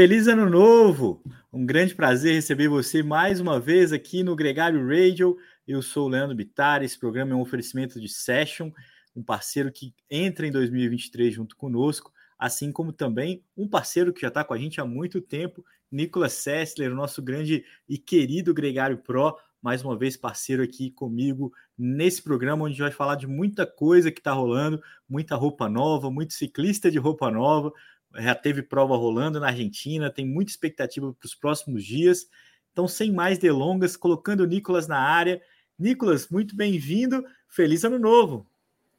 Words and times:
Feliz 0.00 0.28
ano 0.28 0.48
novo! 0.48 1.22
Um 1.52 1.66
grande 1.66 1.94
prazer 1.94 2.32
receber 2.32 2.68
você 2.68 3.02
mais 3.02 3.38
uma 3.38 3.60
vez 3.60 3.92
aqui 3.92 4.22
no 4.22 4.34
Gregário 4.34 4.80
Radio. 4.88 5.36
Eu 5.68 5.82
sou 5.82 6.06
o 6.06 6.08
Leandro 6.08 6.34
Bittar. 6.34 6.82
Esse 6.82 6.98
programa 6.98 7.32
é 7.32 7.34
um 7.34 7.42
oferecimento 7.42 8.00
de 8.00 8.08
Session, 8.08 8.70
um 9.14 9.22
parceiro 9.22 9.70
que 9.70 9.94
entra 10.10 10.46
em 10.46 10.50
2023 10.50 11.34
junto 11.34 11.54
conosco, 11.54 12.10
assim 12.38 12.72
como 12.72 12.94
também 12.94 13.44
um 13.54 13.68
parceiro 13.68 14.10
que 14.10 14.22
já 14.22 14.28
está 14.28 14.42
com 14.42 14.54
a 14.54 14.58
gente 14.58 14.80
há 14.80 14.86
muito 14.86 15.20
tempo, 15.20 15.62
Nicolas 15.92 16.32
Sessler, 16.32 16.90
o 16.90 16.96
nosso 16.96 17.20
grande 17.20 17.62
e 17.86 17.98
querido 17.98 18.54
Gregário 18.54 18.96
Pro, 18.96 19.36
mais 19.60 19.84
uma 19.84 19.98
vez 19.98 20.16
parceiro 20.16 20.62
aqui 20.62 20.90
comigo 20.90 21.52
nesse 21.76 22.22
programa, 22.22 22.64
onde 22.64 22.72
a 22.72 22.76
gente 22.76 22.82
vai 22.84 22.90
falar 22.90 23.16
de 23.16 23.26
muita 23.26 23.66
coisa 23.66 24.10
que 24.10 24.20
está 24.20 24.32
rolando, 24.32 24.80
muita 25.06 25.36
roupa 25.36 25.68
nova, 25.68 26.10
muito 26.10 26.32
ciclista 26.32 26.90
de 26.90 26.98
roupa 26.98 27.30
nova, 27.30 27.70
já 28.16 28.34
teve 28.34 28.62
prova 28.62 28.96
rolando 28.96 29.38
na 29.38 29.48
Argentina, 29.48 30.10
tem 30.10 30.26
muita 30.26 30.50
expectativa 30.50 31.12
para 31.12 31.26
os 31.26 31.34
próximos 31.34 31.84
dias. 31.84 32.26
Então, 32.72 32.86
sem 32.86 33.12
mais 33.12 33.38
delongas, 33.38 33.96
colocando 33.96 34.40
o 34.40 34.46
Nicolas 34.46 34.86
na 34.86 34.98
área. 34.98 35.42
Nicolas, 35.78 36.28
muito 36.28 36.54
bem-vindo, 36.54 37.24
feliz 37.48 37.84
ano 37.84 37.98
novo! 37.98 38.46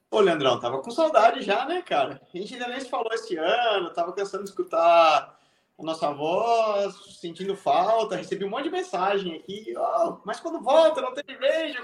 Ô, 0.10 0.20
Leandrão, 0.20 0.60
tava 0.60 0.82
com 0.82 0.92
saudade 0.92 1.42
já, 1.42 1.66
né, 1.66 1.82
cara? 1.82 2.22
A 2.34 2.38
gente 2.38 2.54
ainda 2.54 2.68
nem 2.68 2.80
se 2.82 2.90
falou 2.90 3.14
esse 3.14 3.38
ano, 3.38 3.94
tava 3.94 4.12
cansando 4.12 4.44
de 4.44 4.50
escutar 4.50 5.40
a 5.80 5.84
nossa 5.84 6.12
voz, 6.12 6.94
sentindo 7.20 7.56
falta, 7.56 8.18
recebi 8.18 8.44
um 8.44 8.50
monte 8.50 8.66
de 8.66 8.72
mensagem 8.72 9.36
aqui, 9.38 9.74
oh, 9.78 10.18
mas 10.26 10.40
quando 10.40 10.62
volta, 10.62 11.02
não 11.02 11.14
tem 11.14 11.24
radio, 11.36 11.82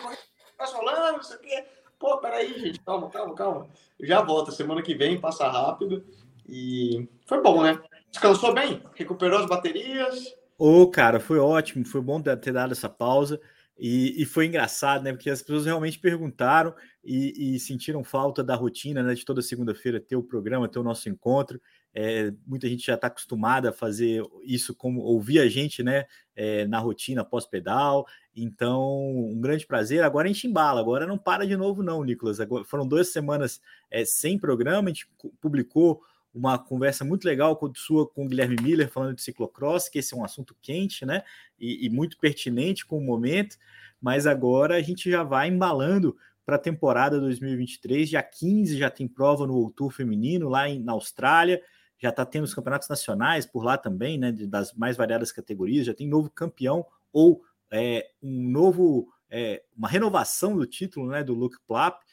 tá 0.58 0.66
rolando, 0.66 1.18
não 1.18 1.24
sei 1.24 1.38
o 1.38 1.40
quê. 1.40 1.66
Pô, 1.98 2.18
peraí, 2.18 2.60
gente, 2.60 2.80
calma, 2.82 3.10
calma, 3.10 3.34
calma. 3.34 3.68
Eu 3.98 4.08
já 4.08 4.22
volto, 4.22 4.52
semana 4.52 4.82
que 4.82 4.94
vem, 4.94 5.20
passa 5.20 5.48
rápido. 5.48 6.06
E 6.48 7.08
foi 7.26 7.42
bom, 7.42 7.64
né? 7.64 7.80
Descansou 8.12 8.54
bem? 8.54 8.82
Recuperou 8.96 9.40
as 9.40 9.48
baterias? 9.48 10.34
Ô, 10.58 10.82
oh, 10.82 10.88
cara, 10.90 11.20
foi 11.20 11.38
ótimo, 11.38 11.86
foi 11.86 12.02
bom 12.02 12.22
ter 12.22 12.52
dado 12.52 12.72
essa 12.72 12.90
pausa. 12.90 13.40
E, 13.80 14.24
e, 14.24 14.26
foi 14.26 14.48
engraçado, 14.48 15.04
né? 15.04 15.12
Porque 15.12 15.30
as 15.30 15.42
pessoas 15.42 15.66
realmente 15.66 16.00
perguntaram 16.00 16.74
e, 17.04 17.56
e 17.56 17.60
sentiram 17.60 18.04
falta 18.04 18.44
da 18.44 18.56
rotina, 18.56 19.04
né? 19.04 19.14
De 19.14 19.24
toda 19.24 19.40
segunda-feira 19.42 20.00
ter 20.00 20.16
o 20.16 20.24
programa, 20.24 20.68
ter 20.68 20.80
o 20.80 20.84
nosso 20.84 21.08
encontro. 21.10 21.62
É, 21.94 22.32
muita 22.46 22.68
gente 22.68 22.86
já 22.86 22.96
está 22.96 23.06
acostumada 23.06 23.70
a 23.70 23.74
fazer 23.74 24.24
isso, 24.44 24.74
como 24.74 25.02
ouvir 25.02 25.40
a 25.40 25.48
gente, 25.48 25.84
né? 25.84 26.06
É, 26.36 26.66
na 26.66 26.80
rotina 26.80 27.24
pós-pedal. 27.24 28.08
Então, 28.36 29.16
um 29.16 29.40
grande 29.40 29.68
prazer. 29.68 30.04
Agora 30.04 30.28
a 30.28 30.32
gente 30.32 30.48
embala, 30.48 30.80
agora 30.80 31.06
não 31.06 31.18
para 31.18 31.46
de 31.46 31.56
novo, 31.56 31.84
não, 31.84 32.04
Nicolas. 32.04 32.40
Agora, 32.40 32.64
foram 32.64 32.88
duas 32.88 33.10
semanas 33.10 33.62
é, 33.92 34.04
sem 34.06 34.40
programa, 34.40 34.90
a 34.90 34.94
gente 34.94 35.08
publicou 35.40 36.02
uma 36.34 36.58
conversa 36.58 37.04
muito 37.04 37.26
legal 37.26 37.60
sua 37.76 38.08
com 38.08 38.26
o 38.26 38.28
Guilherme 38.28 38.56
Miller 38.62 38.90
falando 38.90 39.16
de 39.16 39.22
ciclocross, 39.22 39.90
que 39.90 40.00
esse 40.00 40.14
é 40.14 40.18
um 40.18 40.24
assunto 40.24 40.56
quente, 40.62 41.06
né? 41.06 41.24
E, 41.60 41.86
e 41.86 41.90
muito 41.90 42.18
pertinente 42.18 42.86
com 42.86 42.98
o 42.98 43.04
momento. 43.04 43.58
Mas 44.00 44.28
agora 44.28 44.76
a 44.76 44.82
gente 44.82 45.10
já 45.10 45.24
vai 45.24 45.48
embalando 45.48 46.16
para 46.46 46.56
a 46.56 46.60
temporada 46.60 47.20
2023. 47.20 48.10
Dia 48.10 48.24
15 48.24 48.78
já 48.78 48.90
tem 48.90 49.08
prova 49.08 49.48
no 49.48 49.70
Tour 49.72 49.92
feminino 49.92 50.48
lá 50.48 50.70
em, 50.70 50.80
na 50.80 50.94
Austrália. 50.94 51.62
Já 52.00 52.10
está 52.10 52.26
tendo 52.26 52.44
os 52.44 52.54
campeonatos 52.54 52.88
nacionais 52.88 53.46
por 53.46 53.64
lá 53.64 53.78
também, 53.78 54.18
né? 54.18 54.32
Das 54.32 54.74
mais 54.74 54.96
variadas 54.96 55.32
categorias. 55.32 55.88
Já 55.88 55.94
tem 55.94 56.08
novo 56.08 56.30
campeão 56.30 56.86
ou 57.12 57.42
é, 57.72 58.12
um 58.22 58.50
novo, 58.50 59.12
é, 59.30 59.64
uma 59.76 59.90
renovação 59.90 60.56
do 60.56 60.66
título, 60.68 61.10
né? 61.10 61.24
Do 61.24 61.34
Luke 61.34 61.58
Plapp 61.68 62.07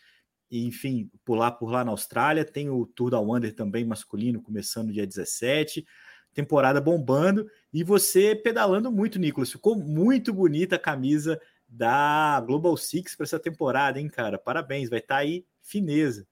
e, 0.50 0.66
enfim, 0.66 1.10
pular 1.24 1.52
por 1.52 1.70
lá 1.70 1.84
na 1.84 1.90
Austrália. 1.90 2.44
Tem 2.44 2.70
o 2.70 2.86
Tour 2.86 3.10
da 3.10 3.20
Wander 3.20 3.54
também 3.54 3.84
masculino, 3.84 4.42
começando 4.42 4.92
dia 4.92 5.06
17. 5.06 5.84
Temporada 6.32 6.80
bombando. 6.80 7.48
E 7.72 7.82
você 7.82 8.34
pedalando 8.34 8.90
muito, 8.90 9.18
Nicolas. 9.18 9.50
Ficou 9.50 9.76
muito 9.76 10.32
bonita 10.32 10.76
a 10.76 10.78
camisa 10.78 11.40
da 11.68 12.40
Global 12.46 12.76
Six 12.76 13.16
para 13.16 13.24
essa 13.24 13.38
temporada, 13.38 13.98
hein, 13.98 14.08
cara? 14.08 14.38
Parabéns, 14.38 14.88
vai 14.88 14.98
estar 15.00 15.16
tá 15.16 15.20
aí 15.20 15.44
fineza. 15.60 16.26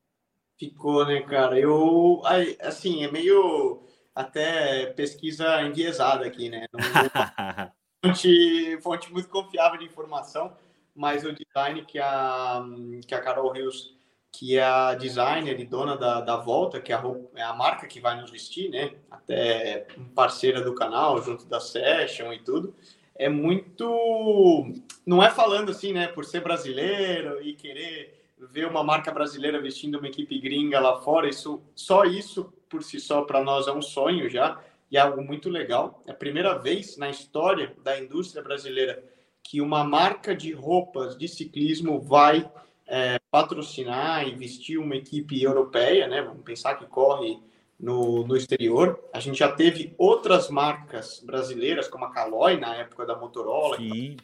Ficou, 0.59 1.05
né, 1.07 1.23
cara? 1.23 1.59
Eu, 1.59 2.23
assim, 2.61 3.05
é 3.05 3.11
meio 3.11 3.83
até 4.15 4.87
pesquisa 4.87 5.63
enviesada 5.63 6.27
aqui, 6.27 6.49
né? 6.49 6.67
fonte, 8.05 8.79
fonte 8.83 9.13
muito 9.13 9.29
confiável 9.29 9.79
de 9.79 9.87
informação, 9.87 10.57
mas 10.95 11.25
o 11.25 11.33
design 11.33 11.85
que 11.85 11.99
a, 11.99 12.63
que 13.07 13.15
a 13.15 13.21
Carol 13.21 13.53
Rios 13.53 13.97
que 14.33 14.57
é 14.57 14.65
a 14.65 14.95
designer 14.95 15.61
e 15.61 15.67
dona 15.67 15.95
da, 15.95 16.23
da 16.23 16.37
Volta, 16.37 16.81
que 16.81 16.91
é 16.91 16.95
a, 16.95 16.99
roupa, 16.99 17.39
é 17.39 17.43
a 17.43 17.53
marca 17.53 17.87
que 17.87 18.01
vai 18.01 18.19
nos 18.19 18.31
vestir, 18.31 18.71
né? 18.71 18.95
Até 19.11 19.87
parceira 20.15 20.63
do 20.63 20.75
canal, 20.75 21.23
junto 21.23 21.45
da 21.45 21.61
Session 21.61 22.33
e 22.33 22.39
tudo. 22.39 22.75
É 23.15 23.29
muito. 23.29 24.73
Não 25.05 25.23
é 25.23 25.31
falando 25.31 25.71
assim, 25.71 25.93
né? 25.93 26.09
Por 26.09 26.25
ser 26.25 26.41
brasileiro 26.41 27.43
e 27.43 27.53
querer 27.53 28.23
ver 28.51 28.67
uma 28.67 28.83
marca 28.83 29.13
brasileira 29.13 29.61
vestindo 29.61 29.99
uma 29.99 30.09
equipe 30.09 30.39
gringa 30.41 30.81
lá 30.81 31.01
fora, 31.01 31.29
isso, 31.29 31.63
só 31.75 32.05
isso 32.05 32.53
por 32.69 32.83
si 32.83 32.99
só 32.99 33.23
para 33.23 33.45
nós 33.45 33.69
é 33.69 33.73
um 33.73 33.83
sonho 33.83 34.29
já 34.29 34.61
e 34.91 34.97
é 34.97 35.01
algo 35.01 35.23
muito 35.23 35.51
legal. 35.51 36.03
É 36.07 36.11
a 36.11 36.15
primeira 36.15 36.59
vez 36.59 36.97
na 36.97 37.11
história 37.11 37.77
da 37.85 38.01
indústria 38.01 38.43
brasileira 38.43 39.05
que 39.43 39.61
uma 39.61 39.85
marca 39.85 40.35
de 40.35 40.53
roupas 40.53 41.17
de 41.17 41.29
ciclismo 41.29 42.01
vai 42.01 42.51
é, 42.87 43.19
patrocinar 43.31 44.27
e 44.27 44.35
vestir 44.35 44.79
uma 44.79 44.97
equipe 44.97 45.43
europeia, 45.43 46.07
né? 46.07 46.23
Vamos 46.23 46.43
pensar 46.43 46.75
que 46.75 46.87
corre 46.87 47.39
no, 47.79 48.27
no 48.27 48.37
exterior. 48.37 49.03
A 49.13 49.21
gente 49.21 49.39
já 49.39 49.51
teve 49.51 49.95
outras 49.99 50.49
marcas 50.49 51.21
brasileiras, 51.25 51.89
como 51.89 52.05
a 52.05 52.11
Caloi, 52.11 52.59
na 52.59 52.77
época 52.77 53.05
da 53.05 53.17
Motorola, 53.17 53.77
Sim. 53.77 54.17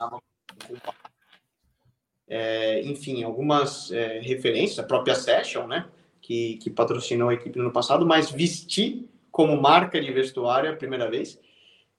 é, 2.28 2.82
enfim, 2.82 3.24
algumas 3.24 3.91
é, 3.91 4.20
referências, 4.20 4.78
a 4.78 4.84
própria 4.84 5.14
Session, 5.14 5.66
né? 5.66 5.88
Que, 6.20 6.56
que 6.56 6.69
patrocinou 6.69 7.30
a 7.30 7.34
equipe 7.34 7.58
no 7.58 7.64
ano 7.64 7.72
passado, 7.72 8.04
mas 8.04 8.30
vestir 8.30 9.08
como 9.30 9.60
marca 9.60 10.00
de 10.00 10.12
vestuário 10.12 10.69
é 10.69 10.72
a 10.72 10.76
primeira 10.76 11.08
vez. 11.08 11.40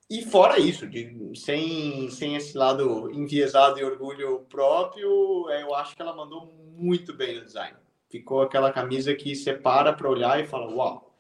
E 0.10 0.24
fora 0.24 0.58
isso, 0.58 0.88
de, 0.88 1.16
sem, 1.36 2.10
sem 2.10 2.36
esse 2.36 2.58
lado 2.58 3.12
enviesado 3.12 3.80
e 3.80 3.84
orgulho 3.84 4.40
próprio, 4.50 5.48
é, 5.52 5.62
eu 5.62 5.76
acho 5.76 5.96
que 5.96 6.02
ela 6.02 6.16
mandou 6.16 6.52
muito 6.76 7.14
bem 7.14 7.36
no 7.36 7.46
design. 7.46 7.78
Ficou 8.10 8.42
aquela 8.42 8.72
camisa 8.72 9.14
que 9.14 9.36
você 9.36 9.54
para 9.54 9.94
para 9.94 10.10
olhar 10.10 10.40
e 10.40 10.48
fala, 10.48 10.74
uau, 10.74 11.14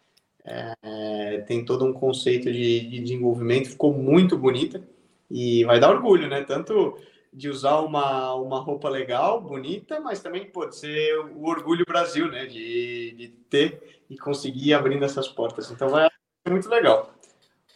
é, 0.43 1.43
tem 1.47 1.63
todo 1.63 1.85
um 1.85 1.93
conceito 1.93 2.51
de, 2.51 2.79
de 2.79 2.99
desenvolvimento, 2.99 3.69
ficou 3.69 3.93
muito 3.93 4.35
bonita 4.35 4.83
e 5.29 5.63
vai 5.65 5.79
dar 5.79 5.91
orgulho, 5.91 6.27
né? 6.27 6.43
Tanto 6.43 6.97
de 7.31 7.47
usar 7.47 7.81
uma, 7.81 8.33
uma 8.33 8.59
roupa 8.59 8.89
legal, 8.89 9.39
bonita, 9.39 9.99
mas 9.99 10.19
também 10.19 10.49
pode 10.49 10.75
ser 10.75 11.15
o 11.19 11.45
orgulho 11.45 11.85
Brasil, 11.87 12.27
né? 12.31 12.47
De, 12.47 13.11
de 13.11 13.27
ter 13.49 14.03
e 14.09 14.17
conseguir 14.17 14.73
abrindo 14.73 15.05
essas 15.05 15.27
portas. 15.27 15.69
Então 15.69 15.89
vai 15.89 16.09
ser 16.43 16.51
muito 16.51 16.67
legal. 16.67 17.13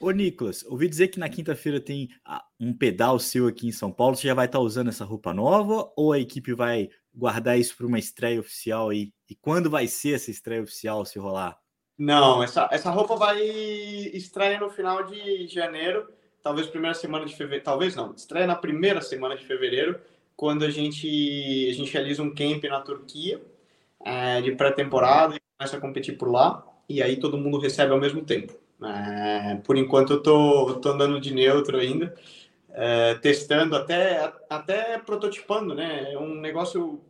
Ô, 0.03 0.11
Nicolas, 0.11 0.65
ouvi 0.65 0.89
dizer 0.89 1.07
que 1.07 1.17
na 1.17 1.29
quinta-feira 1.29 1.79
tem 1.79 2.09
ah, 2.25 2.43
um 2.59 2.73
pedal 2.73 3.17
seu 3.17 3.47
aqui 3.47 3.67
em 3.67 3.71
São 3.71 3.89
Paulo. 3.89 4.17
Você 4.17 4.27
já 4.27 4.33
vai 4.33 4.47
estar 4.47 4.59
usando 4.59 4.89
essa 4.89 5.05
roupa 5.05 5.33
nova 5.33 5.89
ou 5.95 6.11
a 6.11 6.19
equipe 6.19 6.53
vai 6.53 6.89
guardar 7.15 7.57
isso 7.57 7.73
para 7.77 7.87
uma 7.87 7.97
estreia 7.97 8.37
oficial 8.37 8.89
aí? 8.89 9.13
E 9.29 9.35
quando 9.35 9.69
vai 9.69 9.87
ser 9.87 10.15
essa 10.15 10.29
estreia 10.29 10.61
oficial 10.61 11.05
se 11.05 11.17
rolar? 11.17 11.57
Não, 11.97 12.43
essa, 12.43 12.67
essa 12.69 12.91
roupa 12.91 13.15
vai 13.15 13.41
estreia 13.43 14.59
no 14.59 14.69
final 14.69 15.05
de 15.05 15.47
janeiro, 15.47 16.09
talvez 16.41 16.67
primeira 16.67 16.95
semana 16.95 17.25
de 17.25 17.33
fevereiro, 17.33 17.63
talvez 17.63 17.95
não, 17.95 18.13
estreia 18.13 18.45
na 18.45 18.57
primeira 18.57 18.99
semana 18.99 19.37
de 19.37 19.45
fevereiro, 19.45 20.01
quando 20.35 20.65
a 20.65 20.69
gente, 20.69 21.07
a 21.69 21.73
gente 21.73 21.93
realiza 21.93 22.21
um 22.21 22.35
camp 22.35 22.61
na 22.65 22.81
Turquia 22.81 23.41
é, 24.03 24.41
de 24.41 24.51
pré-temporada 24.51 25.37
e 25.37 25.39
começa 25.57 25.77
a 25.77 25.79
competir 25.79 26.17
por 26.17 26.29
lá, 26.29 26.61
e 26.89 27.01
aí 27.01 27.15
todo 27.15 27.37
mundo 27.37 27.57
recebe 27.57 27.93
ao 27.93 28.01
mesmo 28.01 28.21
tempo. 28.21 28.61
É, 28.85 29.55
por 29.63 29.77
enquanto 29.77 30.13
eu 30.13 30.23
tô, 30.23 30.75
tô 30.75 30.89
andando 30.89 31.19
de 31.19 31.33
neutro 31.33 31.77
ainda, 31.77 32.13
é, 32.71 33.15
testando, 33.15 33.75
até, 33.75 34.33
até 34.49 34.97
prototipando, 34.97 35.73
né? 35.75 36.11
É 36.13 36.17
um 36.17 36.35
negócio 36.35 37.01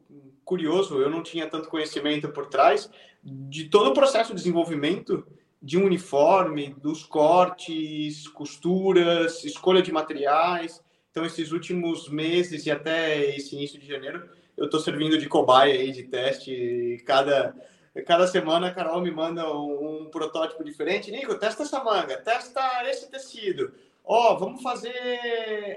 curioso, 0.44 1.00
eu 1.00 1.10
não 1.10 1.24
tinha 1.24 1.48
tanto 1.48 1.70
conhecimento 1.70 2.30
por 2.30 2.48
trás 2.48 2.90
de 3.24 3.66
todo 3.66 3.90
o 3.90 3.94
processo 3.94 4.32
de 4.32 4.36
desenvolvimento 4.36 5.26
de 5.62 5.78
um 5.78 5.86
uniforme, 5.86 6.76
dos 6.82 7.06
cortes, 7.06 8.28
costuras, 8.28 9.46
escolha 9.46 9.82
de 9.82 9.94
materiais. 9.94 10.84
Então, 11.10 11.26
esses 11.26 11.54
últimos 11.54 12.10
meses 12.10 12.66
e 12.66 12.72
até 12.72 13.34
esse 13.34 13.56
início 13.56 13.80
de 13.80 13.88
janeiro, 13.88 14.30
eu 14.58 14.66
estou 14.66 14.82
servindo 14.82 15.18
de 15.18 15.30
cobaia 15.30 15.80
aí 15.80 15.92
de 15.92 16.04
teste. 16.04 17.02
Cada, 17.06 17.56
cada 18.02 18.26
semana 18.26 18.68
a 18.68 18.74
Carol 18.74 19.02
me 19.02 19.12
manda 19.12 19.48
um, 19.54 20.02
um, 20.02 20.10
protótipo 20.10 20.64
diferente. 20.64 21.12
Nico, 21.12 21.36
testa 21.36 21.64
essa 21.64 21.84
manga, 21.84 22.18
testa 22.18 22.62
esse 22.90 23.10
tecido. 23.10 23.74
Ó, 24.04 24.34
oh, 24.34 24.38
vamos 24.38 24.62
fazer 24.62 24.92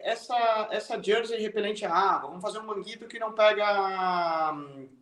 essa, 0.02 0.68
essa 0.70 1.00
jersey 1.00 1.38
repelente 1.40 1.84
à 1.84 1.92
água. 1.92 2.28
Vamos 2.30 2.42
fazer 2.42 2.58
um 2.58 2.66
manguito 2.66 3.06
que 3.06 3.18
não 3.18 3.32
pega, 3.32 3.64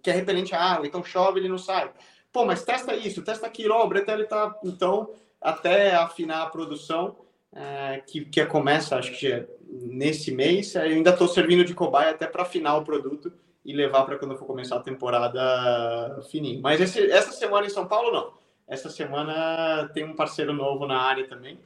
que 0.03 0.11
é 0.11 0.13
repelente 0.13 0.55
à 0.55 0.61
água. 0.61 0.87
Então 0.87 1.03
chove, 1.03 1.41
ele 1.41 1.49
não 1.49 1.57
sai. 1.57 1.91
Pô, 2.33 2.45
mas 2.45 2.65
testa 2.65 2.95
isso, 2.95 3.23
testa 3.23 3.47
aquilo. 3.47 3.75
Ó, 3.75 3.83
oh, 3.83 3.87
o 3.87 3.89
Bretelli 3.89 4.27
tá... 4.27 4.59
Então, 4.65 5.15
até 5.41 5.95
afinar 5.95 6.43
a 6.43 6.51
produção, 6.51 7.17
é, 7.55 8.03
que, 8.07 8.25
que 8.25 8.45
começa, 8.47 8.97
acho 8.97 9.13
que 9.13 9.47
nesse 9.69 10.33
mês. 10.33 10.75
Eu 10.75 10.83
ainda 10.83 11.11
estou 11.11 11.29
servindo 11.29 11.65
de 11.65 11.75
cobaia 11.75 12.11
até 12.11 12.27
para 12.27 12.43
afinar 12.43 12.77
o 12.77 12.85
produto 12.85 13.33
e 13.65 13.73
levar 13.73 14.05
para 14.05 14.19
quando 14.19 14.37
for 14.37 14.47
começar 14.47 14.77
a 14.77 14.83
temporada 14.83 16.21
fininho. 16.31 16.61
Mas 16.61 16.81
esse, 16.81 17.11
essa 17.11 17.33
semana 17.33 17.67
em 17.67 17.71
São 17.71 17.87
Paulo, 17.87 18.13
não. 18.13 18.33
Essa 18.67 18.91
semana 18.91 19.89
tem 19.95 20.05
um 20.05 20.15
parceiro 20.15 20.53
novo 20.53 20.87
na 20.87 20.99
área 21.01 21.27
também. 21.27 21.59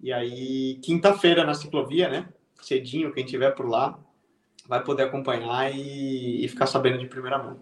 E 0.00 0.12
aí, 0.12 0.78
quinta-feira 0.82 1.44
na 1.44 1.54
ciclovia, 1.54 2.08
né? 2.08 2.28
Cedinho, 2.60 3.12
quem 3.12 3.24
tiver 3.24 3.50
por 3.52 3.68
lá, 3.68 3.98
vai 4.66 4.82
poder 4.82 5.04
acompanhar 5.04 5.74
e, 5.74 6.44
e 6.44 6.48
ficar 6.48 6.66
sabendo 6.66 6.98
de 6.98 7.06
primeira 7.06 7.38
mão. 7.38 7.58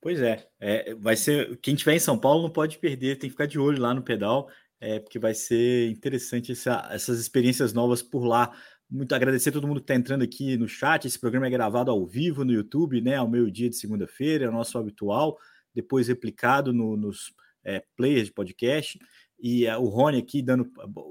Pois 0.00 0.20
é, 0.20 0.46
é, 0.60 0.94
vai 0.94 1.16
ser. 1.16 1.56
Quem 1.58 1.74
tiver 1.74 1.94
em 1.94 1.98
São 1.98 2.18
Paulo 2.18 2.42
não 2.42 2.50
pode 2.50 2.78
perder, 2.78 3.16
tem 3.16 3.28
que 3.28 3.34
ficar 3.34 3.46
de 3.46 3.58
olho 3.58 3.80
lá 3.80 3.94
no 3.94 4.02
pedal, 4.02 4.48
é, 4.80 5.00
porque 5.00 5.18
vai 5.18 5.34
ser 5.34 5.90
interessante 5.90 6.52
essa, 6.52 6.86
essas 6.90 7.18
experiências 7.18 7.72
novas 7.72 8.02
por 8.02 8.24
lá. 8.24 8.52
Muito 8.88 9.14
agradecer 9.14 9.50
a 9.50 9.52
todo 9.52 9.66
mundo 9.66 9.80
que 9.80 9.84
está 9.84 9.96
entrando 9.96 10.22
aqui 10.22 10.56
no 10.56 10.68
chat. 10.68 11.06
Esse 11.06 11.18
programa 11.18 11.46
é 11.46 11.50
gravado 11.50 11.90
ao 11.90 12.06
vivo 12.06 12.44
no 12.44 12.52
YouTube, 12.52 13.00
né? 13.00 13.16
Ao 13.16 13.28
meio-dia 13.28 13.68
de 13.68 13.76
segunda-feira, 13.76 14.44
é 14.44 14.48
o 14.48 14.52
nosso 14.52 14.78
habitual, 14.78 15.36
depois 15.74 16.06
replicado 16.06 16.72
no, 16.72 16.96
nos 16.96 17.34
é, 17.64 17.84
players 17.96 18.26
de 18.26 18.32
podcast. 18.32 18.98
E 19.40 19.66
é, 19.66 19.76
o 19.76 19.86
Rony 19.86 20.18
aqui 20.18 20.40
dando 20.40 20.70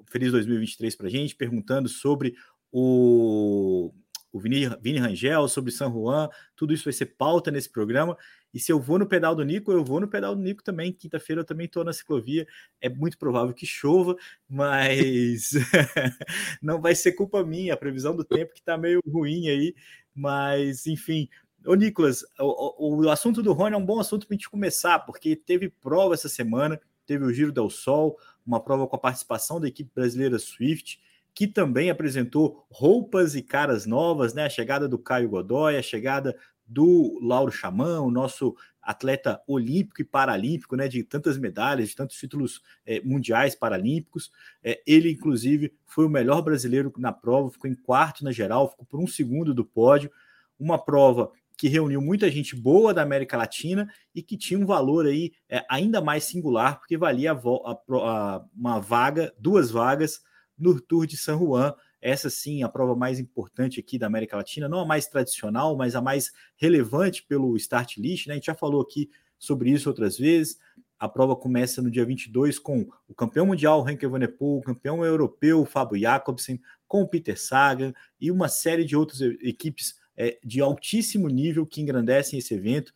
feliz 0.09 0.31
2023 0.31 0.95
para 0.95 1.07
a 1.07 1.09
gente, 1.09 1.35
perguntando 1.35 1.89
sobre 1.89 2.33
o, 2.71 3.93
o 4.35 4.39
Vini, 4.39 4.67
Vini 4.81 4.99
Rangel, 4.99 5.47
sobre 5.47 5.71
San 5.71 5.89
Juan. 5.89 6.27
Tudo 6.57 6.73
isso 6.73 6.83
vai 6.83 6.91
ser 6.91 7.05
pauta 7.05 7.49
nesse 7.49 7.69
programa. 7.69 8.17
E 8.53 8.59
se 8.59 8.69
eu 8.69 8.77
vou 8.81 8.99
no 8.99 9.07
pedal 9.07 9.33
do 9.33 9.45
Nico, 9.45 9.71
eu 9.71 9.81
vou 9.81 10.01
no 10.01 10.09
pedal 10.09 10.35
do 10.35 10.41
Nico 10.41 10.61
também. 10.61 10.91
Quinta-feira 10.91 11.39
eu 11.39 11.45
também 11.45 11.67
estou 11.67 11.85
na 11.85 11.93
ciclovia. 11.93 12.45
É 12.81 12.89
muito 12.89 13.17
provável 13.17 13.53
que 13.53 13.65
chova, 13.65 14.13
mas 14.49 15.51
não 16.61 16.81
vai 16.81 16.93
ser 16.93 17.13
culpa 17.13 17.45
minha. 17.45 17.75
A 17.75 17.77
previsão 17.77 18.13
do 18.13 18.25
tempo 18.25 18.51
que 18.51 18.59
está 18.59 18.77
meio 18.77 18.99
ruim 19.07 19.47
aí. 19.47 19.73
Mas, 20.13 20.85
enfim. 20.85 21.29
Ô, 21.65 21.73
Nicolas, 21.73 22.25
o, 22.37 22.87
o, 22.89 23.05
o 23.05 23.09
assunto 23.09 23.41
do 23.41 23.53
Rony 23.53 23.75
é 23.75 23.77
um 23.77 23.85
bom 23.85 24.01
assunto 24.01 24.27
para 24.27 24.35
a 24.35 24.37
gente 24.37 24.49
começar, 24.49 24.99
porque 24.99 25.37
teve 25.37 25.69
prova 25.69 26.13
essa 26.13 26.27
semana, 26.27 26.77
teve 27.05 27.23
o 27.23 27.31
Giro 27.31 27.53
del 27.53 27.69
Sol, 27.69 28.17
uma 28.45 28.61
prova 28.61 28.85
com 28.85 28.97
a 28.97 28.99
participação 28.99 29.61
da 29.61 29.69
equipe 29.69 29.89
brasileira 29.95 30.37
Swift, 30.37 30.99
que 31.35 31.45
também 31.45 31.89
apresentou 31.89 32.65
roupas 32.71 33.35
e 33.35 33.41
caras 33.41 33.85
novas, 33.85 34.33
né? 34.33 34.45
A 34.45 34.49
chegada 34.49 34.87
do 34.87 34.97
Caio 34.97 35.27
Godoy, 35.27 35.75
a 35.75 35.81
chegada 35.81 36.33
do 36.65 37.19
Lauro 37.21 37.51
Xamã, 37.51 37.99
o 37.99 38.09
nosso 38.09 38.55
atleta 38.81 39.41
olímpico 39.47 40.01
e 40.01 40.05
paralímpico, 40.05 40.75
né, 40.75 40.87
de 40.87 41.03
tantas 41.03 41.37
medalhas, 41.37 41.89
de 41.89 41.95
tantos 41.95 42.17
títulos 42.17 42.61
é, 42.85 43.01
mundiais 43.01 43.55
paralímpicos. 43.55 44.31
É, 44.63 44.81
ele, 44.85 45.11
inclusive, 45.11 45.73
foi 45.85 46.05
o 46.05 46.09
melhor 46.09 46.41
brasileiro 46.41 46.93
na 46.97 47.11
prova, 47.11 47.51
ficou 47.51 47.69
em 47.69 47.75
quarto 47.75 48.23
na 48.23 48.31
geral, 48.31 48.69
ficou 48.69 48.85
por 48.85 48.99
um 48.99 49.07
segundo 49.07 49.53
do 49.53 49.65
pódio. 49.65 50.09
Uma 50.57 50.77
prova 50.77 51.31
que 51.57 51.67
reuniu 51.67 52.01
muita 52.01 52.29
gente 52.29 52.55
boa 52.55 52.93
da 52.93 53.01
América 53.01 53.37
Latina 53.37 53.91
e 54.13 54.21
que 54.21 54.37
tinha 54.37 54.59
um 54.59 54.65
valor 54.65 55.05
aí 55.05 55.33
é, 55.49 55.65
ainda 55.69 55.99
mais 55.99 56.23
singular, 56.23 56.79
porque 56.79 56.97
valia 56.97 57.33
a, 57.33 57.35
a, 57.35 57.79
a, 57.89 58.45
uma 58.55 58.79
vaga, 58.79 59.33
duas 59.37 59.69
vagas 59.71 60.21
no 60.57 60.79
Tour 60.79 61.05
de 61.05 61.17
San 61.17 61.37
Juan, 61.37 61.73
essa 62.01 62.29
sim, 62.29 62.63
a 62.63 62.69
prova 62.69 62.95
mais 62.95 63.19
importante 63.19 63.79
aqui 63.79 63.97
da 63.97 64.07
América 64.07 64.37
Latina, 64.37 64.69
não 64.69 64.79
a 64.79 64.85
mais 64.85 65.07
tradicional, 65.07 65.75
mas 65.75 65.95
a 65.95 66.01
mais 66.01 66.31
relevante 66.55 67.23
pelo 67.23 67.55
start 67.57 67.97
list, 67.97 68.27
né? 68.27 68.33
A 68.33 68.35
gente 68.35 68.45
já 68.45 68.55
falou 68.55 68.81
aqui 68.81 69.09
sobre 69.39 69.71
isso 69.71 69.89
outras 69.89 70.17
vezes. 70.17 70.57
A 70.99 71.09
prova 71.09 71.35
começa 71.35 71.81
no 71.81 71.91
dia 71.91 72.05
22 72.05 72.57
com 72.59 72.87
o 73.07 73.13
campeão 73.13 73.47
mundial 73.47 73.87
Henke 73.89 74.07
Van 74.07 74.19
o 74.39 74.61
campeão 74.61 75.03
europeu 75.03 75.65
Fábio 75.65 75.99
Jacobsen, 75.99 76.61
com 76.87 77.01
o 77.01 77.07
Peter 77.07 77.39
Sagan 77.39 77.93
e 78.19 78.31
uma 78.31 78.47
série 78.47 78.85
de 78.85 78.95
outras 78.95 79.19
equipes 79.41 79.95
é, 80.15 80.39
de 80.43 80.61
altíssimo 80.61 81.27
nível 81.27 81.65
que 81.65 81.81
engrandecem 81.81 82.39
esse 82.39 82.53
evento. 82.53 82.93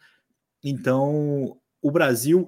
Então, 0.64 1.58
o 1.82 1.92
Brasil, 1.92 2.48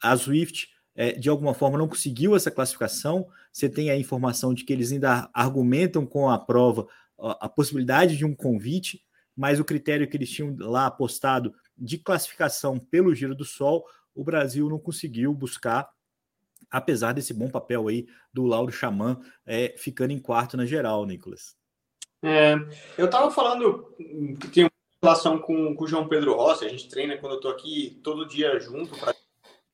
a 0.00 0.16
Swift, 0.16 0.68
é, 0.94 1.12
de 1.12 1.28
alguma 1.28 1.52
forma 1.52 1.76
não 1.76 1.88
conseguiu 1.88 2.34
essa 2.34 2.50
classificação. 2.50 3.28
Você 3.56 3.70
tem 3.70 3.88
a 3.88 3.96
informação 3.96 4.52
de 4.52 4.66
que 4.66 4.72
eles 4.74 4.92
ainda 4.92 5.30
argumentam 5.32 6.04
com 6.04 6.28
a 6.28 6.38
prova 6.38 6.86
a, 7.18 7.48
possibilidade 7.48 8.14
de 8.14 8.22
um 8.22 8.34
convite, 8.34 9.02
mas 9.34 9.58
o 9.58 9.64
critério 9.64 10.06
que 10.06 10.14
eles 10.14 10.28
tinham 10.28 10.54
lá 10.58 10.84
apostado 10.84 11.54
de 11.74 11.96
classificação 11.96 12.78
pelo 12.78 13.14
Giro 13.14 13.34
do 13.34 13.46
Sol, 13.46 13.86
o 14.14 14.22
Brasil 14.22 14.68
não 14.68 14.78
conseguiu 14.78 15.32
buscar, 15.32 15.88
apesar 16.70 17.14
desse 17.14 17.32
bom 17.32 17.48
papel 17.48 17.88
aí 17.88 18.06
do 18.30 18.44
Lauro 18.44 18.70
Xamã 18.70 19.18
é, 19.46 19.74
ficando 19.78 20.10
em 20.10 20.18
quarto 20.18 20.54
na 20.54 20.66
geral, 20.66 21.06
Nicolas. 21.06 21.56
É, 22.22 22.56
eu 22.98 23.06
estava 23.06 23.30
falando 23.30 23.90
que 24.38 24.48
tem 24.48 24.64
uma 24.64 24.70
relação 25.02 25.38
com, 25.38 25.74
com 25.74 25.84
o 25.84 25.88
João 25.88 26.08
Pedro 26.08 26.36
Rossi, 26.36 26.66
a 26.66 26.68
gente 26.68 26.90
treina 26.90 27.16
quando 27.16 27.32
eu 27.32 27.36
estou 27.36 27.52
aqui 27.52 27.98
todo 28.04 28.28
dia 28.28 28.60
junto, 28.60 28.94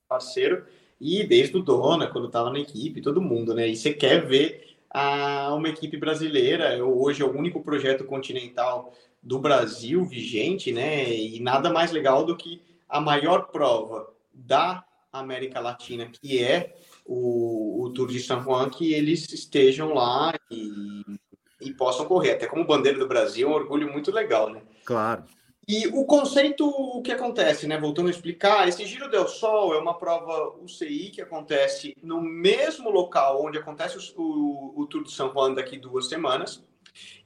parceiro, 0.09 0.69
e 1.03 1.25
desde 1.25 1.57
o 1.57 1.63
Dona, 1.63 2.07
quando 2.07 2.29
estava 2.29 2.49
na 2.49 2.61
equipe, 2.61 3.03
todo 3.03 3.21
mundo, 3.21 3.53
né? 3.53 3.67
E 3.67 3.75
você 3.75 3.93
quer 3.93 4.25
ver 4.25 4.77
a, 4.89 5.53
uma 5.53 5.69
equipe 5.69 5.97
brasileira, 5.97 6.77
eu, 6.77 6.97
hoje 6.97 7.23
é 7.23 7.25
o 7.25 7.37
único 7.37 7.61
projeto 7.61 8.05
continental 8.05 8.95
do 9.21 9.41
Brasil 9.41 10.05
vigente, 10.05 10.71
né? 10.71 11.13
E 11.13 11.41
nada 11.41 11.73
mais 11.73 11.91
legal 11.91 12.25
do 12.25 12.37
que 12.37 12.63
a 12.89 13.01
maior 13.01 13.49
prova 13.49 14.09
da 14.33 14.85
América 15.13 15.59
Latina, 15.59 16.07
que 16.07 16.41
é 16.41 16.77
o, 17.05 17.83
o 17.83 17.91
Tour 17.91 18.07
de 18.07 18.21
San 18.21 18.41
Juan, 18.41 18.71
que 18.71 18.95
eles 18.95 19.29
estejam 19.33 19.93
lá 19.93 20.33
e, 20.49 21.03
e 21.61 21.75
possam 21.75 22.07
correr. 22.07 22.35
Até 22.35 22.47
como 22.47 22.65
bandeira 22.65 23.01
do 23.01 23.09
Brasil, 23.09 23.49
é 23.49 23.51
um 23.51 23.55
orgulho 23.55 23.93
muito 23.93 24.13
legal, 24.13 24.51
né? 24.51 24.63
Claro. 24.85 25.25
E 25.75 25.87
o 25.87 26.05
conceito, 26.05 26.69
o 26.69 27.01
que 27.01 27.11
acontece, 27.11 27.67
né? 27.67 27.79
Voltando 27.79 28.09
a 28.09 28.11
explicar, 28.11 28.69
esse 28.69 28.85
Giro 28.85 29.11
del 29.11 29.27
Sol 29.27 29.73
é 29.73 29.79
uma 29.79 29.97
prova 29.97 30.55
UCI 30.63 31.09
que 31.09 31.23
acontece 31.23 31.97
no 32.03 32.21
mesmo 32.21 32.91
local 32.91 33.43
onde 33.43 33.57
acontece 33.57 33.97
o, 33.97 34.23
o, 34.23 34.83
o 34.83 34.87
Tour 34.87 35.03
de 35.03 35.11
São 35.11 35.33
Juan 35.33 35.55
daqui 35.55 35.79
duas 35.79 36.11
semanas. 36.11 36.63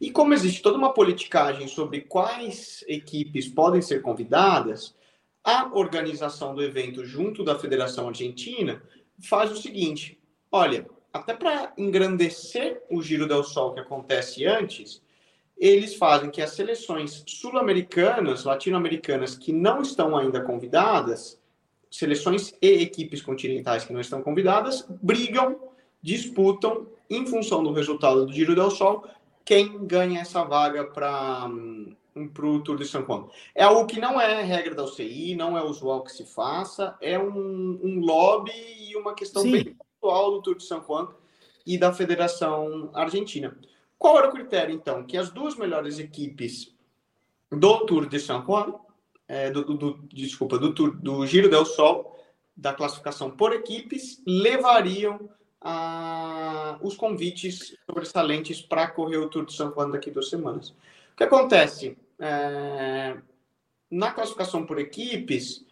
E 0.00 0.12
como 0.12 0.32
existe 0.32 0.62
toda 0.62 0.78
uma 0.78 0.94
politicagem 0.94 1.66
sobre 1.66 2.02
quais 2.02 2.84
equipes 2.86 3.48
podem 3.48 3.82
ser 3.82 4.00
convidadas, 4.00 4.94
a 5.42 5.68
organização 5.76 6.54
do 6.54 6.62
evento 6.62 7.04
junto 7.04 7.42
da 7.42 7.58
Federação 7.58 8.06
Argentina 8.06 8.80
faz 9.28 9.50
o 9.50 9.56
seguinte: 9.56 10.22
olha, 10.52 10.86
até 11.12 11.34
para 11.34 11.72
engrandecer 11.76 12.80
o 12.88 13.02
Giro 13.02 13.26
del 13.26 13.42
Sol 13.42 13.74
que 13.74 13.80
acontece 13.80 14.46
antes, 14.46 15.02
eles 15.56 15.94
fazem 15.94 16.30
que 16.30 16.42
as 16.42 16.50
seleções 16.50 17.22
sul-americanas, 17.26 18.44
latino-americanas, 18.44 19.36
que 19.36 19.52
não 19.52 19.80
estão 19.80 20.16
ainda 20.16 20.40
convidadas, 20.40 21.40
seleções 21.90 22.52
e 22.60 22.82
equipes 22.82 23.22
continentais 23.22 23.84
que 23.84 23.92
não 23.92 24.00
estão 24.00 24.22
convidadas, 24.22 24.86
brigam, 25.02 25.58
disputam, 26.02 26.86
em 27.08 27.24
função 27.26 27.62
do 27.62 27.72
resultado 27.72 28.26
do 28.26 28.32
Giro 28.32 28.54
del 28.54 28.70
Sol, 28.70 29.04
quem 29.44 29.86
ganha 29.86 30.20
essa 30.20 30.42
vaga 30.42 30.84
para 30.84 31.46
um, 31.46 31.94
o 32.16 32.60
Tour 32.60 32.76
de 32.76 32.84
São 32.84 33.04
Juan. 33.06 33.28
É 33.54 33.62
algo 33.62 33.86
que 33.86 34.00
não 34.00 34.20
é 34.20 34.42
regra 34.42 34.74
da 34.74 34.84
UCI, 34.84 35.36
não 35.36 35.56
é 35.56 35.62
usual 35.62 36.02
que 36.02 36.12
se 36.12 36.24
faça, 36.24 36.96
é 37.00 37.18
um, 37.18 37.80
um 37.82 38.00
lobby 38.00 38.52
e 38.90 38.96
uma 38.96 39.14
questão 39.14 39.42
Sim. 39.42 39.52
bem 39.52 39.76
atual 39.98 40.32
do 40.32 40.42
Tour 40.42 40.56
de 40.56 40.64
São 40.64 40.82
Juan 40.84 41.08
e 41.64 41.78
da 41.78 41.92
Federação 41.92 42.90
Argentina. 42.92 43.56
Qual 43.98 44.18
era 44.18 44.28
o 44.28 44.32
critério, 44.32 44.74
então? 44.74 45.04
Que 45.04 45.16
as 45.16 45.30
duas 45.30 45.56
melhores 45.56 45.98
equipes 45.98 46.74
do 47.50 47.86
Tour 47.86 48.08
de 48.08 48.18
San 48.18 48.44
Juan, 48.44 48.74
é, 49.28 49.50
do, 49.50 49.64
do, 49.64 49.98
desculpa, 50.12 50.58
do, 50.58 50.74
Tour, 50.74 50.96
do 50.96 51.26
Giro 51.26 51.48
del 51.48 51.64
Sol, 51.64 52.16
da 52.56 52.72
classificação 52.72 53.30
por 53.30 53.52
equipes, 53.52 54.22
levariam 54.26 55.28
os 56.80 56.96
convites 56.96 57.76
sobressalentes 57.86 58.62
para 58.62 58.86
correr 58.88 59.16
o 59.16 59.28
Tour 59.28 59.46
de 59.46 59.52
San 59.52 59.72
Juan 59.72 59.90
daqui 59.90 60.10
duas 60.10 60.28
semanas. 60.28 60.70
O 61.12 61.16
que 61.16 61.24
acontece? 61.24 61.96
É, 62.18 63.16
na 63.90 64.12
classificação 64.12 64.64
por 64.64 64.78
equipes, 64.78 65.64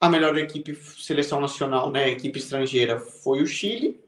a 0.00 0.08
melhor 0.08 0.36
equipe 0.36 0.74
seleção 0.74 1.40
nacional, 1.40 1.90
né, 1.90 2.08
equipe 2.08 2.38
estrangeira, 2.38 2.98
foi 2.98 3.42
o 3.42 3.46
Chile, 3.46 4.00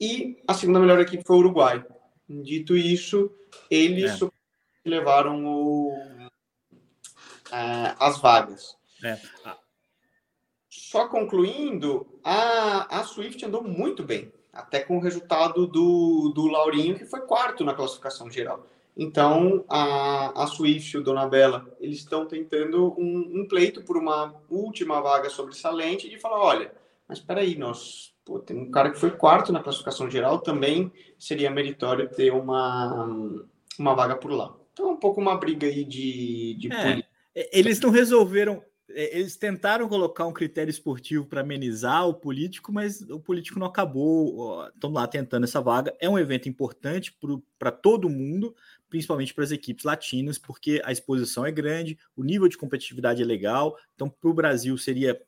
e 0.00 0.38
a 0.48 0.54
segunda 0.54 0.80
melhor 0.80 0.98
equipe 1.00 1.24
foi 1.24 1.36
o 1.36 1.40
Uruguai. 1.40 1.84
Dito 2.30 2.76
isso, 2.76 3.28
eles 3.68 4.22
é. 4.22 4.28
levaram 4.84 5.44
o, 5.44 5.92
as 7.50 8.20
vagas. 8.20 8.76
É. 9.02 9.18
Só 10.68 11.08
concluindo, 11.08 12.20
a, 12.22 13.00
a 13.00 13.02
Swift 13.02 13.44
andou 13.44 13.64
muito 13.64 14.04
bem, 14.04 14.32
até 14.52 14.78
com 14.78 14.98
o 14.98 15.00
resultado 15.00 15.66
do, 15.66 16.30
do 16.32 16.46
Laurinho, 16.46 16.96
que 16.96 17.04
foi 17.04 17.22
quarto 17.22 17.64
na 17.64 17.74
classificação 17.74 18.30
geral. 18.30 18.64
Então, 18.96 19.64
a, 19.68 20.44
a 20.44 20.46
Swift 20.46 20.94
e 20.94 21.00
o 21.00 21.02
Dona 21.02 21.26
Bela, 21.26 21.76
eles 21.80 21.98
estão 21.98 22.26
tentando 22.26 22.94
um, 22.96 23.40
um 23.40 23.48
pleito 23.48 23.82
por 23.82 23.96
uma 23.96 24.40
última 24.48 25.00
vaga 25.00 25.28
sobressalente 25.30 26.08
de 26.08 26.18
falar, 26.18 26.38
olha, 26.38 26.72
mas 27.08 27.18
espera 27.18 27.40
aí, 27.40 27.56
nós 27.56 28.14
pô, 28.30 28.38
tem 28.38 28.56
um 28.56 28.70
cara 28.70 28.90
que 28.90 29.00
foi 29.00 29.10
quarto 29.10 29.52
na 29.52 29.60
classificação 29.60 30.08
geral, 30.08 30.38
também 30.38 30.92
seria 31.18 31.50
meritório 31.50 32.08
ter 32.08 32.32
uma, 32.32 33.04
uma 33.76 33.94
vaga 33.96 34.14
por 34.14 34.30
lá. 34.30 34.54
Então, 34.72 34.90
é 34.90 34.92
um 34.92 34.96
pouco 34.96 35.20
uma 35.20 35.36
briga 35.36 35.66
aí 35.66 35.84
de, 35.84 36.54
de 36.54 36.72
é, 36.72 37.02
Eles 37.52 37.80
não 37.80 37.90
resolveram 37.90 38.62
é, 38.92 39.18
eles 39.18 39.36
tentaram 39.36 39.88
colocar 39.88 40.26
um 40.26 40.32
critério 40.32 40.70
esportivo 40.70 41.26
para 41.26 41.40
amenizar 41.40 42.08
o 42.08 42.14
político, 42.14 42.72
mas 42.72 43.00
o 43.02 43.18
político 43.18 43.58
não 43.58 43.66
acabou. 43.66 44.64
Estão 44.68 44.92
lá 44.92 45.06
tentando 45.06 45.44
essa 45.44 45.60
vaga. 45.60 45.94
É 46.00 46.08
um 46.08 46.18
evento 46.18 46.48
importante 46.48 47.16
para 47.58 47.70
todo 47.70 48.08
mundo, 48.08 48.54
principalmente 48.88 49.34
para 49.34 49.44
as 49.44 49.52
equipes 49.52 49.84
latinas, 49.84 50.38
porque 50.38 50.80
a 50.84 50.92
exposição 50.92 51.44
é 51.44 51.50
grande, 51.50 51.98
o 52.16 52.22
nível 52.22 52.48
de 52.48 52.58
competitividade 52.58 53.22
é 53.22 53.24
legal. 53.24 53.76
Então, 53.94 54.08
para 54.08 54.30
o 54.30 54.34
Brasil 54.34 54.76
seria 54.78 55.20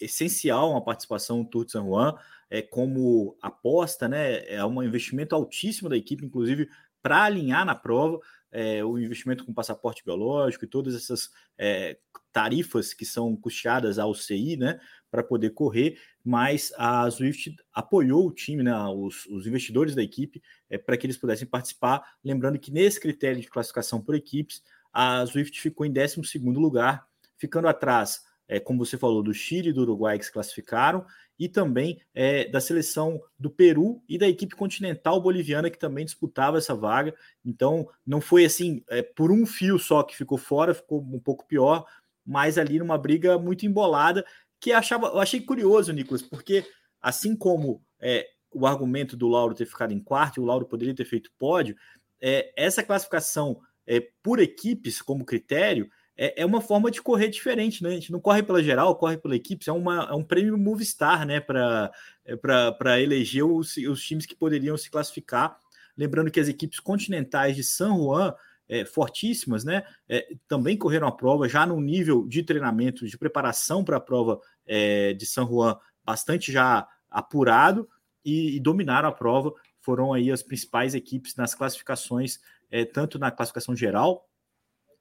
essencial 0.00 0.70
uma 0.70 0.84
participação 0.84 1.38
no 1.38 1.44
Tour 1.44 1.64
de 1.64 1.72
San 1.72 1.84
Juan, 1.84 2.14
é, 2.50 2.62
como 2.62 3.36
aposta, 3.42 4.08
né? 4.08 4.46
É 4.46 4.64
um 4.64 4.82
investimento 4.82 5.34
altíssimo 5.34 5.88
da 5.88 5.96
equipe, 5.96 6.24
inclusive 6.24 6.68
para 7.02 7.24
alinhar 7.24 7.64
na 7.64 7.74
prova 7.74 8.20
é, 8.50 8.84
o 8.84 8.98
investimento 8.98 9.44
com 9.44 9.52
passaporte 9.52 10.04
biológico 10.04 10.64
e 10.64 10.68
todas 10.68 10.94
essas 10.94 11.30
é, 11.58 11.98
tarifas 12.32 12.92
que 12.92 13.04
são 13.04 13.36
custeadas 13.36 13.98
ao 13.98 14.14
CI, 14.14 14.56
né, 14.56 14.80
para 15.10 15.22
poder 15.22 15.50
correr, 15.50 15.98
mas 16.24 16.72
a 16.76 17.10
Swift 17.10 17.54
apoiou 17.72 18.26
o 18.26 18.32
time, 18.32 18.62
né, 18.62 18.74
os, 18.88 19.26
os 19.26 19.46
investidores 19.46 19.94
da 19.94 20.02
equipe, 20.02 20.42
é, 20.68 20.78
para 20.78 20.96
que 20.96 21.06
eles 21.06 21.16
pudessem 21.16 21.46
participar. 21.46 22.16
Lembrando 22.24 22.58
que 22.58 22.72
nesse 22.72 23.00
critério 23.00 23.40
de 23.40 23.48
classificação 23.48 24.00
por 24.00 24.14
equipes, 24.14 24.62
a 24.92 25.24
Swift 25.26 25.60
ficou 25.60 25.86
em 25.86 25.92
12 25.92 26.38
lugar, 26.38 27.06
ficando 27.38 27.68
atrás, 27.68 28.22
é, 28.48 28.60
como 28.60 28.84
você 28.84 28.96
falou, 28.96 29.22
do 29.22 29.34
Chile 29.34 29.70
e 29.70 29.72
do 29.72 29.82
Uruguai 29.82 30.18
que 30.18 30.24
se 30.24 30.32
classificaram, 30.32 31.04
e 31.38 31.48
também 31.48 32.00
é, 32.14 32.48
da 32.48 32.60
seleção 32.60 33.20
do 33.38 33.50
Peru 33.50 34.02
e 34.08 34.16
da 34.16 34.28
equipe 34.28 34.54
continental 34.56 35.20
boliviana 35.20 35.68
que 35.70 35.78
também 35.78 36.04
disputava 36.04 36.58
essa 36.58 36.74
vaga. 36.74 37.14
Então, 37.44 37.88
não 38.06 38.20
foi 38.20 38.44
assim 38.44 38.82
é, 38.88 39.02
por 39.02 39.30
um 39.30 39.44
fio 39.44 39.78
só 39.78 40.02
que 40.02 40.16
ficou 40.16 40.38
fora, 40.38 40.74
ficou 40.74 41.00
um 41.00 41.20
pouco 41.20 41.46
pior, 41.46 41.84
mas 42.24 42.56
ali 42.56 42.78
numa 42.78 42.96
briga 42.96 43.38
muito 43.38 43.66
embolada 43.66 44.24
que 44.58 44.72
achava, 44.72 45.08
eu 45.08 45.20
achei 45.20 45.40
curioso, 45.40 45.92
Nicolas, 45.92 46.22
porque 46.22 46.64
assim 47.00 47.36
como 47.36 47.82
é, 48.00 48.26
o 48.52 48.66
argumento 48.66 49.16
do 49.16 49.28
Lauro 49.28 49.54
ter 49.54 49.66
ficado 49.66 49.92
em 49.92 50.00
quarto, 50.00 50.40
o 50.40 50.44
Lauro 50.44 50.66
poderia 50.66 50.94
ter 50.94 51.04
feito 51.04 51.30
pódio, 51.38 51.76
é, 52.20 52.52
essa 52.56 52.82
classificação 52.82 53.60
é, 53.86 54.00
por 54.22 54.40
equipes 54.40 55.02
como 55.02 55.24
critério 55.24 55.88
é, 56.16 56.42
é 56.42 56.46
uma 56.46 56.60
forma 56.60 56.90
de 56.90 57.02
correr 57.02 57.28
diferente, 57.28 57.82
né? 57.82 57.90
A 57.90 57.94
gente 57.94 58.10
não 58.10 58.20
corre 58.20 58.42
pela 58.42 58.62
geral, 58.62 58.96
corre 58.96 59.18
pela 59.18 59.36
equipe, 59.36 59.68
é, 59.68 59.72
uma, 59.72 60.08
é 60.10 60.14
um 60.14 60.24
prêmio 60.24 60.56
Movistar, 60.56 61.26
né? 61.26 61.40
Para 61.40 61.92
é, 62.24 63.02
eleger 63.02 63.44
os, 63.44 63.76
os 63.76 64.02
times 64.02 64.24
que 64.24 64.34
poderiam 64.34 64.76
se 64.76 64.90
classificar. 64.90 65.58
Lembrando 65.96 66.30
que 66.30 66.40
as 66.40 66.48
equipes 66.48 66.80
continentais 66.80 67.54
de 67.54 67.62
San 67.62 67.94
Juan, 67.96 68.34
é, 68.68 68.84
fortíssimas, 68.84 69.62
né? 69.62 69.84
É, 70.08 70.26
também 70.48 70.76
correram 70.76 71.06
a 71.06 71.12
prova 71.12 71.48
já 71.48 71.66
no 71.66 71.80
nível 71.80 72.26
de 72.26 72.42
treinamento, 72.42 73.06
de 73.06 73.18
preparação 73.18 73.84
para 73.84 73.98
a 73.98 74.00
prova 74.00 74.40
é, 74.66 75.12
de 75.12 75.26
San 75.26 75.46
Juan, 75.46 75.76
bastante 76.04 76.50
já 76.50 76.88
apurado 77.10 77.88
e, 78.24 78.56
e, 78.56 78.60
dominaram 78.60 79.08
a 79.08 79.12
prova. 79.12 79.52
Foram 79.80 80.12
aí 80.12 80.32
as 80.32 80.42
principais 80.42 80.94
equipes 80.94 81.36
nas 81.36 81.54
classificações, 81.54 82.40
é, 82.70 82.84
tanto 82.84 83.18
na 83.18 83.30
classificação 83.30 83.76
geral 83.76 84.26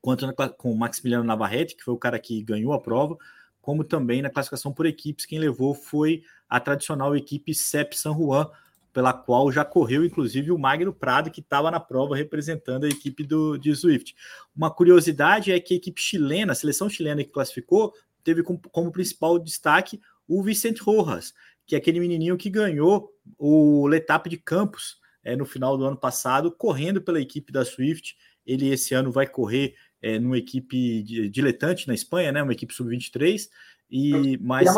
quanto 0.06 0.28
na, 0.28 0.34
com 0.34 0.72
o 0.72 0.78
Maximiliano 0.78 1.24
Navarrete, 1.26 1.76
que 1.76 1.84
foi 1.84 1.92
o 1.92 1.98
cara 1.98 2.20
que 2.20 2.40
ganhou 2.44 2.74
a 2.74 2.80
prova, 2.80 3.18
como 3.60 3.84
também 3.84 4.22
na 4.22 4.30
classificação 4.30 4.72
por 4.72 4.86
equipes. 4.86 5.26
Quem 5.26 5.40
levou 5.40 5.74
foi 5.74 6.22
a 6.48 6.60
tradicional 6.60 7.16
equipe 7.16 7.56
CEP 7.56 7.98
San 7.98 8.14
Juan, 8.14 8.48
pela 8.94 9.12
qual 9.12 9.52
já 9.52 9.66
correu, 9.66 10.06
inclusive, 10.06 10.52
o 10.52 10.60
Magno 10.60 10.94
Prado, 10.94 11.32
que 11.32 11.42
estava 11.42 11.72
na 11.72 11.80
prova 11.80 12.16
representando 12.16 12.84
a 12.84 12.88
equipe 12.88 13.24
do, 13.24 13.58
de 13.58 13.76
Swift. 13.76 14.16
Uma 14.56 14.70
curiosidade 14.70 15.52
é 15.52 15.60
que 15.60 15.74
a 15.74 15.78
equipe 15.78 16.00
chilena, 16.00 16.52
a 16.52 16.56
seleção 16.56 16.88
chilena 16.88 17.24
que 17.24 17.32
classificou, 17.32 17.92
teve 18.24 18.44
como, 18.44 18.62
como 18.72 18.92
principal 18.92 19.40
destaque 19.40 20.00
o 20.28 20.44
Vicente 20.44 20.84
Rojas, 20.84 21.34
que 21.66 21.74
é 21.74 21.80
aquele 21.80 22.00
menininho 22.00 22.38
que 22.38 22.52
ganhou 22.52 23.12
o 23.40 23.88
Letap 23.88 24.30
de 24.30 24.38
Campos 24.38 25.00
é, 25.24 25.36
no 25.36 25.48
final 25.48 25.76
do 25.76 25.84
ano 25.84 25.98
passado, 25.98 26.52
correndo 26.52 27.02
pela 27.02 27.20
equipe 27.20 27.52
da 27.52 27.66
Swift. 27.66 28.16
Ele 28.46 28.70
esse 28.70 28.94
ano 28.94 29.12
vai 29.12 29.26
correr 29.26 29.74
é, 30.06 30.20
numa 30.20 30.38
equipe 30.38 31.02
diletante 31.30 31.88
na 31.88 31.96
Espanha, 31.96 32.32
né? 32.32 32.44
Uma 32.44 32.54
equipe 32.54 32.72
sub-23 32.72 33.50
e 33.90 34.38
mais 34.38 34.70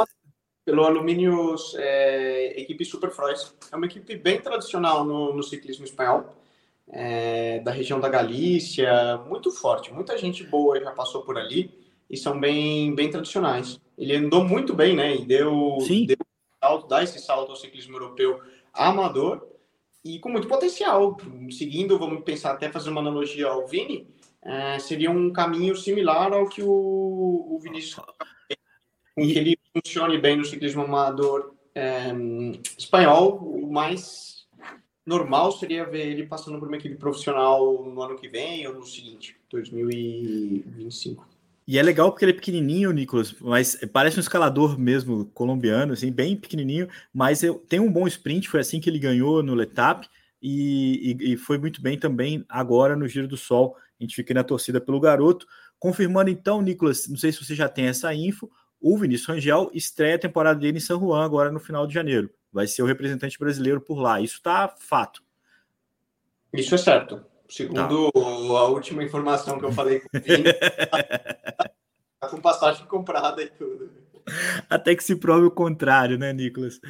pelo 0.63 0.83
Alumínio 0.83 1.55
é, 1.75 2.61
equipe 2.61 2.83
Superfrois. 2.85 3.53
É 3.71 3.75
uma 3.75 3.85
equipe 3.85 4.15
bem 4.15 4.39
tradicional 4.39 5.03
no, 5.03 5.33
no 5.33 5.43
ciclismo 5.43 5.85
espanhol, 5.85 6.35
é, 6.89 7.59
da 7.59 7.71
região 7.71 7.99
da 7.99 8.09
Galícia, 8.09 9.17
muito 9.29 9.51
forte. 9.51 9.93
Muita 9.93 10.17
gente 10.17 10.43
boa 10.45 10.79
já 10.79 10.91
passou 10.91 11.23
por 11.23 11.37
ali 11.37 11.71
e 12.09 12.15
são 12.15 12.39
bem, 12.39 12.95
bem 12.95 13.09
tradicionais. 13.09 13.79
Ele 13.97 14.15
andou 14.15 14.43
muito 14.43 14.73
bem, 14.73 14.95
né? 14.95 15.15
E 15.15 15.25
deu, 15.25 15.77
Sim. 15.81 16.05
deu 16.05 16.17
salto, 16.61 16.87
dá 16.87 17.03
esse 17.03 17.19
salto 17.19 17.51
ao 17.51 17.57
ciclismo 17.57 17.95
europeu 17.95 18.41
amador 18.73 19.45
e 20.03 20.19
com 20.19 20.29
muito 20.29 20.47
potencial. 20.47 21.17
Seguindo, 21.51 21.97
vamos 21.97 22.23
pensar 22.23 22.51
até 22.51 22.69
fazer 22.69 22.89
uma 22.89 23.01
analogia 23.01 23.47
ao 23.47 23.67
Vini, 23.67 24.07
é, 24.43 24.79
seria 24.79 25.11
um 25.11 25.31
caminho 25.31 25.75
similar 25.75 26.33
ao 26.33 26.47
que 26.47 26.61
o, 26.61 26.69
o 26.69 27.59
Vinícius 27.61 27.95
com 27.95 29.21
e... 29.23 29.33
que 29.33 29.39
ele 29.39 29.59
funcione 29.73 30.17
bem 30.17 30.37
no 30.37 30.45
ciclismo 30.45 30.83
amador 30.83 31.53
é, 31.73 32.11
espanhol, 32.77 33.37
o 33.37 33.71
mais 33.71 34.47
normal 35.05 35.51
seria 35.53 35.85
ver 35.85 36.07
ele 36.07 36.25
passando 36.25 36.59
por 36.59 36.67
uma 36.67 36.77
equipe 36.77 36.95
profissional 36.95 37.83
no 37.83 38.01
ano 38.01 38.17
que 38.17 38.27
vem 38.27 38.67
ou 38.67 38.75
no 38.75 38.85
seguinte, 38.85 39.35
2025. 39.49 41.27
E 41.67 41.77
é 41.77 41.83
legal 41.83 42.11
porque 42.11 42.23
ele 42.23 42.31
é 42.31 42.35
pequenininho, 42.35 42.91
Nicolas, 42.91 43.35
mas 43.41 43.77
parece 43.91 44.17
um 44.17 44.21
escalador 44.21 44.79
mesmo 44.79 45.25
colombiano, 45.33 45.93
assim, 45.93 46.11
bem 46.11 46.35
pequenininho, 46.35 46.87
mas 47.13 47.41
tem 47.67 47.79
um 47.79 47.91
bom 47.91 48.07
sprint, 48.07 48.47
foi 48.47 48.61
assim 48.61 48.79
que 48.79 48.89
ele 48.89 48.99
ganhou 48.99 49.43
no 49.43 49.53
Letap 49.53 50.07
e, 50.41 51.17
e, 51.19 51.33
e 51.33 51.37
foi 51.37 51.57
muito 51.57 51.81
bem 51.81 51.97
também 51.97 52.45
agora 52.47 52.95
no 52.95 53.07
Giro 53.07 53.27
do 53.27 53.35
Sol. 53.35 53.75
A 53.99 54.03
gente 54.03 54.15
fica 54.15 54.33
na 54.33 54.43
torcida 54.43 54.79
pelo 54.79 54.99
garoto. 54.99 55.47
Confirmando 55.79 56.29
então, 56.29 56.61
Nicolas, 56.61 57.07
não 57.07 57.17
sei 57.17 57.31
se 57.31 57.43
você 57.43 57.55
já 57.55 57.67
tem 57.67 57.87
essa 57.87 58.13
info, 58.13 58.49
o 58.79 58.97
Vinícius 58.97 59.27
Rangel 59.27 59.71
estreia 59.73 60.15
a 60.15 60.19
temporada 60.19 60.59
dele 60.59 60.77
em 60.77 60.81
São 60.81 60.99
Juan 60.99 61.23
agora 61.23 61.51
no 61.51 61.59
final 61.59 61.87
de 61.87 61.93
janeiro. 61.93 62.29
Vai 62.51 62.67
ser 62.67 62.81
o 62.83 62.85
representante 62.85 63.37
brasileiro 63.37 63.81
por 63.81 63.99
lá. 63.99 64.21
Isso 64.21 64.35
está 64.35 64.67
fato. 64.67 65.21
Isso 66.53 66.75
é 66.75 66.77
certo. 66.77 67.23
Segundo 67.49 68.11
tá. 68.11 68.19
a 68.19 68.65
última 68.65 69.03
informação 69.03 69.57
que 69.57 69.65
eu 69.65 69.71
falei 69.71 70.01
com 70.01 70.17
o 70.17 70.21
Vini, 70.21 70.51
tá 72.19 72.27
com 72.29 72.41
passagem 72.41 72.85
comprada 72.85 73.41
e 73.41 73.47
tudo. 73.47 73.89
Até 74.69 74.93
que 74.93 75.03
se 75.03 75.15
prove 75.15 75.45
o 75.45 75.51
contrário, 75.51 76.17
né, 76.17 76.33
Nicolas? 76.33 76.81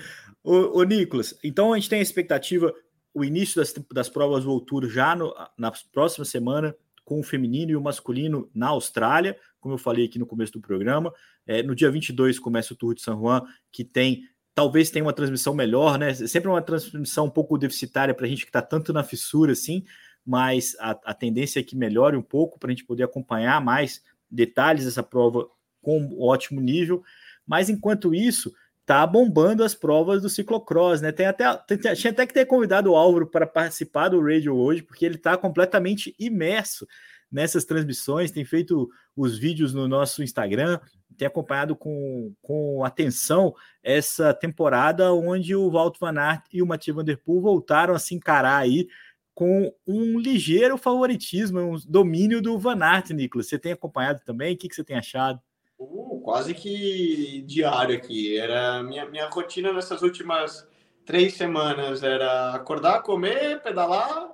Ô, 0.43 0.79
ô 0.79 0.83
Nicolas, 0.83 1.37
então 1.43 1.73
a 1.73 1.77
gente 1.77 1.89
tem 1.89 1.99
a 1.99 2.03
expectativa, 2.03 2.73
o 3.13 3.23
início 3.23 3.61
das, 3.61 3.73
das 3.93 4.09
provas 4.09 4.45
do 4.45 4.59
Tour 4.61 4.89
já 4.89 5.15
no, 5.15 5.31
na 5.55 5.71
próxima 5.93 6.25
semana, 6.25 6.75
com 7.07 7.21
o 7.21 7.23
feminino 7.23 7.71
e 7.71 7.75
o 7.77 7.81
masculino 7.81 8.49
na 8.53 8.67
Austrália, 8.67 9.37
como 9.61 9.75
eu 9.75 9.77
falei 9.77 10.03
aqui 10.03 10.19
no 10.19 10.25
começo 10.25 10.51
do 10.51 10.59
programa. 10.59 11.13
É, 11.45 11.63
no 11.63 11.73
dia 11.73 11.89
22 11.89 12.37
começa 12.37 12.73
o 12.73 12.75
Tour 12.75 12.93
de 12.93 13.01
San 13.01 13.17
Juan, 13.17 13.43
que 13.71 13.85
tem, 13.85 14.23
talvez 14.53 14.89
tenha 14.89 15.05
uma 15.05 15.13
transmissão 15.13 15.53
melhor, 15.53 15.97
né? 15.97 16.13
Sempre 16.13 16.49
uma 16.49 16.61
transmissão 16.61 17.27
um 17.27 17.29
pouco 17.29 17.57
deficitária 17.57 18.13
para 18.13 18.25
a 18.25 18.29
gente 18.29 18.43
que 18.43 18.49
está 18.49 18.61
tanto 18.61 18.91
na 18.91 19.05
fissura 19.05 19.53
assim, 19.53 19.85
mas 20.25 20.75
a, 20.81 20.99
a 21.05 21.13
tendência 21.13 21.61
é 21.61 21.63
que 21.63 21.77
melhore 21.77 22.17
um 22.17 22.21
pouco 22.21 22.59
para 22.59 22.67
a 22.67 22.71
gente 22.71 22.83
poder 22.83 23.03
acompanhar 23.03 23.63
mais 23.63 24.03
detalhes 24.29 24.83
dessa 24.83 25.01
prova 25.01 25.47
com 25.81 26.13
ótimo 26.19 26.59
nível. 26.59 27.01
Mas 27.45 27.69
enquanto 27.69 28.13
isso, 28.13 28.53
tá 28.88 29.06
bombando 29.06 29.65
as 29.65 29.75
provas 29.75 30.22
do 30.22 30.29
ciclocross, 30.29 31.01
né? 31.01 31.12
Tem 31.12 31.25
até, 31.25 31.53
tem, 31.67 31.77
tinha 31.94 32.10
até 32.10 32.25
que 32.25 32.34
ter 32.34 32.46
convidado 32.46 32.89
o 32.89 32.96
Álvaro 32.96 33.27
para 33.27 33.46
participar 33.46 34.08
do 34.08 34.24
radio 34.24 34.56
hoje, 34.56 34.82
porque 34.82 35.06
ele 35.06 35.15
está 35.15 35.36
completamente 35.36 36.15
imerso 36.17 36.88
nessas 37.29 37.65
transmissões, 37.65 38.32
tem 38.32 38.46
feito 38.46 38.89
os 39.13 39.38
vídeos 39.38 39.74
no 39.74 39.89
nosso 39.89 40.24
Instagram, 40.24 40.79
tem 41.17 41.27
acompanhado 41.27 41.75
com, 41.75 42.34
com 42.41 42.82
atenção 42.86 43.53
essa 43.84 44.34
temporada 44.34 45.12
onde 45.12 45.53
o 45.53 45.70
Walt 45.70 45.98
Van 46.00 46.17
Aert 46.17 46.46
e 46.53 46.62
o 46.62 46.65
Mathieu 46.65 46.96
Van 46.96 47.03
Der 47.03 47.17
Poel 47.17 47.41
voltaram 47.41 47.94
a 47.94 48.00
se 48.00 48.15
encarar 48.15 48.56
aí 48.56 48.88
com 49.36 49.70
um 49.86 50.17
ligeiro 50.17 50.77
favoritismo, 50.77 51.60
um 51.60 51.77
domínio 51.86 52.41
do 52.41 52.58
Van 52.58 52.82
Aert, 52.82 53.10
Nicolas. 53.10 53.50
Você 53.50 53.60
tem 53.60 53.74
acompanhado 53.74 54.22
também? 54.24 54.56
O 54.56 54.58
que, 54.58 54.70
que 54.70 54.75
você 54.75 54.84
tem 54.84 54.98
achado? 54.98 55.41
Uh, 55.79 56.22
quase 56.22 56.53
que 56.53 57.43
diário 57.46 57.96
aqui. 57.96 58.38
Era 58.38 58.81
minha, 58.84 59.05
minha 59.05 59.29
rotina 59.29 59.72
nessas 59.72 60.01
últimas 60.01 60.67
três 61.05 61.36
semanas 61.36 62.03
era 62.03 62.53
acordar, 62.53 63.01
comer, 63.01 63.62
pedalar, 63.62 64.31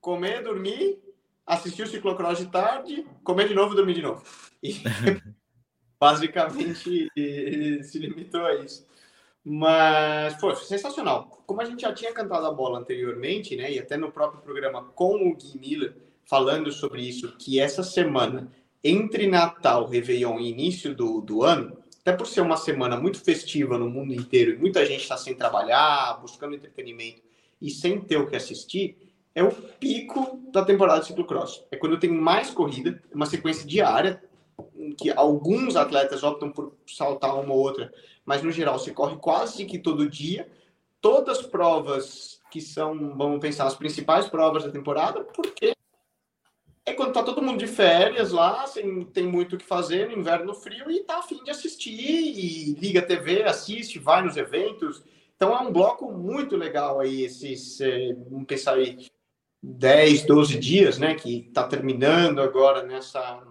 comer, 0.00 0.42
dormir 0.42 1.02
assistir 1.46 1.82
o 1.82 1.86
ciclocross 1.86 2.38
de 2.38 2.46
tarde, 2.46 3.06
comer 3.22 3.48
de 3.48 3.54
novo 3.54 3.74
dormir 3.74 3.94
de 3.94 4.02
novo. 4.02 4.22
E 4.62 4.74
basicamente 5.98 7.08
se 7.84 7.98
limitou 7.98 8.44
a 8.44 8.54
isso. 8.56 8.86
Mas 9.44 10.34
foi 10.40 10.54
sensacional. 10.56 11.42
Como 11.46 11.60
a 11.60 11.64
gente 11.64 11.82
já 11.82 11.92
tinha 11.92 12.12
cantado 12.12 12.46
a 12.46 12.52
bola 12.52 12.78
anteriormente, 12.78 13.56
né, 13.56 13.72
e 13.72 13.78
até 13.78 13.96
no 13.96 14.12
próprio 14.12 14.40
programa 14.40 14.84
com 14.94 15.28
o 15.28 15.36
Gui 15.36 15.58
Miller, 15.58 15.96
falando 16.24 16.70
sobre 16.70 17.02
isso, 17.02 17.36
que 17.36 17.58
essa 17.58 17.82
semana, 17.82 18.50
entre 18.82 19.26
Natal, 19.26 19.86
Réveillon 19.86 20.38
e 20.38 20.50
início 20.50 20.94
do, 20.94 21.20
do 21.20 21.42
ano, 21.42 21.76
até 22.00 22.12
por 22.12 22.26
ser 22.26 22.40
uma 22.40 22.56
semana 22.56 22.96
muito 22.96 23.20
festiva 23.22 23.78
no 23.78 23.88
mundo 23.88 24.12
inteiro 24.12 24.52
e 24.52 24.58
muita 24.58 24.84
gente 24.84 25.02
está 25.02 25.16
sem 25.16 25.34
trabalhar, 25.34 26.20
buscando 26.20 26.54
entretenimento 26.54 27.22
e 27.60 27.70
sem 27.70 28.00
ter 28.00 28.16
o 28.16 28.26
que 28.26 28.34
assistir, 28.34 28.96
é 29.34 29.42
o 29.42 29.52
pico 29.52 30.40
da 30.52 30.64
temporada 30.64 31.00
de 31.00 31.06
ciclocross. 31.06 31.64
É 31.70 31.76
quando 31.76 31.98
tem 31.98 32.10
mais 32.10 32.50
corrida, 32.50 33.00
uma 33.14 33.24
sequência 33.24 33.66
diária, 33.66 34.22
em 34.76 34.92
que 34.92 35.10
alguns 35.10 35.76
atletas 35.76 36.22
optam 36.22 36.50
por 36.50 36.74
saltar 36.86 37.38
uma 37.38 37.54
ou 37.54 37.60
outra, 37.60 37.92
mas 38.24 38.42
no 38.42 38.50
geral 38.50 38.78
se 38.78 38.92
corre 38.92 39.16
quase 39.16 39.64
que 39.64 39.78
todo 39.78 40.10
dia. 40.10 40.50
Todas 41.00 41.38
as 41.38 41.46
provas 41.46 42.40
que 42.50 42.60
são, 42.60 43.16
vamos 43.16 43.40
pensar, 43.40 43.66
as 43.66 43.76
principais 43.76 44.28
provas 44.28 44.64
da 44.64 44.70
temporada, 44.70 45.24
porque 45.24 45.74
é 46.84 46.92
quando 46.92 47.12
tá 47.12 47.22
todo 47.22 47.42
mundo 47.42 47.58
de 47.58 47.66
férias 47.66 48.32
lá, 48.32 48.66
sem 48.66 49.04
tem 49.06 49.24
muito 49.24 49.54
o 49.54 49.58
que 49.58 49.64
fazer 49.64 50.08
no 50.08 50.18
inverno 50.18 50.52
frio 50.54 50.90
e 50.90 51.04
tá 51.04 51.18
afim 51.18 51.42
de 51.44 51.50
assistir 51.50 51.92
e 51.92 52.74
liga 52.74 53.00
a 53.00 53.06
TV, 53.06 53.44
assiste, 53.44 53.98
vai 53.98 54.22
nos 54.22 54.36
eventos. 54.36 55.02
Então 55.36 55.56
é 55.56 55.60
um 55.60 55.72
bloco 55.72 56.10
muito 56.10 56.56
legal 56.56 57.00
aí, 57.00 57.22
esses, 57.22 57.80
é, 57.80 58.12
vamos 58.28 58.46
pensar 58.46 58.74
aí, 58.74 59.06
10, 59.62 60.26
12 60.26 60.58
dias, 60.58 60.98
né, 60.98 61.14
que 61.14 61.50
tá 61.54 61.62
terminando 61.64 62.40
agora 62.40 62.82
nessa, 62.82 63.42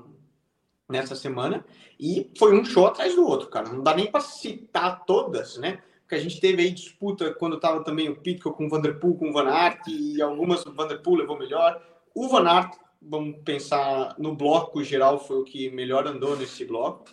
nessa 0.90 1.16
semana. 1.16 1.66
E 1.98 2.32
foi 2.38 2.54
um 2.54 2.66
show 2.66 2.88
atrás 2.88 3.16
do 3.16 3.26
outro, 3.26 3.48
cara. 3.48 3.70
Não 3.70 3.82
dá 3.82 3.96
nem 3.96 4.12
para 4.12 4.22
citar 4.22 5.06
todas, 5.06 5.58
né? 5.58 5.82
Porque 6.02 6.16
a 6.16 6.20
gente 6.20 6.42
teve 6.42 6.64
aí 6.64 6.72
disputa 6.72 7.34
quando 7.34 7.60
tava 7.60 7.84
também 7.84 8.10
o 8.10 8.16
Pitcock 8.16 8.58
com 8.58 8.66
o 8.66 8.70
Vanderpool, 8.70 9.18
com 9.18 9.30
o 9.30 9.34
Van 9.34 9.48
Aert, 9.48 9.88
e 9.88 10.22
algumas 10.22 10.66
o 10.66 10.74
Vanderpool 10.74 11.16
levou 11.16 11.38
melhor. 11.38 11.82
O 12.14 12.28
Van 12.28 12.50
Aert 12.50 12.76
vamos 13.02 13.38
pensar 13.44 14.16
no 14.18 14.36
bloco 14.36 14.84
geral, 14.84 15.20
foi 15.20 15.38
o 15.38 15.44
que 15.44 15.70
melhor 15.70 16.08
andou 16.08 16.38
nesse 16.38 16.64
bloco. 16.64 17.06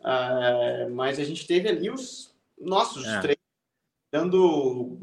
Uh, 0.00 0.90
mas 0.94 1.18
a 1.18 1.24
gente 1.24 1.46
teve 1.46 1.68
ali 1.68 1.90
os 1.90 2.34
nossos 2.58 3.04
é. 3.06 3.20
três 3.20 3.36
dando 4.12 4.96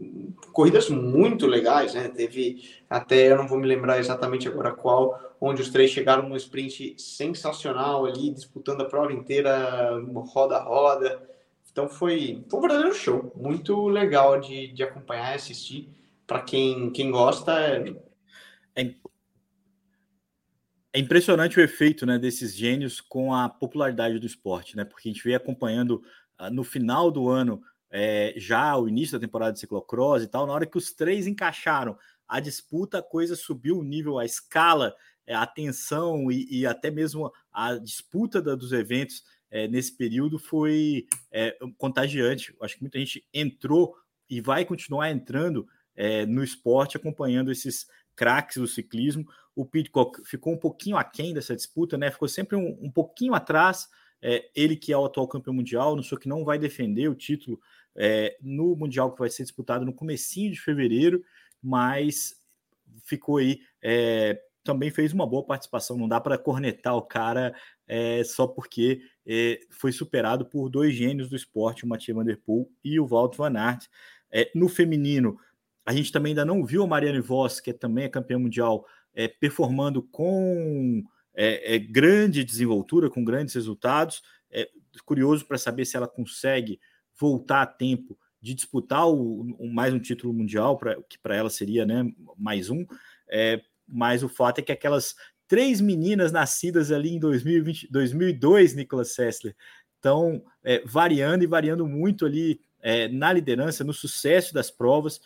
corridas 0.52 0.90
muito 0.90 1.46
legais, 1.46 1.94
né? 1.94 2.08
Teve 2.08 2.64
até, 2.90 3.32
eu 3.32 3.38
não 3.38 3.48
vou 3.48 3.60
me 3.60 3.68
lembrar 3.68 4.00
exatamente 4.00 4.48
agora 4.48 4.72
qual, 4.72 5.36
onde 5.40 5.62
os 5.62 5.70
três 5.70 5.92
chegaram 5.92 6.28
num 6.28 6.36
sprint 6.36 6.96
sensacional 6.98 8.06
ali, 8.06 8.32
disputando 8.32 8.82
a 8.82 8.86
prova 8.86 9.12
inteira, 9.12 10.00
roda 10.28 10.58
a 10.58 10.64
roda. 10.64 11.22
Então 11.72 11.90
foi, 11.90 12.44
foi 12.50 12.60
um 12.60 12.62
verdadeiro 12.62 12.94
show, 12.94 13.32
muito 13.36 13.88
legal 13.88 14.40
de, 14.40 14.68
de 14.68 14.84
acompanhar 14.84 15.34
e 15.34 15.36
assistir. 15.36 15.90
Para 16.26 16.42
quem, 16.42 16.90
quem 16.92 17.12
gosta, 17.12 17.84
é 20.94 21.00
impressionante 21.00 21.60
o 21.60 21.64
efeito 21.64 22.06
né, 22.06 22.20
desses 22.20 22.56
gênios 22.56 23.02
com 23.02 23.34
a 23.34 23.50
popularidade 23.50 24.20
do 24.20 24.28
esporte, 24.28 24.78
né? 24.78 24.86
Porque 24.86 25.10
a 25.10 25.12
gente 25.12 25.24
veio 25.24 25.36
acompanhando 25.36 26.04
uh, 26.40 26.52
no 26.52 26.64
final 26.64 27.10
do 27.10 27.28
ano 27.28 27.64
é, 27.90 28.34
já 28.38 28.78
o 28.78 28.88
início 28.88 29.18
da 29.18 29.26
temporada 29.26 29.54
de 29.54 29.60
ciclocross 29.60 30.24
e 30.24 30.28
tal, 30.28 30.46
na 30.46 30.54
hora 30.54 30.66
que 30.66 30.78
os 30.78 30.92
três 30.94 31.26
encaixaram 31.26 31.98
a 32.28 32.40
disputa, 32.40 33.00
a 33.00 33.04
coisa 33.04 33.36
subiu 33.36 33.80
o 33.80 33.84
nível, 33.84 34.18
a 34.18 34.26
escala, 34.26 34.96
é, 35.26 35.34
a 35.34 35.46
tensão 35.46 36.32
e, 36.32 36.48
e, 36.50 36.66
até 36.66 36.90
mesmo 36.92 37.32
a 37.52 37.76
disputa 37.76 38.42
da, 38.42 38.56
dos 38.56 38.72
eventos 38.72 39.24
é, 39.50 39.68
nesse 39.68 39.96
período 39.96 40.38
foi 40.38 41.08
é, 41.32 41.58
contagiante. 41.78 42.56
Acho 42.62 42.76
que 42.76 42.82
muita 42.82 43.00
gente 43.00 43.26
entrou 43.34 43.96
e 44.30 44.42
vai 44.42 44.64
continuar 44.64 45.12
entrando 45.12 45.68
no 46.28 46.44
esporte 46.44 46.98
acompanhando 46.98 47.52
esses 47.52 47.86
craques 48.16 48.58
do 48.58 48.68
ciclismo. 48.68 49.28
O 49.56 49.66
Pitcock 49.66 50.24
ficou 50.26 50.54
um 50.54 50.58
pouquinho 50.58 50.98
aquém 50.98 51.34
dessa 51.34 51.56
disputa, 51.56 51.98
né? 51.98 52.10
Ficou 52.12 52.28
sempre 52.28 52.56
um, 52.56 52.78
um 52.82 52.92
pouquinho 52.92 53.34
atrás. 53.34 53.88
É, 54.22 54.50
ele 54.56 54.76
que 54.76 54.94
é 54.94 54.98
o 54.98 55.06
atual 55.06 55.28
campeão 55.28 55.54
mundial, 55.54 55.96
não 55.96 56.04
sou 56.04 56.18
que 56.18 56.30
não 56.30 56.46
vai 56.46 56.58
defender 56.58 57.10
o 57.10 57.16
título 57.16 57.60
é, 57.94 58.38
no 58.42 58.76
mundial 58.76 59.12
que 59.12 59.20
vai 59.20 59.30
ser 59.30 59.44
disputado 59.44 59.86
no 59.86 59.94
comecinho 59.94 60.52
de 60.52 60.62
fevereiro, 60.62 61.24
mas 61.62 62.42
ficou 63.04 63.38
aí. 63.38 63.60
É, 63.82 64.42
também 64.64 64.90
fez 64.90 65.12
uma 65.12 65.28
boa 65.28 65.44
participação. 65.44 65.98
Não 65.98 66.08
dá 66.08 66.22
para 66.22 66.38
cornetar 66.38 66.96
o 66.96 67.02
cara 67.02 67.54
é, 67.86 68.24
só 68.24 68.48
porque 68.48 69.02
é, 69.26 69.60
foi 69.70 69.92
superado 69.92 70.46
por 70.46 70.70
dois 70.70 70.96
gênios 70.96 71.30
do 71.30 71.36
esporte, 71.36 71.84
o 71.84 71.88
Mathieu 71.88 72.16
Van 72.16 72.24
Der 72.24 72.40
Poel 72.40 72.70
e 72.84 73.00
o 73.00 73.06
Walt 73.06 73.36
Van 73.36 73.58
Aert. 73.58 73.88
É, 74.32 74.50
no 74.56 74.70
feminino, 74.70 75.38
a 75.86 75.94
gente 75.94 76.12
também 76.12 76.32
ainda 76.32 76.46
não 76.46 76.66
viu 76.66 76.84
a 76.84 76.88
Mariane 76.88 77.20
Voss, 77.20 77.60
que 77.60 77.74
também 77.74 78.06
é 78.06 78.10
campeã 78.10 78.40
mundial, 78.40 78.86
é, 79.14 79.28
performando 79.28 80.02
com 80.02 81.04
é, 81.34 81.78
grande 81.80 82.44
desenvoltura, 82.44 83.10
com 83.10 83.24
grandes 83.24 83.56
resultados. 83.56 84.22
É 84.52 84.70
curioso 85.06 85.46
para 85.46 85.58
saber 85.58 85.86
se 85.86 85.98
ela 85.98 86.08
consegue 86.08 86.80
voltar 87.20 87.62
a 87.62 87.68
tempo 87.68 88.18
de 88.42 88.54
disputar 88.54 89.08
o, 89.08 89.42
o 89.58 89.68
mais 89.68 89.94
um 89.94 90.00
título 90.00 90.34
mundial, 90.34 90.78
pra, 90.78 91.02
que 91.04 91.18
para 91.18 91.36
ela 91.36 91.50
seria 91.50 91.86
né, 91.86 92.12
mais 92.38 92.70
um. 92.70 92.86
Mas 93.88 94.22
o 94.22 94.30
fato 94.30 94.60
é 94.60 94.62
que 94.62 94.72
aquelas 94.72 95.16
três 95.48 95.80
meninas 95.80 96.32
nascidas 96.32 96.92
ali 96.92 97.16
em 97.16 97.20
2020, 97.20 97.92
2002, 97.92 98.76
Nicolas 98.76 99.14
Sessler, 99.14 99.56
estão 99.96 100.44
variando 100.86 101.44
e 101.44 101.48
variando 101.48 101.88
muito 101.88 102.26
ali 102.26 102.60
na 103.12 103.32
liderança, 103.32 103.84
no 103.84 103.94
sucesso 103.94 104.54
das 104.54 104.70
provas 104.70 105.22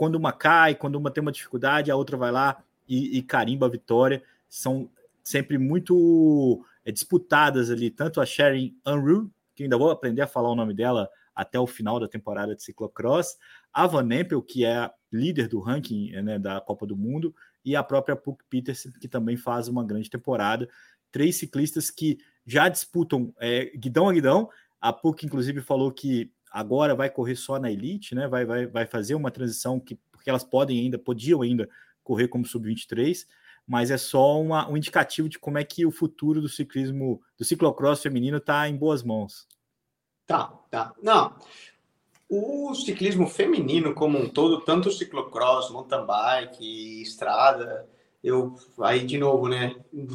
quando 0.00 0.14
uma 0.14 0.32
cai, 0.32 0.74
quando 0.74 0.96
uma 0.96 1.10
tem 1.10 1.20
uma 1.20 1.30
dificuldade, 1.30 1.90
a 1.90 1.96
outra 1.96 2.16
vai 2.16 2.32
lá 2.32 2.64
e, 2.90 3.18
e 3.18 3.22
carimba 3.22 3.66
a 3.66 3.70
vitória. 3.70 4.22
São 4.48 4.90
sempre 5.22 5.56
muito 5.56 6.64
é, 6.84 6.90
disputadas 6.90 7.70
ali, 7.70 7.88
tanto 7.88 8.20
a 8.20 8.26
Sharon 8.26 8.70
Unruh, 8.84 9.30
que 9.54 9.62
ainda 9.62 9.78
vou 9.78 9.90
aprender 9.90 10.22
a 10.22 10.26
falar 10.26 10.50
o 10.50 10.56
nome 10.56 10.74
dela 10.74 11.08
até 11.32 11.58
o 11.58 11.66
final 11.66 12.00
da 12.00 12.08
temporada 12.08 12.54
de 12.54 12.62
ciclocross, 12.62 13.38
a 13.72 13.86
Van 13.86 14.12
Empel, 14.12 14.42
que 14.42 14.64
é 14.64 14.76
a 14.76 14.92
líder 15.12 15.48
do 15.48 15.60
ranking 15.60 16.10
né, 16.22 16.38
da 16.38 16.60
Copa 16.60 16.84
do 16.84 16.96
Mundo, 16.96 17.34
e 17.64 17.76
a 17.76 17.82
própria 17.82 18.16
Puck 18.16 18.42
Peterson, 18.50 18.90
que 19.00 19.06
também 19.06 19.36
faz 19.36 19.68
uma 19.68 19.84
grande 19.84 20.10
temporada. 20.10 20.68
Três 21.12 21.36
ciclistas 21.36 21.90
que 21.90 22.18
já 22.44 22.68
disputam 22.68 23.32
é, 23.38 23.66
guidão 23.76 24.08
a 24.08 24.12
guidão. 24.12 24.50
A 24.80 24.92
Puck, 24.92 25.24
inclusive, 25.24 25.60
falou 25.60 25.92
que 25.92 26.32
agora 26.50 26.94
vai 26.94 27.08
correr 27.08 27.36
só 27.36 27.58
na 27.58 27.70
elite, 27.70 28.14
né? 28.14 28.26
Vai, 28.26 28.44
vai, 28.44 28.66
vai 28.66 28.86
fazer 28.86 29.14
uma 29.14 29.30
transição 29.30 29.78
que 29.78 29.98
porque 30.20 30.28
elas 30.28 30.44
podem 30.44 30.78
ainda, 30.78 30.98
podiam 30.98 31.40
ainda 31.40 31.66
correr 32.02 32.28
como 32.28 32.46
sub-23, 32.46 33.26
mas 33.66 33.90
é 33.90 33.96
só 33.96 34.40
uma, 34.40 34.68
um 34.68 34.76
indicativo 34.76 35.28
de 35.28 35.38
como 35.38 35.58
é 35.58 35.64
que 35.64 35.86
o 35.86 35.90
futuro 35.90 36.40
do 36.40 36.48
ciclismo, 36.48 37.20
do 37.38 37.44
ciclocross 37.44 38.02
feminino 38.02 38.38
está 38.38 38.68
em 38.68 38.76
boas 38.76 39.02
mãos. 39.02 39.46
Tá, 40.26 40.52
tá. 40.70 40.92
Não, 41.02 41.36
o 42.28 42.72
ciclismo 42.74 43.26
feminino 43.26 43.92
como 43.92 44.16
um 44.16 44.28
todo, 44.28 44.60
tanto 44.60 44.88
o 44.88 44.92
ciclocross, 44.92 45.70
mountain 45.70 46.06
bike, 46.06 47.02
estrada, 47.02 47.88
eu 48.22 48.54
aí 48.80 49.04
de 49.04 49.18
novo, 49.18 49.48
né, 49.48 49.74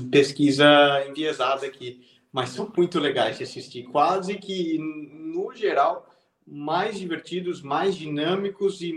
pesquisa 0.09 0.65
enviesada 1.09 1.65
aqui, 1.65 2.05
mas 2.31 2.49
são 2.49 2.71
muito 2.75 2.99
legais 2.99 3.37
de 3.37 3.43
assistir, 3.43 3.83
quase 3.83 4.35
que 4.35 4.77
no 4.77 5.53
geral 5.53 6.07
mais 6.47 6.97
divertidos, 6.97 7.61
mais 7.61 7.95
dinâmicos 7.95 8.81
e 8.81 8.93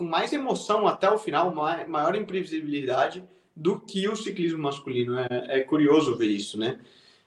com 0.00 0.04
mais 0.06 0.32
emoção 0.32 0.88
até 0.88 1.10
o 1.10 1.18
final, 1.18 1.54
maior 1.54 2.14
imprevisibilidade 2.16 3.22
do 3.54 3.78
que 3.78 4.08
o 4.08 4.16
ciclismo 4.16 4.58
masculino. 4.58 5.18
É, 5.18 5.58
é 5.58 5.60
curioso 5.60 6.16
ver 6.16 6.28
isso, 6.28 6.58
né? 6.58 6.80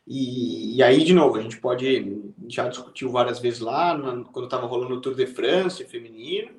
E, 0.08 0.78
e, 0.78 0.82
aí, 0.82 1.04
de 1.04 1.14
novo, 1.14 1.38
a 1.38 1.42
gente 1.42 1.58
pode, 1.58 2.34
já 2.48 2.68
discutiu 2.68 3.12
várias 3.12 3.38
vezes 3.38 3.60
lá, 3.60 3.96
quando 4.32 4.46
estava 4.46 4.66
rolando 4.66 4.96
o 4.96 5.00
Tour 5.00 5.14
de 5.14 5.28
France 5.28 5.86
feminino, 5.86 6.50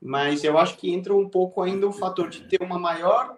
mas 0.00 0.42
eu 0.42 0.58
acho 0.58 0.76
que 0.76 0.90
entra 0.90 1.14
um 1.14 1.28
pouco 1.28 1.62
ainda 1.62 1.86
o 1.86 1.92
fator 1.92 2.28
de 2.28 2.40
ter 2.40 2.60
uma 2.60 2.76
maior. 2.76 3.36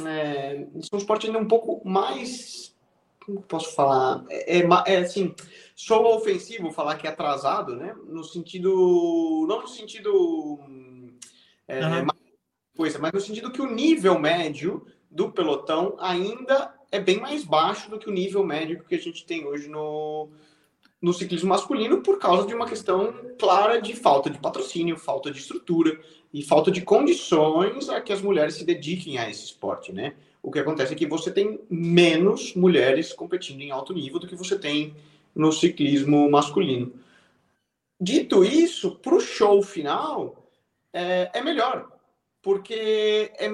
É, 0.00 0.62
é 0.62 0.66
um 0.92 0.96
esporte 0.96 1.26
ainda 1.26 1.40
um 1.40 1.48
pouco 1.48 1.82
mais. 1.84 2.72
Como 3.26 3.42
posso 3.42 3.74
falar? 3.74 4.24
É, 4.30 4.60
é, 4.60 4.68
é 4.86 4.96
assim 4.98 5.34
Sou 5.76 6.14
ofensivo 6.14 6.70
falar 6.70 6.96
que 6.96 7.06
é 7.06 7.10
atrasado, 7.10 7.74
né? 7.74 7.96
No 8.06 8.22
sentido. 8.22 9.44
Não 9.48 9.62
no 9.62 9.68
sentido. 9.68 10.60
É, 11.66 11.84
uhum. 11.84 12.06
coisa, 12.76 12.98
mas 12.98 13.12
no 13.12 13.20
sentido 13.20 13.50
que 13.50 13.62
o 13.62 13.70
nível 13.70 14.18
médio 14.18 14.86
do 15.10 15.30
pelotão 15.30 15.96
ainda 15.98 16.74
é 16.90 17.00
bem 17.00 17.18
mais 17.18 17.44
baixo 17.44 17.90
do 17.90 17.98
que 17.98 18.08
o 18.08 18.12
nível 18.12 18.44
médio 18.44 18.84
que 18.84 18.94
a 18.94 18.98
gente 18.98 19.24
tem 19.24 19.44
hoje 19.44 19.68
no, 19.68 20.28
no 21.00 21.12
ciclismo 21.12 21.48
masculino 21.48 22.02
por 22.02 22.18
causa 22.18 22.46
de 22.46 22.54
uma 22.54 22.66
questão 22.66 23.14
clara 23.38 23.80
de 23.80 23.94
falta 23.94 24.30
de 24.30 24.38
patrocínio, 24.38 24.96
falta 24.96 25.30
de 25.30 25.38
estrutura 25.38 25.98
e 26.32 26.42
falta 26.42 26.70
de 26.70 26.82
condições 26.82 27.88
a 27.88 28.00
que 28.00 28.12
as 28.12 28.20
mulheres 28.20 28.54
se 28.54 28.64
dediquem 28.64 29.18
a 29.18 29.28
esse 29.28 29.44
esporte, 29.44 29.92
né? 29.92 30.14
O 30.42 30.50
que 30.50 30.58
acontece 30.58 30.92
é 30.92 30.96
que 30.96 31.06
você 31.06 31.30
tem 31.30 31.60
menos 31.70 32.54
mulheres 32.54 33.12
competindo 33.12 33.62
em 33.62 33.70
alto 33.70 33.94
nível 33.94 34.18
do 34.18 34.26
que 34.26 34.36
você 34.36 34.58
tem 34.58 34.94
no 35.34 35.50
ciclismo 35.50 36.30
masculino. 36.30 36.92
Dito 38.00 38.44
isso, 38.44 38.96
para 38.96 39.14
o 39.14 39.20
show 39.20 39.62
final 39.62 40.43
é, 40.94 41.30
é, 41.34 41.42
melhor, 41.42 41.90
porque 42.40 43.32
é, 43.36 43.50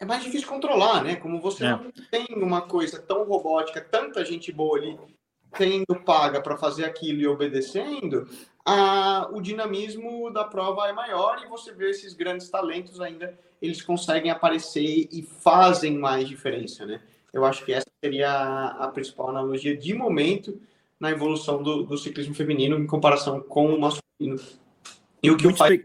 é 0.00 0.04
mais 0.04 0.22
difícil 0.24 0.48
controlar, 0.48 1.02
né? 1.04 1.16
Como 1.16 1.40
você 1.40 1.64
é. 1.64 1.70
não 1.70 1.90
tem 2.10 2.26
uma 2.36 2.62
coisa 2.62 3.00
tão 3.00 3.24
robótica, 3.24 3.80
tanta 3.80 4.24
gente 4.24 4.52
boa 4.52 4.76
ali 4.76 4.98
sendo 5.56 5.96
paga 6.04 6.42
para 6.42 6.56
fazer 6.56 6.84
aquilo 6.84 7.20
e 7.20 7.26
obedecendo, 7.26 8.28
a, 8.64 9.28
o 9.32 9.40
dinamismo 9.40 10.30
da 10.30 10.44
prova 10.44 10.88
é 10.88 10.92
maior 10.92 11.40
e 11.42 11.48
você 11.48 11.72
vê 11.72 11.90
esses 11.90 12.12
grandes 12.12 12.50
talentos 12.50 13.00
ainda, 13.00 13.38
eles 13.62 13.80
conseguem 13.80 14.30
aparecer 14.30 15.08
e 15.10 15.22
fazem 15.22 15.96
mais 15.96 16.28
diferença, 16.28 16.84
né? 16.84 17.00
Eu 17.32 17.44
acho 17.44 17.64
que 17.64 17.72
essa 17.72 17.86
seria 18.04 18.30
a, 18.30 18.84
a 18.84 18.88
principal 18.88 19.30
analogia 19.30 19.76
de 19.76 19.94
momento 19.94 20.60
na 20.98 21.10
evolução 21.10 21.62
do, 21.62 21.82
do, 21.82 21.96
ciclismo 21.96 22.34
feminino 22.34 22.78
em 22.78 22.86
comparação 22.86 23.40
com 23.40 23.74
o 23.74 23.80
masculino. 23.80 24.40
E 25.22 25.30
o 25.30 25.36
que 25.36 25.44
Muito 25.44 25.56
o 25.56 25.58
pai 25.58 25.82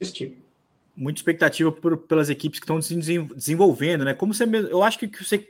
espe... 0.00 0.42
Muita 0.94 1.18
expectativa 1.18 1.70
por, 1.70 1.98
pelas 1.98 2.30
equipes 2.30 2.58
que 2.58 2.64
estão 2.64 2.80
se 2.80 2.94
desenvolvendo, 2.96 4.04
né? 4.04 4.14
Como 4.14 4.32
você 4.32 4.44
eu 4.44 4.82
acho 4.82 4.98
que 4.98 5.06
você 5.22 5.46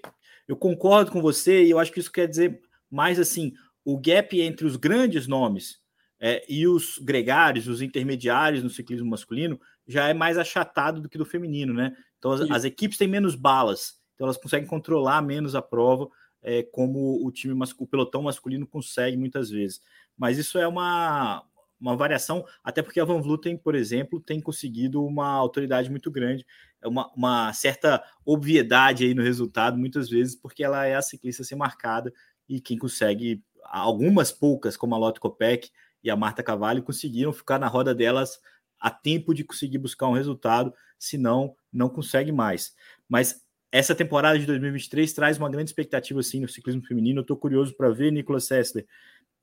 eu 0.48 0.56
concordo 0.56 1.10
com 1.10 1.20
você 1.20 1.64
e 1.64 1.70
eu 1.70 1.78
acho 1.78 1.92
que 1.92 2.00
isso 2.00 2.10
quer 2.10 2.26
dizer 2.26 2.60
mais 2.90 3.18
assim, 3.18 3.52
o 3.84 3.98
gap 3.98 4.40
entre 4.40 4.66
os 4.66 4.76
grandes 4.76 5.26
nomes 5.26 5.80
é, 6.20 6.44
e 6.48 6.66
os 6.66 6.98
gregários, 6.98 7.68
os 7.68 7.82
intermediários 7.82 8.62
no 8.62 8.70
ciclismo 8.70 9.08
masculino, 9.08 9.60
já 9.86 10.08
é 10.08 10.14
mais 10.14 10.38
achatado 10.38 11.00
do 11.00 11.08
que 11.08 11.18
do 11.18 11.24
feminino, 11.24 11.72
né? 11.72 11.96
Então 12.18 12.32
as, 12.32 12.40
as 12.50 12.64
equipes 12.64 12.98
têm 12.98 13.08
menos 13.08 13.34
balas, 13.34 13.94
então 14.14 14.26
elas 14.26 14.36
conseguem 14.36 14.66
controlar 14.66 15.22
menos 15.22 15.54
a 15.54 15.62
prova, 15.62 16.08
é, 16.42 16.62
como 16.62 17.24
o 17.24 17.30
time 17.30 17.54
o 17.78 17.86
pelotão 17.86 18.22
masculino 18.22 18.66
consegue 18.66 19.16
muitas 19.16 19.50
vezes. 19.50 19.80
Mas 20.16 20.38
isso 20.38 20.58
é 20.58 20.66
uma, 20.66 21.44
uma 21.80 21.96
variação, 21.96 22.44
até 22.64 22.82
porque 22.82 23.00
a 23.00 23.04
Van 23.04 23.20
Vluten, 23.20 23.56
por 23.56 23.74
exemplo, 23.74 24.20
tem 24.20 24.40
conseguido 24.40 25.04
uma 25.04 25.28
autoridade 25.28 25.90
muito 25.90 26.10
grande, 26.10 26.46
é 26.82 26.88
uma, 26.88 27.10
uma 27.14 27.52
certa 27.52 28.02
obviedade 28.24 29.04
aí 29.04 29.14
no 29.14 29.22
resultado, 29.22 29.76
muitas 29.76 30.08
vezes, 30.08 30.34
porque 30.34 30.64
ela 30.64 30.86
é 30.86 30.94
a 30.94 31.02
ciclista 31.02 31.44
ser 31.44 31.56
marcada 31.56 32.12
e 32.48 32.60
quem 32.60 32.78
consegue, 32.78 33.42
algumas 33.64 34.32
poucas, 34.32 34.76
como 34.76 34.94
a 34.94 34.98
Lotte 34.98 35.20
Kopeck 35.20 35.70
e 36.02 36.10
a 36.10 36.16
Marta 36.16 36.42
Cavalli, 36.42 36.80
conseguiram 36.80 37.32
ficar 37.32 37.58
na 37.58 37.66
roda 37.66 37.94
delas 37.94 38.40
a 38.80 38.90
tempo 38.90 39.34
de 39.34 39.44
conseguir 39.44 39.78
buscar 39.78 40.06
um 40.08 40.12
resultado, 40.12 40.72
senão 40.98 41.54
não 41.72 41.88
consegue 41.88 42.32
mais. 42.32 42.74
Mas 43.08 43.44
essa 43.72 43.94
temporada 43.94 44.38
de 44.38 44.46
2023 44.46 45.12
traz 45.12 45.38
uma 45.38 45.50
grande 45.50 45.70
expectativa 45.70 46.20
assim 46.20 46.40
no 46.40 46.48
ciclismo 46.48 46.82
feminino. 46.82 47.18
Eu 47.18 47.22
estou 47.22 47.36
curioso 47.36 47.76
para 47.76 47.90
ver 47.90 48.12
Nicolas 48.12 48.44
Sessler. 48.44 48.86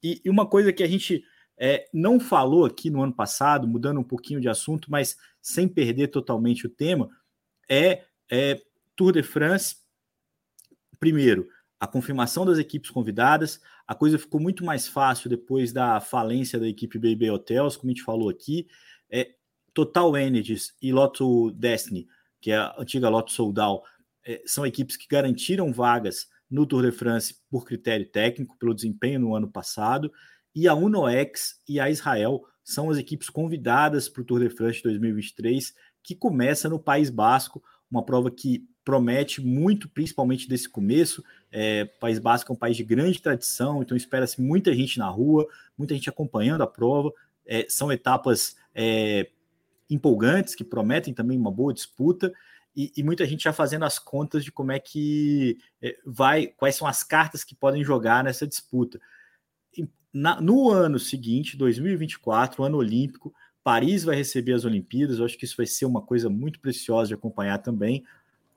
E, 0.02 0.22
e, 0.24 0.30
uma 0.30 0.48
coisa 0.48 0.74
que 0.74 0.84
a 0.84 0.88
gente 0.88 1.24
é, 1.58 1.88
não 1.94 2.20
falou 2.20 2.66
aqui 2.66 2.89
no 2.89 3.02
ano 3.02 3.13
passado, 3.13 3.68
mudando 3.68 4.00
um 4.00 4.04
pouquinho 4.04 4.42
de 4.42 4.50
assunto, 4.50 4.89
mas 4.89 5.16
sem 5.42 5.68
perder 5.68 6.08
totalmente 6.08 6.66
o 6.66 6.70
tema, 6.70 7.10
é, 7.70 8.04
é 8.32 8.62
Tour 8.96 9.12
de 9.13 9.24
France. 9.24 9.78
Primeiro, 11.00 11.48
a 11.80 11.88
confirmação 11.88 12.46
das 12.46 12.58
equipes 12.58 12.89
convidadas. 12.89 13.60
A 13.86 13.94
coisa 13.94 14.18
ficou 14.18 14.39
muito 14.39 14.63
mais 14.63 14.88
fácil 14.88 15.30
depois 15.30 15.74
da 15.74 16.00
falência 16.00 16.58
da 16.58 16.68
equipe 16.68 16.98
BB 16.98 17.30
Hotels, 17.30 17.76
como 17.76 17.92
a 17.92 17.94
gente 17.94 18.04
falou 18.04 18.30
aqui. 18.30 18.68
É, 19.10 19.36
Total 19.74 20.16
Energies 20.16 20.74
e 20.82 20.94
Lotto 20.94 21.52
Destiny, 21.52 22.08
que 22.39 22.52
é 22.52 22.56
a 22.56 22.76
antiga 22.78 23.10
Lotto 23.10 23.32
Soldal, 23.32 23.84
é, 24.26 24.42
são 24.46 24.66
equipes 24.66 24.96
que 24.96 25.08
garantiram 25.10 25.74
vagas 25.74 26.28
no 26.50 26.66
Tour 26.66 26.84
de 26.84 26.92
France 26.92 27.36
por 27.50 27.66
critério 27.66 28.06
técnico, 28.06 28.58
pelo 28.58 28.74
desempenho 28.74 29.20
no 29.20 29.36
ano 29.36 29.50
passado. 29.52 30.12
E 30.56 30.68
a 30.68 30.76
UNOX 30.76 31.60
e 31.68 31.80
a 31.80 31.89
Israel 31.89 32.44
são 32.63 32.89
as 32.89 32.98
equipes 32.98 33.30
convidadas 33.30 34.08
para 34.08 34.22
o 34.22 34.26
Tour 34.26 34.39
de 34.39 34.50
France 34.50 34.82
2023, 34.84 35.74
que 36.02 36.16
começa 36.16 36.70
no 36.70 36.80
País 36.80 37.10
Basco, 37.10 37.63
uma 37.89 38.04
prova 38.04 38.32
que 38.32 38.68
promete 38.84 39.42
muito, 39.42 39.88
principalmente 39.89 40.48
desse 40.48 40.70
começo. 40.70 41.24
É, 41.52 41.86
País 41.86 42.20
Basco 42.20 42.52
é 42.52 42.56
um 42.56 42.58
país 42.58 42.76
de 42.76 42.84
grande 42.84 43.22
tradição, 43.22 43.82
então 43.82 43.96
espera-se 43.96 44.42
muita 44.42 44.74
gente 44.74 45.00
na 45.00 45.08
rua, 45.08 45.48
muita 45.78 45.94
gente 45.94 46.10
acompanhando 46.10 46.62
a 46.62 46.68
prova. 46.68 47.12
É, 47.46 47.66
são 47.70 47.92
etapas 47.92 48.56
é, 48.74 49.30
empolgantes 49.89 50.56
que 50.56 50.63
prometem 50.63 51.13
também 51.13 51.38
uma 51.38 51.52
boa 51.52 51.74
disputa. 51.74 52.34
E, 52.76 52.92
e, 52.98 53.04
muita 53.04 53.26
gente 53.28 53.44
já 53.44 53.54
fazendo 53.54 53.86
as 53.86 54.00
contas 54.00 54.44
de 54.44 54.52
como 54.52 54.72
é 54.72 54.80
que 54.80 55.60
é, 55.80 55.96
vai, 56.04 56.48
quais 56.48 56.76
são 56.76 56.88
as 56.88 57.04
cartas 57.04 57.44
que 57.44 57.54
podem 57.54 57.84
jogar 57.84 58.24
nessa 58.24 58.48
disputa. 58.48 59.00
Na, 60.13 60.39
no 60.39 60.69
ano 60.69 60.99
seguinte, 60.99 61.58
2024, 61.58 62.63
ano 62.63 62.78
olímpico, 62.78 63.34
Paris 63.63 64.04
vai 64.04 64.15
receber 64.15 64.54
as 64.54 64.65
Olimpíadas. 64.65 65.19
Eu 65.19 65.26
acho 65.26 65.38
que 65.38 65.45
isso 65.45 65.58
vai 65.58 65.65
ser 65.65 65.86
uma 65.86 66.02
coisa 66.02 66.30
muito 66.30 66.60
preciosa 66.60 67.08
de 67.08 67.13
acompanhar 67.15 67.58
também 67.60 68.04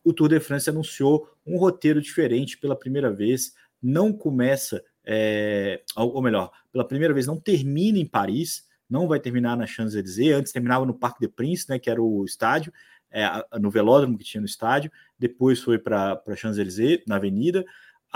o 0.07 0.13
Tour 0.13 0.29
de 0.29 0.39
France 0.39 0.71
anunciou 0.71 1.29
um 1.45 1.59
roteiro 1.59 2.01
diferente 2.01 2.57
pela 2.57 2.77
primeira 2.77 3.13
vez. 3.13 3.55
Não 3.83 4.13
começa, 4.13 4.81
é, 5.05 5.83
ou 5.97 6.23
melhor, 6.23 6.53
pela 6.71 6.87
primeira 6.87 7.13
vez 7.13 7.27
não 7.27 7.41
termina 7.41 7.99
em 7.99 8.07
Paris, 8.07 8.69
não 8.89 9.09
vai 9.09 9.19
terminar 9.19 9.57
na 9.57 9.67
Champs-Élysées. 9.67 10.33
Antes 10.33 10.53
terminava 10.53 10.87
no 10.87 10.95
Parque 10.95 11.19
de 11.19 11.27
Prince, 11.27 11.69
né, 11.69 11.81
que 11.81 11.91
era 11.91 12.01
o 12.01 12.25
estádio, 12.25 12.73
é, 13.11 13.27
no 13.59 13.69
velódromo 13.69 14.17
que 14.17 14.23
tinha 14.23 14.41
no 14.41 14.47
estádio. 14.47 14.93
Depois 15.19 15.59
foi 15.61 15.77
para 15.77 16.23
Champs-Élysées, 16.37 17.03
na 17.09 17.17
Avenida. 17.17 17.65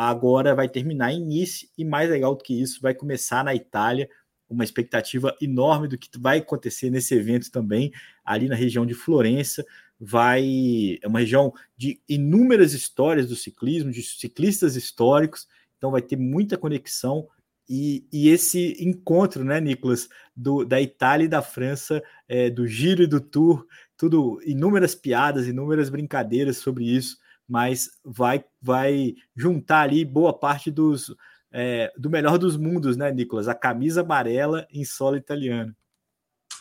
Agora 0.03 0.55
vai 0.55 0.67
terminar 0.67 1.13
em 1.13 1.23
Nice 1.23 1.71
e 1.77 1.85
mais 1.85 2.09
legal 2.09 2.35
do 2.35 2.43
que 2.43 2.59
isso, 2.59 2.81
vai 2.81 2.95
começar 2.95 3.45
na 3.45 3.55
Itália. 3.55 4.09
Uma 4.49 4.65
expectativa 4.65 5.37
enorme 5.43 5.89
do 5.89 5.99
que 5.99 6.09
vai 6.19 6.39
acontecer 6.39 6.89
nesse 6.89 7.15
evento 7.15 7.51
também, 7.51 7.93
ali 8.25 8.49
na 8.49 8.55
região 8.55 8.87
de 8.87 8.95
Florença. 8.95 9.63
Vai 10.01 10.99
é 11.03 11.07
uma 11.07 11.19
região 11.19 11.53
de 11.77 12.01
inúmeras 12.09 12.73
histórias 12.73 13.29
do 13.29 13.37
ciclismo, 13.37 13.91
de 13.91 14.03
ciclistas 14.03 14.75
históricos, 14.75 15.47
então 15.77 15.91
vai 15.91 16.01
ter 16.01 16.17
muita 16.17 16.57
conexão 16.57 17.29
e, 17.69 18.07
e 18.11 18.31
esse 18.31 18.83
encontro, 18.83 19.45
né, 19.45 19.61
Nicolas, 19.61 20.09
do, 20.35 20.65
da 20.65 20.81
Itália 20.81 21.27
e 21.27 21.29
da 21.29 21.43
França, 21.43 22.03
é, 22.27 22.49
do 22.49 22.67
Giro 22.67 23.03
e 23.03 23.07
do 23.07 23.21
Tour, 23.21 23.67
tudo 23.99 24.41
inúmeras 24.47 24.95
piadas, 24.95 25.47
inúmeras 25.47 25.91
brincadeiras 25.91 26.57
sobre 26.57 26.85
isso, 26.85 27.19
mas 27.51 27.91
vai 28.05 28.45
vai 28.63 29.15
juntar 29.35 29.81
ali 29.81 30.05
boa 30.05 30.33
parte 30.33 30.71
dos 30.71 31.13
é, 31.53 31.93
do 31.99 32.09
melhor 32.09 32.39
dos 32.39 32.57
mundos, 32.57 32.97
né, 32.97 33.11
Nicolas? 33.11 33.49
A 33.49 33.55
camisa 33.55 34.03
amarela 34.03 34.69
em 34.73 34.85
solo 34.85 35.17
italiano. 35.17 35.75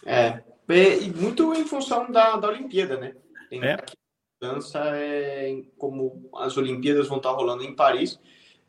É, 0.04 0.41
e 0.67 1.12
muito 1.12 1.54
em 1.54 1.65
função 1.65 2.12
da, 2.12 2.38
da 2.38 2.47
Olimpíada, 2.47 2.97
né? 2.97 3.15
Tem 3.52 3.63
é. 3.63 3.78
dança 4.41 4.80
é, 4.95 5.62
como 5.78 6.28
as 6.38 6.58
Olimpíadas 6.58 7.08
vão 7.08 7.17
estar 7.17 7.32
rolando 7.32 7.63
em 7.63 7.75
Paris, 7.75 8.19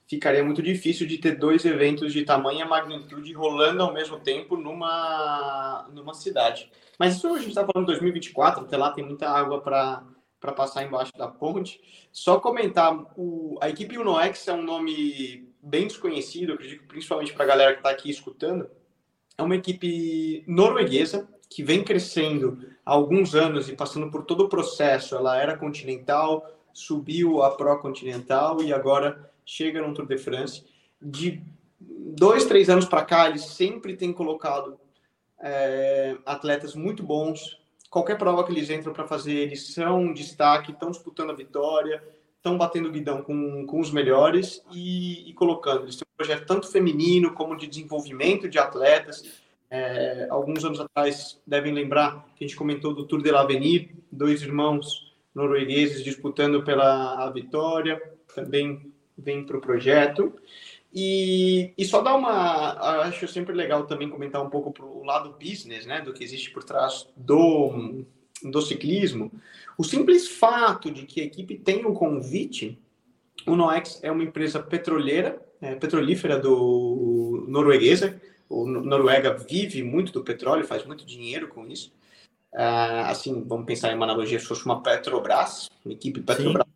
ficaria 0.07 0.45
muito 0.45 0.61
difícil 0.61 1.07
de 1.07 1.17
ter 1.17 1.39
dois 1.39 1.65
eventos 1.65 2.13
de 2.13 2.25
tamanha 2.25 2.67
magnitude 2.67 3.33
rolando 3.33 3.83
ao 3.83 3.95
mesmo 3.95 4.21
tempo 4.21 4.59
numa, 4.59 5.89
numa 5.95 6.13
cidade. 6.13 6.71
Mas 6.99 7.17
isso 7.17 7.29
a 7.29 7.39
gente 7.39 7.49
está 7.49 7.65
falando 7.65 7.87
de 7.87 7.93
2024, 7.93 8.65
até 8.65 8.77
lá 8.77 8.91
tem 8.91 9.07
muita 9.07 9.31
água 9.31 9.63
para 9.63 10.05
para 10.41 10.53
passar 10.53 10.85
embaixo 10.85 11.13
da 11.17 11.29
ponte. 11.29 11.81
Só 12.11 12.41
comentar, 12.41 12.97
o, 13.17 13.59
a 13.61 13.69
equipe 13.69 13.99
UNOX 13.99 14.49
é 14.49 14.53
um 14.53 14.63
nome 14.63 15.49
bem 15.63 15.87
desconhecido, 15.87 16.55
acredito 16.55 16.85
principalmente 16.89 17.33
para 17.33 17.45
a 17.45 17.49
galera 17.49 17.73
que 17.73 17.81
está 17.81 17.91
aqui 17.91 18.11
escutando. 18.11 18.69
É 19.37 19.43
uma 19.43 19.57
equipe 19.57 20.43
norueguesa 20.47 21.29
que 21.49 21.63
vem 21.63 21.83
crescendo 21.85 22.59
há 22.85 22.93
alguns 22.93 23.35
anos 23.35 23.69
e 23.69 23.77
passando 23.77 24.11
por 24.11 24.25
todo 24.25 24.45
o 24.45 24.49
processo. 24.49 25.17
Ela 25.17 25.37
era 25.37 25.57
continental, 25.57 26.47
subiu 26.73 27.43
a 27.43 27.51
Pro 27.51 27.79
Continental 27.81 28.63
e 28.63 28.73
agora 28.73 29.31
chega 29.45 29.83
no 29.83 29.93
Tour 29.93 30.07
de 30.07 30.17
France. 30.17 30.65
De 31.01 31.43
dois, 31.81 32.45
três 32.45 32.71
anos 32.71 32.85
para 32.85 33.05
cá, 33.05 33.29
eles 33.29 33.45
sempre 33.45 33.97
têm 33.97 34.13
colocado 34.13 34.79
é, 35.41 36.17
atletas 36.25 36.75
muito 36.75 37.03
bons. 37.03 37.60
Qualquer 37.91 38.17
prova 38.17 38.45
que 38.45 38.53
eles 38.53 38.71
entram 38.71 38.93
para 38.93 39.07
fazer, 39.07 39.35
eles 39.35 39.75
são 39.75 40.01
um 40.01 40.15
destaque, 40.15 40.71
estão 40.71 40.91
disputando 40.91 41.31
a 41.31 41.35
vitória, 41.35 42.03
estão 42.37 42.57
batendo 42.57 42.91
guidão 42.91 43.21
com, 43.21 43.67
com 43.67 43.81
os 43.81 43.91
melhores 43.91 44.63
e, 44.73 45.29
e 45.29 45.35
colocando. 45.35 45.83
Eles 45.83 45.97
têm 45.97 46.07
um 46.09 46.17
projeto 46.17 46.47
tanto 46.47 46.71
feminino 46.71 47.35
como 47.35 47.57
de 47.57 47.67
desenvolvimento 47.67 48.49
de 48.49 48.59
atletas 48.59 49.25
é, 49.71 50.27
alguns 50.29 50.65
anos 50.65 50.81
atrás, 50.81 51.41
devem 51.47 51.73
lembrar 51.73 52.27
que 52.35 52.45
a 52.45 52.47
gente 52.47 52.57
comentou 52.57 52.93
do 52.93 53.07
Tour 53.07 53.23
de 53.23 53.31
l'Avenir, 53.31 53.91
dois 54.11 54.43
irmãos 54.43 55.15
noruegueses 55.33 56.03
disputando 56.03 56.65
pela 56.65 57.25
a 57.25 57.31
vitória, 57.31 58.03
também 58.35 58.93
vem 59.17 59.47
para 59.47 59.57
o 59.57 59.61
projeto. 59.61 60.35
E, 60.93 61.73
e 61.79 61.85
só 61.85 62.03
dar 62.03 62.17
uma. 62.17 63.03
Acho 63.03 63.29
sempre 63.29 63.55
legal 63.55 63.87
também 63.87 64.09
comentar 64.09 64.43
um 64.43 64.51
pouco 64.51 64.73
para 64.73 64.85
o 64.85 65.05
lado 65.05 65.37
business, 65.39 65.87
né, 65.87 66.01
do 66.01 66.13
que 66.13 66.25
existe 66.25 66.51
por 66.51 66.65
trás 66.65 67.07
do, 67.17 68.05
do 68.43 68.61
ciclismo. 68.61 69.31
O 69.79 69.85
simples 69.85 70.29
fato 70.29 70.91
de 70.91 71.07
que 71.07 71.21
a 71.21 71.25
equipe 71.25 71.57
tem 71.57 71.87
um 71.87 71.95
convite, 71.95 72.79
o 73.47 73.55
Noex 73.55 74.01
é 74.03 74.11
uma 74.11 74.25
empresa 74.25 74.61
petroleira, 74.61 75.41
é, 75.61 75.75
petrolífera 75.75 76.39
do 76.39 77.45
norueguesa, 77.49 78.21
O 78.49 78.67
Noruega 78.67 79.33
vive 79.33 79.81
muito 79.83 80.11
do 80.11 80.25
petróleo, 80.25 80.67
faz 80.67 80.85
muito 80.85 81.07
dinheiro 81.07 81.47
com 81.47 81.67
isso. 81.69 81.93
Uh, 82.53 83.07
assim, 83.07 83.45
vamos 83.47 83.65
pensar 83.65 83.93
em 83.93 83.95
uma 83.95 84.05
analogia, 84.05 84.41
se 84.41 84.45
fosse 84.45 84.65
uma 84.65 84.83
Petrobras, 84.83 85.69
uma 85.85 85.95
equipe 85.95 86.21
Petrobras. 86.21 86.67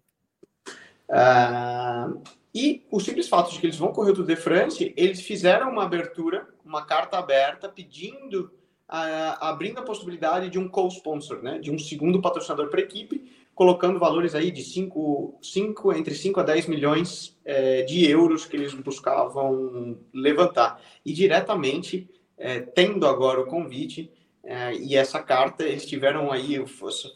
Uh, 1.09 2.23
e 2.55 2.87
o 2.89 3.01
simples 3.01 3.29
fato 3.29 3.53
de 3.53 3.59
que 3.59 3.67
eles 3.67 3.77
vão 3.77 3.93
correr 3.93 4.13
o 4.13 4.15
Tour 4.15 4.27
de 4.27 4.37
France, 4.37 4.95
eles 4.97 5.21
fizeram 5.21 5.71
uma 5.73 5.83
abertura, 5.83 6.47
uma 6.65 6.87
carta 6.87 7.19
aberta, 7.19 7.69
pedindo, 7.69 8.53
uh, 8.89 9.37
abrindo 9.41 9.79
a 9.79 9.83
possibilidade 9.83 10.49
de 10.49 10.59
um 10.59 10.69
co-sponsor, 10.69 11.43
né, 11.43 11.59
de 11.59 11.73
um 11.73 11.79
segundo 11.79 12.23
patrocinador 12.23 12.69
para 12.69 12.79
a 12.79 12.85
equipe, 12.85 13.29
colocando 13.57 13.99
valores 13.99 14.35
aí 14.37 14.53
de 14.53 14.63
5, 14.63 15.39
5 15.43 15.93
entre 15.95 16.15
5 16.15 16.41
a 16.41 16.43
10 16.43 16.67
milhões 16.67 17.37
é, 17.45 17.83
de 17.83 18.09
euros 18.09 18.45
que 18.45 18.57
eles 18.57 18.75
buscavam 18.75 19.97
levantar. 20.13 20.81
E 21.05 21.13
diretamente, 21.13 22.09
é, 22.37 22.61
tendo 22.61 23.07
agora 23.07 23.41
o 23.41 23.47
convite 23.47 24.13
é, 24.43 24.75
e 24.75 24.97
essa 24.97 25.23
carta, 25.23 25.65
eles 25.65 25.87
tiveram 25.87 26.33
aí, 26.33 26.65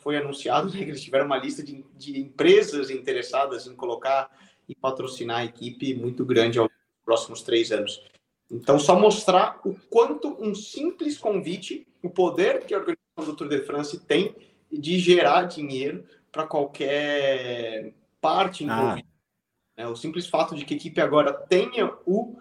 foi 0.03 0.17
anunciado 0.17 0.71
né, 0.71 0.79
que 0.79 0.91
eles 0.91 1.03
tiveram 1.03 1.27
uma 1.27 1.37
lista 1.37 1.63
de, 1.63 1.85
de 1.97 2.21
empresas 2.21 2.89
interessadas 2.89 3.67
em 3.67 3.75
colocar 3.75 4.31
e 4.69 4.75
patrocinar 4.75 5.39
a 5.39 5.45
equipe 5.45 5.95
muito 5.95 6.25
grande 6.25 6.59
aos 6.59 6.71
próximos 7.05 7.43
três 7.43 7.73
anos. 7.73 8.03
Então, 8.51 8.79
só 8.79 8.99
mostrar 8.99 9.61
o 9.65 9.75
quanto 9.91 10.37
um 10.43 10.55
simples 10.55 11.19
convite, 11.19 11.87
o 12.03 12.11
poder 12.11 12.65
que 12.65 12.75
a 12.75 12.79
organização 12.79 13.25
do 13.25 13.35
Tour 13.35 13.49
de 13.49 13.61
France 13.63 13.99
tem 14.01 14.35
de 14.71 14.99
gerar 14.99 15.45
dinheiro 15.45 16.05
para 16.31 16.47
qualquer 16.47 17.93
parte 18.21 18.65
ah. 18.65 18.67
envolvida. 18.67 19.09
Ah. 19.09 19.83
É, 19.83 19.87
o 19.87 19.95
simples 19.95 20.27
fato 20.27 20.55
de 20.55 20.65
que 20.65 20.75
a 20.75 20.77
equipe 20.77 21.01
agora 21.01 21.33
tenha 21.33 21.95
o 22.05 22.37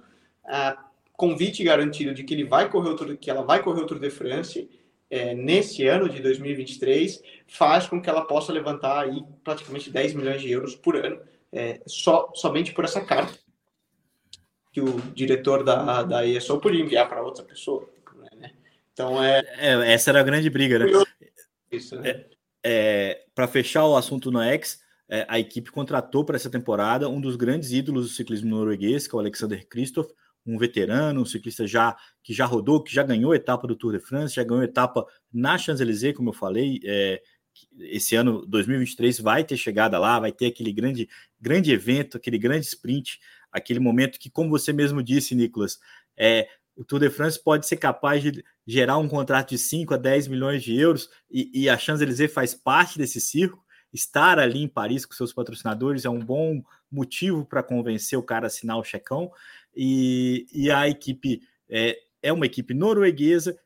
uh, 0.46 0.78
convite 1.14 1.64
garantido 1.64 2.14
de 2.14 2.24
que 2.24 2.34
ele 2.34 2.46
vai 2.46 2.70
correr 2.70 2.90
o 2.90 2.96
Tour, 2.96 3.16
que 3.16 3.30
ela 3.30 3.44
vai 3.44 3.62
correr 3.62 3.82
o 3.82 3.86
Tour 3.86 4.00
de 4.00 4.10
France 4.10 4.68
é, 5.10 5.34
nesse 5.34 5.86
ano 5.88 6.10
de 6.10 6.22
2023 6.22 7.22
faz 7.48 7.88
com 7.88 8.02
que 8.02 8.10
ela 8.10 8.26
possa 8.26 8.52
levantar 8.52 9.04
aí 9.04 9.24
praticamente 9.44 9.90
10 9.90 10.14
milhões 10.16 10.42
de 10.42 10.52
euros 10.52 10.76
por 10.76 10.96
ano 10.96 11.20
é, 11.52 11.82
só 11.88 12.32
somente 12.34 12.74
por 12.74 12.86
essa 12.86 13.02
carta 13.02 13.38
que 14.72 14.82
o 14.82 15.02
diretor 15.14 15.64
da, 15.64 16.04
da 16.04 16.26
ESO 16.26 16.60
podia 16.60 16.84
enviar 16.84 17.10
para 17.10 17.24
outra 17.24 17.44
pessoa. 17.44 17.90
Né? 18.36 18.52
Então 18.94 19.24
é... 19.24 19.40
é... 19.58 19.94
Essa 19.94 20.12
era 20.12 20.20
a 20.20 20.24
grande 20.24 20.50
briga, 20.50 20.80
né? 20.80 20.86
Isso, 21.72 21.96
né? 22.00 22.10
É, 22.10 22.30
é, 22.64 23.26
para 23.34 23.48
fechar 23.48 23.86
o 23.86 23.96
assunto 23.96 24.32
no 24.32 24.42
X, 24.42 24.80
é, 25.10 25.26
a 25.30 25.40
equipe 25.40 25.72
contratou 25.72 26.26
para 26.26 26.36
essa 26.36 26.50
temporada 26.50 27.10
um 27.10 27.22
dos 27.22 27.36
grandes 27.36 27.72
ídolos 27.72 28.08
do 28.08 28.14
ciclismo 28.14 28.50
norueguês, 28.50 29.08
que 29.08 29.16
é 29.16 29.18
o 29.18 29.20
Alexander 29.20 29.66
Kristoff, 29.68 30.14
um 30.46 30.58
veterano, 30.58 31.22
um 31.22 31.26
ciclista 31.26 31.68
já 31.68 31.96
que 32.24 32.34
já 32.34 32.46
rodou, 32.46 32.84
que 32.84 32.94
já 32.94 33.04
ganhou 33.04 33.36
etapa 33.36 33.68
do 33.68 33.76
Tour 33.76 33.94
de 33.94 34.00
France, 34.00 34.36
já 34.36 34.44
ganhou 34.44 34.64
etapa 34.64 35.06
na 35.32 35.58
Champs-Élysées, 35.58 36.16
como 36.16 36.30
eu 36.30 36.34
falei. 36.34 36.80
É, 36.86 37.22
esse 37.80 38.16
ano 38.16 38.46
2023 38.46 39.20
vai 39.20 39.44
ter 39.44 39.58
chegada 39.58 40.00
lá, 40.00 40.20
vai 40.20 40.32
ter 40.32 40.48
aquele 40.48 40.72
grande, 40.74 41.10
grande 41.40 41.72
evento, 41.72 42.18
aquele 42.18 42.38
grande 42.38 42.66
sprint, 42.66 43.20
aquele 43.52 43.80
momento 43.80 44.20
que, 44.20 44.30
como 44.30 44.50
você 44.50 44.74
mesmo 44.74 45.02
disse, 45.04 45.36
Nicolas, 45.36 45.80
é, 46.16 46.48
o 46.76 46.84
Tour 46.84 47.00
de 47.00 47.10
France 47.10 47.42
pode 47.42 47.66
ser 47.66 47.78
capaz 47.78 48.22
de 48.22 48.44
gerar 48.66 48.98
um 48.98 49.08
contrato 49.08 49.50
de 49.50 49.58
5 49.58 49.96
a 49.96 49.98
10 49.98 50.28
milhões 50.28 50.62
de 50.62 50.76
euros 50.76 51.10
e, 51.30 51.64
e 51.64 51.70
a 51.70 51.78
Champs-Élysées 51.78 52.32
faz 52.32 52.54
parte 52.54 52.98
desse 52.98 53.20
circo. 53.20 53.66
Estar 53.92 54.38
ali 54.38 54.62
em 54.62 54.68
Paris 54.68 55.06
com 55.06 55.14
seus 55.14 55.34
patrocinadores 55.34 56.06
é 56.06 56.10
um 56.10 56.20
bom 56.20 56.62
motivo 56.92 57.46
para 57.46 57.64
convencer 57.64 58.20
o 58.20 58.24
cara 58.24 58.46
a 58.46 58.48
assinar 58.48 58.78
o 58.78 58.84
checão. 58.84 59.32
E, 59.76 60.46
e 60.54 60.70
a 60.70 60.88
equipe 60.88 61.42
é, 61.70 61.98
é 62.22 62.32
uma 62.32 62.46
equipe 62.46 62.74
norueguesa 62.74 63.58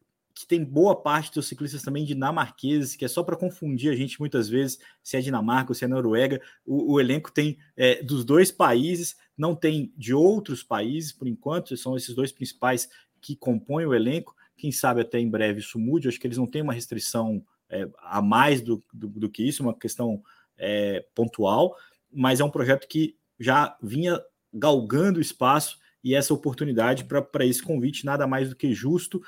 que 0.42 0.48
tem 0.48 0.64
boa 0.64 0.96
parte 0.96 1.34
dos 1.34 1.48
ciclistas 1.48 1.82
também 1.82 2.04
dinamarqueses, 2.04 2.96
que 2.96 3.06
é 3.06 3.08
só 3.08 3.24
para 3.24 3.36
confundir 3.36 3.92
a 3.92 3.96
gente 3.96 4.20
muitas 4.20 4.50
vezes 4.50 4.80
se 5.04 5.18
é 5.18 5.22
Dinamarca 5.22 5.72
ou 5.72 5.76
se 5.76 5.86
é 5.86 5.88
Noruega. 5.88 6.42
O, 6.66 6.94
o 6.94 7.00
elenco 7.00 7.32
tem 7.32 7.58
é, 7.76 8.02
dos 8.04 8.26
dois 8.26 8.52
países, 8.52 9.16
não 9.38 9.56
tem 9.56 9.94
de 9.96 10.14
outros 10.14 10.64
países, 10.64 11.12
por 11.12 11.28
enquanto, 11.28 11.76
são 11.78 11.96
esses 11.96 12.14
dois 12.14 12.32
principais 12.32 12.90
que 13.22 13.36
compõem 13.36 13.86
o 13.86 13.94
elenco. 13.94 14.36
Quem 14.58 14.72
sabe 14.72 15.02
até 15.02 15.20
em 15.20 15.30
breve 15.30 15.60
isso 15.60 15.80
mude, 15.80 16.08
acho 16.08 16.20
que 16.20 16.28
eles 16.28 16.38
não 16.38 16.48
têm 16.48 16.62
uma 16.62 16.74
restrição 16.74 17.44
é, 17.70 17.88
a 18.00 18.22
mais 18.22 18.62
do, 18.62 18.84
do, 18.94 19.08
do, 19.08 19.30
que 19.30 19.44
isso, 19.44 19.64
uma 19.64 19.78
questão 19.78 20.22
é, 20.58 21.06
pontual, 21.16 21.76
mas 22.12 22.40
é 22.40 22.44
um 22.44 22.52
projeto 22.52 22.88
que 22.88 23.16
já 23.40 23.78
vinha 23.82 24.20
galgando 24.54 25.22
espaço 25.22 25.80
e 26.04 26.16
essa 26.16 26.34
oportunidade 26.34 27.06
para 27.06 27.46
esse 27.46 27.62
convite, 27.62 28.06
nada 28.06 28.28
mais 28.28 28.50
do 28.50 28.56
que 28.56 28.74
justo 28.74 29.22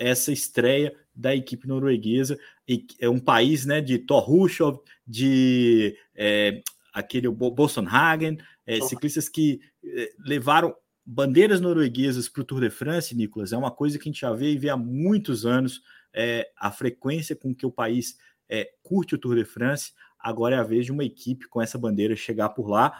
essa 0.00 0.32
estreia 0.32 0.92
da 1.14 1.36
equipe 1.36 1.68
norueguesa. 1.68 2.38
E 2.66 2.86
é 2.98 3.08
um 3.08 3.20
país 3.20 3.66
né, 3.66 3.80
de 3.82 3.98
Thor 3.98 4.28
Hushovd, 4.32 4.80
de 5.06 5.94
é, 6.16 6.62
aquele 6.92 7.28
Bolsonhagen, 7.28 8.38
é, 8.66 8.80
ciclistas 8.80 9.28
que 9.28 9.60
é, 9.84 10.10
levaram 10.18 10.74
bandeiras 11.04 11.60
norueguesas 11.60 12.28
para 12.28 12.40
o 12.40 12.44
Tour 12.44 12.60
de 12.60 12.70
France, 12.70 13.14
Nicolas. 13.14 13.52
É 13.52 13.56
uma 13.56 13.70
coisa 13.70 13.98
que 13.98 14.08
a 14.08 14.10
gente 14.10 14.22
já 14.22 14.32
vê 14.32 14.52
e 14.52 14.58
vê 14.58 14.70
há 14.70 14.76
muitos 14.76 15.44
anos 15.44 15.82
é, 16.14 16.50
a 16.56 16.70
frequência 16.70 17.36
com 17.36 17.54
que 17.54 17.66
o 17.66 17.70
país 17.70 18.16
é, 18.48 18.70
curte 18.82 19.14
o 19.14 19.18
Tour 19.18 19.36
de 19.36 19.44
France. 19.44 19.92
Agora 20.18 20.56
é 20.56 20.58
a 20.58 20.64
vez 20.64 20.86
de 20.86 20.92
uma 20.92 21.04
equipe 21.04 21.46
com 21.48 21.60
essa 21.60 21.78
bandeira 21.78 22.16
chegar 22.16 22.50
por 22.50 22.68
lá 22.68 22.92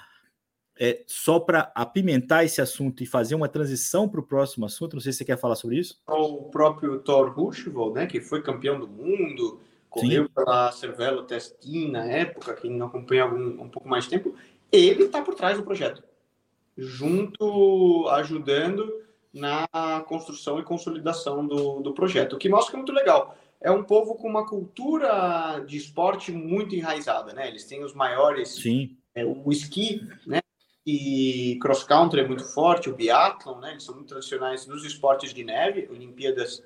é, 0.80 1.02
só 1.06 1.38
para 1.38 1.70
apimentar 1.74 2.42
esse 2.42 2.58
assunto 2.62 3.02
e 3.02 3.06
fazer 3.06 3.34
uma 3.34 3.48
transição 3.48 4.08
para 4.08 4.18
o 4.18 4.22
próximo 4.22 4.64
assunto, 4.64 4.94
não 4.94 5.00
sei 5.00 5.12
se 5.12 5.18
você 5.18 5.24
quer 5.26 5.38
falar 5.38 5.54
sobre 5.54 5.78
isso. 5.78 6.00
O 6.08 6.44
próprio 6.44 6.98
Thor 7.00 7.38
Hushovd, 7.38 7.92
né, 7.92 8.06
que 8.06 8.18
foi 8.18 8.40
campeão 8.40 8.80
do 8.80 8.88
mundo, 8.88 9.60
correu 9.90 10.24
Sim. 10.24 10.30
pela 10.34 10.72
Cervelo 10.72 11.24
Testin 11.24 11.90
na 11.90 12.06
época, 12.06 12.54
quem 12.54 12.70
não 12.70 12.86
acompanha 12.86 13.24
algum, 13.24 13.62
um 13.62 13.68
pouco 13.68 13.86
mais 13.86 14.04
de 14.04 14.10
tempo, 14.10 14.34
ele 14.72 15.04
está 15.04 15.20
por 15.20 15.34
trás 15.34 15.58
do 15.58 15.64
projeto, 15.64 16.02
junto, 16.78 18.08
ajudando 18.08 18.90
na 19.34 19.68
construção 20.08 20.58
e 20.58 20.64
consolidação 20.64 21.46
do, 21.46 21.80
do 21.80 21.92
projeto, 21.92 22.36
o 22.36 22.38
que 22.38 22.48
mostra 22.48 22.70
que 22.70 22.76
é 22.76 22.78
muito 22.78 22.92
legal. 22.92 23.36
É 23.60 23.70
um 23.70 23.84
povo 23.84 24.14
com 24.14 24.26
uma 24.26 24.46
cultura 24.46 25.62
de 25.66 25.76
esporte 25.76 26.32
muito 26.32 26.74
enraizada, 26.74 27.34
né? 27.34 27.46
Eles 27.46 27.66
têm 27.66 27.84
os 27.84 27.92
maiores 27.92 28.54
Sim. 28.54 28.96
É, 29.14 29.22
o 29.22 29.52
esqui, 29.52 30.08
né? 30.26 30.40
Cross 31.61 31.85
country 31.85 32.20
é 32.20 32.26
muito 32.26 32.44
forte, 32.44 32.88
o 32.88 32.94
biathlon, 32.94 33.59
né? 33.59 33.72
Eles 33.72 33.83
são 33.83 33.94
muito 33.94 34.09
tradicionais 34.09 34.66
nos 34.66 34.85
esportes 34.85 35.33
de 35.33 35.44
neve, 35.44 35.88
Olimpíadas 35.90 36.62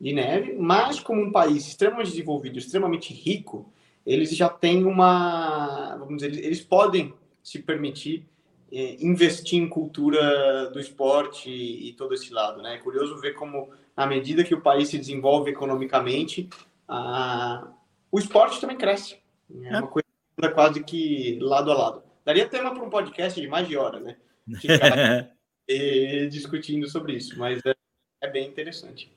de 0.00 0.12
neve, 0.12 0.54
mas 0.58 1.00
como 1.00 1.22
um 1.22 1.32
país 1.32 1.66
extremamente 1.66 2.10
desenvolvido, 2.10 2.58
extremamente 2.58 3.14
rico, 3.14 3.72
eles 4.04 4.36
já 4.36 4.48
têm 4.48 4.84
uma, 4.84 5.96
vamos 5.96 6.22
dizer, 6.22 6.44
eles 6.44 6.60
podem 6.60 7.14
se 7.42 7.58
permitir 7.58 8.26
é, 8.72 8.96
investir 9.00 9.62
em 9.62 9.68
cultura 9.68 10.70
do 10.70 10.80
esporte 10.80 11.48
e, 11.48 11.90
e, 11.90 11.92
todo 11.92 12.12
esse 12.12 12.32
lado, 12.32 12.60
né? 12.60 12.74
É 12.74 12.78
curioso 12.78 13.16
ver 13.18 13.34
como, 13.34 13.70
à 13.96 14.06
medida 14.06 14.42
que 14.42 14.54
o 14.54 14.60
país 14.60 14.88
se 14.88 14.98
desenvolve 14.98 15.50
economicamente, 15.50 16.48
a, 16.88 17.68
o 18.10 18.18
esporte 18.18 18.60
também 18.60 18.76
cresce. 18.76 19.16
É, 19.62 19.68
é. 19.68 19.78
uma 19.78 19.86
coisa 19.86 20.04
quase 20.52 20.82
que 20.82 21.38
lado 21.40 21.70
a 21.70 21.74
lado. 21.74 22.02
Daria 22.24 22.48
tema 22.48 22.72
para 22.72 22.82
um 22.82 22.90
podcast 22.90 23.38
de 23.38 23.46
mais 23.46 23.68
de 23.68 23.76
hora, 23.76 24.00
né? 24.00 24.16
discutindo 26.30 26.88
sobre 26.88 27.14
isso, 27.14 27.38
mas 27.38 27.60
é, 27.64 27.74
é, 28.22 28.30
bem 28.30 28.48
interessante. 28.48 29.12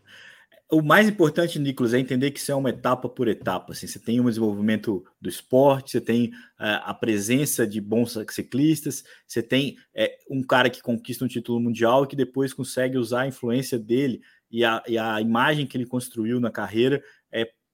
O 0.69 0.81
mais 0.81 1.07
importante, 1.07 1.57
Nicolas, 1.57 1.93
é 1.93 1.99
entender 1.99 2.31
que 2.31 2.39
isso 2.39 2.51
é 2.51 2.55
uma 2.55 2.69
etapa 2.69 3.07
por 3.07 3.29
etapa. 3.29 3.71
Assim, 3.71 3.87
você 3.87 3.99
tem 3.99 4.19
um 4.19 4.25
desenvolvimento 4.25 5.05
do 5.21 5.29
esporte, 5.29 5.91
você 5.91 6.01
tem 6.01 6.27
uh, 6.59 6.83
a 6.83 6.93
presença 6.93 7.65
de 7.65 7.79
bons 7.79 8.17
ciclistas, 8.29 9.05
você 9.25 9.41
tem 9.41 9.77
uh, 9.95 10.35
um 10.35 10.43
cara 10.43 10.69
que 10.69 10.81
conquista 10.81 11.23
um 11.23 11.29
título 11.29 11.61
mundial 11.61 12.03
e 12.03 12.07
que 12.07 12.15
depois 12.17 12.53
consegue 12.53 12.97
usar 12.97 13.21
a 13.21 13.27
influência 13.27 13.79
dele 13.79 14.21
e 14.51 14.65
a, 14.65 14.83
e 14.87 14.97
a 14.97 15.21
imagem 15.21 15.65
que 15.65 15.77
ele 15.77 15.85
construiu 15.85 16.39
na 16.39 16.51
carreira 16.51 17.01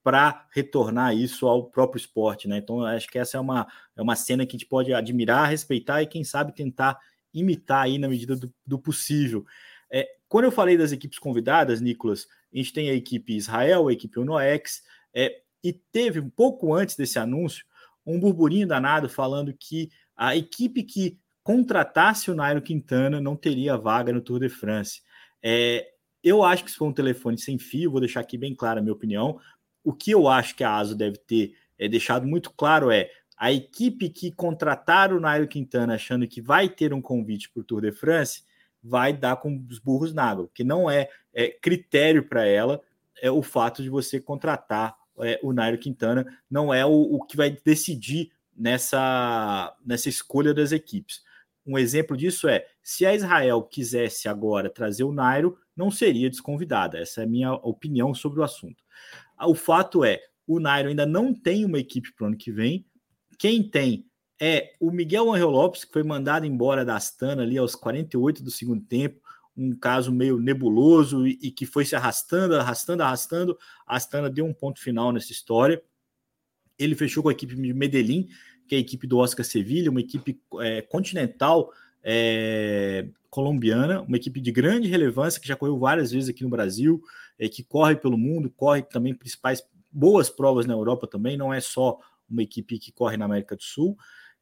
para 0.04 0.46
retornar 0.52 1.16
isso 1.16 1.48
ao 1.48 1.64
próprio 1.64 2.00
esporte, 2.00 2.48
né? 2.48 2.58
Então, 2.58 2.84
acho 2.86 3.08
que 3.08 3.18
essa 3.18 3.38
é 3.38 3.40
uma, 3.40 3.66
é 3.96 4.02
uma 4.02 4.16
cena 4.16 4.46
que 4.46 4.56
a 4.56 4.60
gente 4.60 4.68
pode 4.68 4.94
admirar, 4.94 5.50
respeitar 5.50 6.02
e, 6.02 6.08
quem 6.08 6.24
sabe, 6.24 6.54
tentar 6.54 7.00
imitar 7.34 7.86
aí 7.86 7.98
na 7.98 8.10
medida 8.10 8.36
do, 8.36 8.54
do 8.66 8.78
possível. 8.78 9.46
É, 9.90 10.08
quando 10.28 10.46
eu 10.46 10.52
falei 10.52 10.78
das 10.78 10.92
equipes 10.92 11.18
convidadas, 11.18 11.80
Nicolas, 11.80 12.28
a 12.54 12.58
gente 12.58 12.74
tem 12.74 12.90
a 12.90 12.94
equipe 12.94 13.36
Israel, 13.36 13.88
a 13.88 13.94
equipe 13.94 14.20
UNOX, 14.20 14.84
é, 15.14 15.42
e 15.64 15.72
teve 15.72 16.20
um 16.20 16.30
pouco 16.30 16.74
antes 16.74 16.96
desse 16.96 17.18
anúncio 17.18 17.66
um 18.06 18.20
burburinho 18.20 18.68
danado 18.68 19.08
falando 19.08 19.54
que 19.58 19.90
a 20.16 20.36
equipe 20.36 20.84
que 20.84 21.18
contratasse 21.42 22.30
o 22.30 22.36
Nairo 22.36 22.62
Quintana 22.62 23.22
não 23.22 23.36
teria 23.36 23.78
vaga 23.78 24.12
no 24.12 24.22
Tour 24.22 24.40
de 24.40 24.50
France. 24.50 25.02
É, 25.42 25.88
eu 26.24 26.44
acho 26.44 26.64
que 26.64 26.70
isso 26.70 26.80
foi 26.80 26.88
um 26.88 26.94
telefone 26.94 27.38
sem 27.38 27.58
fio, 27.58 27.92
vou 27.92 28.00
deixar 28.00 28.22
aqui 28.22 28.38
bem 28.38 28.56
clara 28.56 28.80
a 28.80 28.84
minha 28.84 28.94
opinião, 28.94 29.40
o 29.84 29.94
que 29.94 30.12
eu 30.12 30.28
acho 30.28 30.56
que 30.56 30.64
a 30.64 30.76
ASO 30.76 30.96
deve 30.96 31.18
ter 31.18 31.56
é, 31.78 31.88
deixado 31.88 32.26
muito 32.26 32.52
claro 32.52 32.92
é 32.92 33.10
a 33.38 33.52
equipe 33.52 34.10
que 34.10 34.32
contratar 34.32 35.12
o 35.12 35.20
Nairo 35.20 35.48
Quintana 35.48 35.96
achando 35.96 36.28
que 36.28 36.42
vai 36.42 36.70
ter 36.70 36.94
um 36.94 37.02
convite 37.02 37.50
para 37.50 37.62
o 37.62 37.64
Tour 37.64 37.82
de 37.82 37.92
France 37.92 38.44
vai 38.82 39.14
dar 39.14 39.38
com 39.38 39.66
os 39.70 39.80
burros 39.80 40.14
na 40.14 40.24
água, 40.24 40.50
que 40.54 40.64
não 40.64 40.90
é, 40.90 41.10
é 41.34 41.50
critério 41.50 42.24
para 42.28 42.46
ela 42.46 42.82
é 43.22 43.32
o 43.32 43.42
fato 43.42 43.82
de 43.82 43.90
você 43.90 44.20
contratar 44.20 44.98
é, 45.20 45.40
o 45.42 45.54
Nairo 45.54 45.78
Quintana, 45.78 46.26
não 46.50 46.74
é 46.74 46.86
o, 46.86 46.92
o 46.92 47.24
que 47.24 47.38
vai 47.38 47.50
decidir 47.64 48.32
nessa, 48.56 49.74
nessa 49.86 50.10
escolha 50.10 50.54
das 50.54 50.74
equipes. 50.74 51.22
Um 51.66 51.78
exemplo 51.78 52.18
disso 52.18 52.50
é: 52.50 52.66
se 52.82 53.06
a 53.06 53.16
Israel 53.16 53.62
quisesse 53.64 54.28
agora 54.28 54.70
trazer 54.70 55.06
o 55.06 55.14
Nairo, 55.14 55.58
não 55.76 55.90
seria 55.90 56.30
desconvidada. 56.30 56.98
Essa 57.00 57.22
é 57.22 57.24
a 57.24 57.28
minha 57.28 57.54
opinião 57.54 58.14
sobre 58.14 58.42
o 58.42 58.44
assunto. 58.44 58.84
O 59.46 59.56
fato 59.56 60.04
é: 60.04 60.20
o 60.48 60.60
Nairo 60.60 60.90
ainda 60.90 61.06
não 61.06 61.34
tem 61.34 61.66
uma 61.66 61.80
equipe 61.80 62.14
para 62.14 62.26
o 62.26 62.28
ano 62.28 62.38
que 62.38 62.52
vem. 62.52 62.86
Quem 63.38 63.64
tem 63.64 64.06
é 64.40 64.74
o 64.80 64.92
Miguel 64.92 65.32
Angel 65.32 65.50
Lopes, 65.50 65.86
que 65.86 65.94
foi 65.94 66.04
mandado 66.04 66.46
embora 66.46 66.84
da 66.84 66.96
Astana 66.96 67.44
ali 67.44 67.58
aos 67.58 67.76
48 67.76 68.44
do 68.44 68.52
segundo 68.52 68.84
tempo, 68.84 69.22
um 69.56 69.76
caso 69.76 70.12
meio 70.12 70.40
nebuloso 70.40 71.26
e, 71.28 71.38
e 71.42 71.52
que 71.52 71.66
foi 71.66 71.86
se 71.86 71.96
arrastando, 71.96 72.56
arrastando, 72.56 73.04
arrastando. 73.04 73.58
A 73.88 73.96
Astana 73.96 74.30
deu 74.30 74.46
um 74.46 74.54
ponto 74.54 74.82
final 74.82 75.12
nessa 75.12 75.32
história. 75.32 75.82
Ele 76.78 76.96
fechou 76.96 77.24
com 77.24 77.30
a 77.30 77.34
equipe 77.34 77.56
de 77.56 77.74
Medellín, 77.74 78.28
que 78.68 78.76
é 78.76 78.78
a 78.78 78.82
equipe 78.82 79.06
do 79.08 79.18
Oscar 79.18 79.46
Sevilla, 79.46 79.92
uma 79.92 80.02
equipe 80.02 80.42
é, 80.60 80.82
continental 80.82 81.72
é, 82.04 83.08
colombiana, 83.34 84.04
uma 84.04 84.16
equipe 84.16 84.40
de 84.40 84.52
grande 84.52 84.88
relevância 84.88 85.42
que 85.42 85.48
já 85.48 85.56
correu 85.56 85.80
várias 85.80 86.12
vezes 86.12 86.30
aqui 86.30 86.44
no 86.44 86.50
Brasil, 86.52 87.02
é, 87.40 87.50
que 87.50 87.64
corre 87.64 87.96
pelo 87.96 88.16
mundo, 88.16 88.48
corre 88.48 88.84
também 88.84 89.12
principais 89.12 89.64
boas 89.92 90.30
provas 90.30 90.68
na 90.68 90.74
Europa 90.76 91.08
também, 91.08 91.36
não 91.36 91.52
é 91.52 91.60
só 91.60 91.98
uma 92.30 92.44
equipe 92.44 92.78
que 92.78 92.92
corre 92.92 93.18
na 93.18 93.26
América 93.26 93.56
do 93.56 93.64
Sul. 93.64 93.98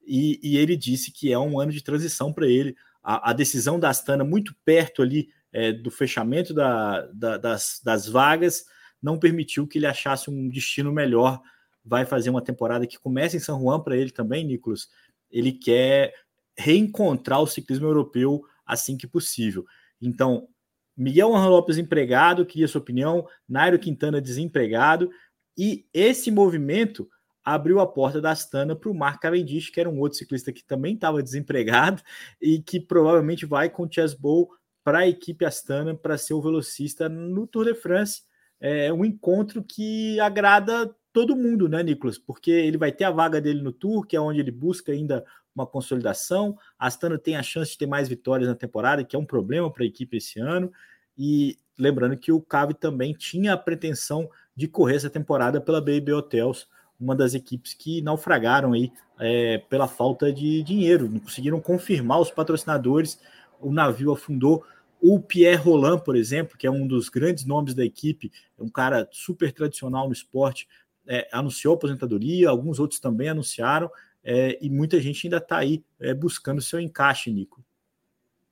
E, 0.06 0.41
e 0.43 0.58
ele 0.58 0.75
disse 0.75 1.10
que 1.10 1.32
é 1.32 1.39
um 1.39 1.58
ano 1.58 1.71
de 1.71 1.82
transição 1.82 2.34
para 2.34 2.47
ele. 2.47 2.75
A, 3.01 3.30
a, 3.30 3.34
decisão 3.34 3.80
da 3.80 3.89
Astana, 3.89 4.25
muito 4.25 4.54
perto 4.65 5.01
ali 5.01 5.30
é, 5.54 5.71
do 5.71 5.89
fechamento 5.89 6.54
da, 6.54 7.06
da, 7.13 7.38
das, 7.38 7.80
das 7.82 8.10
vagas, 8.10 8.65
não 9.01 9.17
permitiu 9.17 9.65
que 9.65 9.77
ele 9.77 9.88
achasse 9.88 10.30
um 10.30 10.49
destino 10.49 10.91
melhor 10.91 11.41
vai 11.84 12.06
fazer 12.06 12.30
uma 12.30 12.41
temporada 12.41 12.86
que 12.86 12.99
começa 12.99 13.38
em 13.38 13.39
São 13.39 13.60
Juan 13.60 13.80
para 13.80 13.95
ele 13.95 14.12
também, 14.12 14.45
Nicolas. 14.45 14.89
Ele 15.32 15.51
quer 15.51 16.13
reencontrar 16.58 17.41
o 17.41 17.47
ciclismo 17.47 17.88
europeu 17.88 18.43
assim 18.71 18.95
que 18.95 19.05
possível. 19.05 19.65
Então, 20.01 20.47
Miguel 20.95 21.36
Angel 21.36 21.49
Lopes 21.49 21.77
empregado, 21.77 22.45
queria 22.45 22.67
sua 22.67 22.79
opinião, 22.79 23.27
Nairo 23.47 23.77
Quintana 23.77 24.21
desempregado, 24.21 25.10
e 25.57 25.86
esse 25.93 26.31
movimento 26.31 27.10
abriu 27.43 27.79
a 27.79 27.88
porta 27.88 28.21
da 28.21 28.31
Astana 28.31 28.75
para 28.75 28.89
o 28.89 28.93
Mark 28.93 29.21
Cavendish, 29.21 29.69
que 29.69 29.79
era 29.79 29.89
um 29.89 29.99
outro 29.99 30.17
ciclista 30.17 30.53
que 30.53 30.63
também 30.63 30.93
estava 30.93 31.21
desempregado 31.21 32.01
e 32.41 32.62
que 32.62 32.79
provavelmente 32.79 33.45
vai 33.45 33.69
com 33.69 33.84
o 33.84 33.91
Chesbow 33.91 34.49
para 34.84 34.99
a 34.99 35.07
equipe 35.07 35.43
Astana 35.43 35.95
para 35.95 36.17
ser 36.17 36.34
o 36.34 36.41
velocista 36.41 37.10
no 37.10 37.45
Tour 37.45 37.65
de 37.65 37.75
France. 37.75 38.23
É 38.60 38.93
um 38.93 39.03
encontro 39.03 39.63
que 39.63 40.19
agrada 40.19 40.95
todo 41.12 41.36
mundo, 41.36 41.67
né, 41.67 41.84
Nicolas? 41.84 42.17
Porque 42.17 42.51
ele 42.51 42.77
vai 42.77 42.91
ter 42.91 43.03
a 43.03 43.12
vaga 43.12 43.41
dele 43.41 43.62
no 43.62 43.71
Tour, 43.71 44.05
que 44.05 44.15
é 44.15 44.21
onde 44.21 44.39
ele 44.39 44.51
busca 44.51 44.91
ainda 44.91 45.25
uma 45.55 45.65
consolidação. 45.65 46.57
Astana 46.77 47.17
tem 47.17 47.35
a 47.35 47.43
chance 47.43 47.71
de 47.71 47.77
ter 47.77 47.87
mais 47.87 48.07
vitórias 48.07 48.49
na 48.49 48.55
temporada, 48.55 49.03
que 49.03 49.15
é 49.15 49.19
um 49.19 49.25
problema 49.25 49.71
para 49.71 49.83
a 49.83 49.87
equipe 49.87 50.17
esse 50.17 50.39
ano. 50.39 50.71
E 51.17 51.57
lembrando 51.77 52.17
que 52.17 52.31
o 52.31 52.41
Cave 52.41 52.73
também 52.73 53.13
tinha 53.13 53.53
a 53.53 53.57
pretensão 53.57 54.29
de 54.55 54.67
correr 54.67 54.95
essa 54.95 55.09
temporada 55.09 55.59
pela 55.59 55.81
Baby 55.81 56.13
Hotels, 56.13 56.67
uma 56.99 57.15
das 57.15 57.33
equipes 57.33 57.73
que 57.73 58.01
naufragaram 58.01 58.73
aí 58.73 58.91
é, 59.19 59.57
pela 59.57 59.87
falta 59.87 60.31
de 60.31 60.61
dinheiro, 60.63 61.09
não 61.09 61.19
conseguiram 61.19 61.59
confirmar 61.59 62.19
os 62.19 62.29
patrocinadores, 62.29 63.19
o 63.59 63.71
navio 63.71 64.11
afundou. 64.11 64.63
O 65.01 65.19
Pierre 65.19 65.61
Roland, 65.61 65.99
por 65.99 66.15
exemplo, 66.15 66.57
que 66.57 66.67
é 66.67 66.71
um 66.71 66.85
dos 66.85 67.09
grandes 67.09 67.43
nomes 67.43 67.73
da 67.73 67.83
equipe, 67.83 68.31
é 68.59 68.63
um 68.63 68.69
cara 68.69 69.07
super 69.11 69.51
tradicional 69.51 70.05
no 70.05 70.13
esporte, 70.13 70.67
é, 71.07 71.27
anunciou 71.31 71.73
aposentadoria, 71.73 72.49
alguns 72.49 72.79
outros 72.79 72.99
também 72.99 73.29
anunciaram, 73.29 73.89
é, 74.23 74.57
e 74.62 74.69
muita 74.69 74.99
gente 74.99 75.25
ainda 75.25 75.38
está 75.38 75.57
aí 75.57 75.84
é, 75.99 76.13
buscando 76.13 76.62
seu 76.62 76.79
encaixe, 76.79 77.31
Nico. 77.31 77.63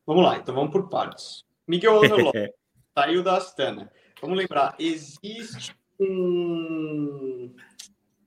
Vamos 0.06 0.24
lá, 0.24 0.38
então 0.38 0.56
vamos 0.56 0.72
por 0.72 0.90
partes. 0.90 1.46
Miguel 1.68 2.02
Lopes 2.02 2.50
saiu 2.98 3.24
da 3.24 3.38
Astana. 3.38 3.92
Vamos 4.22 4.38
lembrar, 4.38 4.76
existe 4.80 5.76
um. 6.00 7.54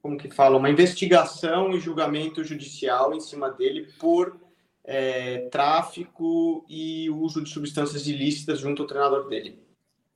Como 0.01 0.17
que 0.17 0.31
fala? 0.31 0.57
Uma 0.57 0.71
investigação 0.71 1.73
e 1.73 1.81
julgamento 1.81 2.43
judicial 2.45 3.15
em 3.15 3.21
cima 3.21 3.51
dele 3.51 3.89
por 3.99 4.41
é, 4.85 5.49
tráfico 5.49 6.65
e 6.69 7.09
uso 7.11 7.43
de 7.43 7.51
substâncias 7.51 8.07
ilícitas 8.07 8.59
junto 8.59 8.83
ao 8.83 8.89
treinador 8.89 9.29
dele. 9.29 9.63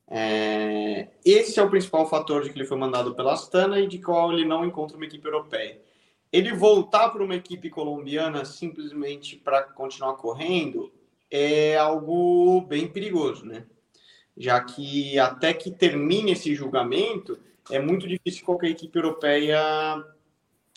É, 0.08 1.08
esse 1.24 1.58
é 1.58 1.62
o 1.62 1.70
principal 1.70 2.08
fator 2.08 2.42
de 2.42 2.50
que 2.50 2.58
ele 2.58 2.66
foi 2.66 2.76
mandado 2.76 3.14
pela 3.14 3.32
Astana 3.32 3.80
e 3.80 3.88
de 3.88 3.98
qual 3.98 4.32
ele 4.32 4.44
não 4.44 4.64
encontra 4.64 4.96
uma 4.96 5.06
equipe 5.06 5.26
europeia. 5.26 5.80
Ele 6.36 6.52
voltar 6.52 7.08
para 7.08 7.24
uma 7.24 7.34
equipe 7.34 7.70
colombiana 7.70 8.44
simplesmente 8.44 9.36
para 9.36 9.62
continuar 9.62 10.16
correndo 10.16 10.92
é 11.30 11.76
algo 11.76 12.60
bem 12.60 12.86
perigoso, 12.86 13.46
né? 13.46 13.64
Já 14.36 14.62
que 14.62 15.18
até 15.18 15.54
que 15.54 15.70
termine 15.70 16.32
esse 16.32 16.54
julgamento, 16.54 17.38
é 17.70 17.78
muito 17.80 18.06
difícil 18.06 18.40
que 18.40 18.44
qualquer 18.44 18.68
equipe 18.68 18.98
europeia 18.98 19.58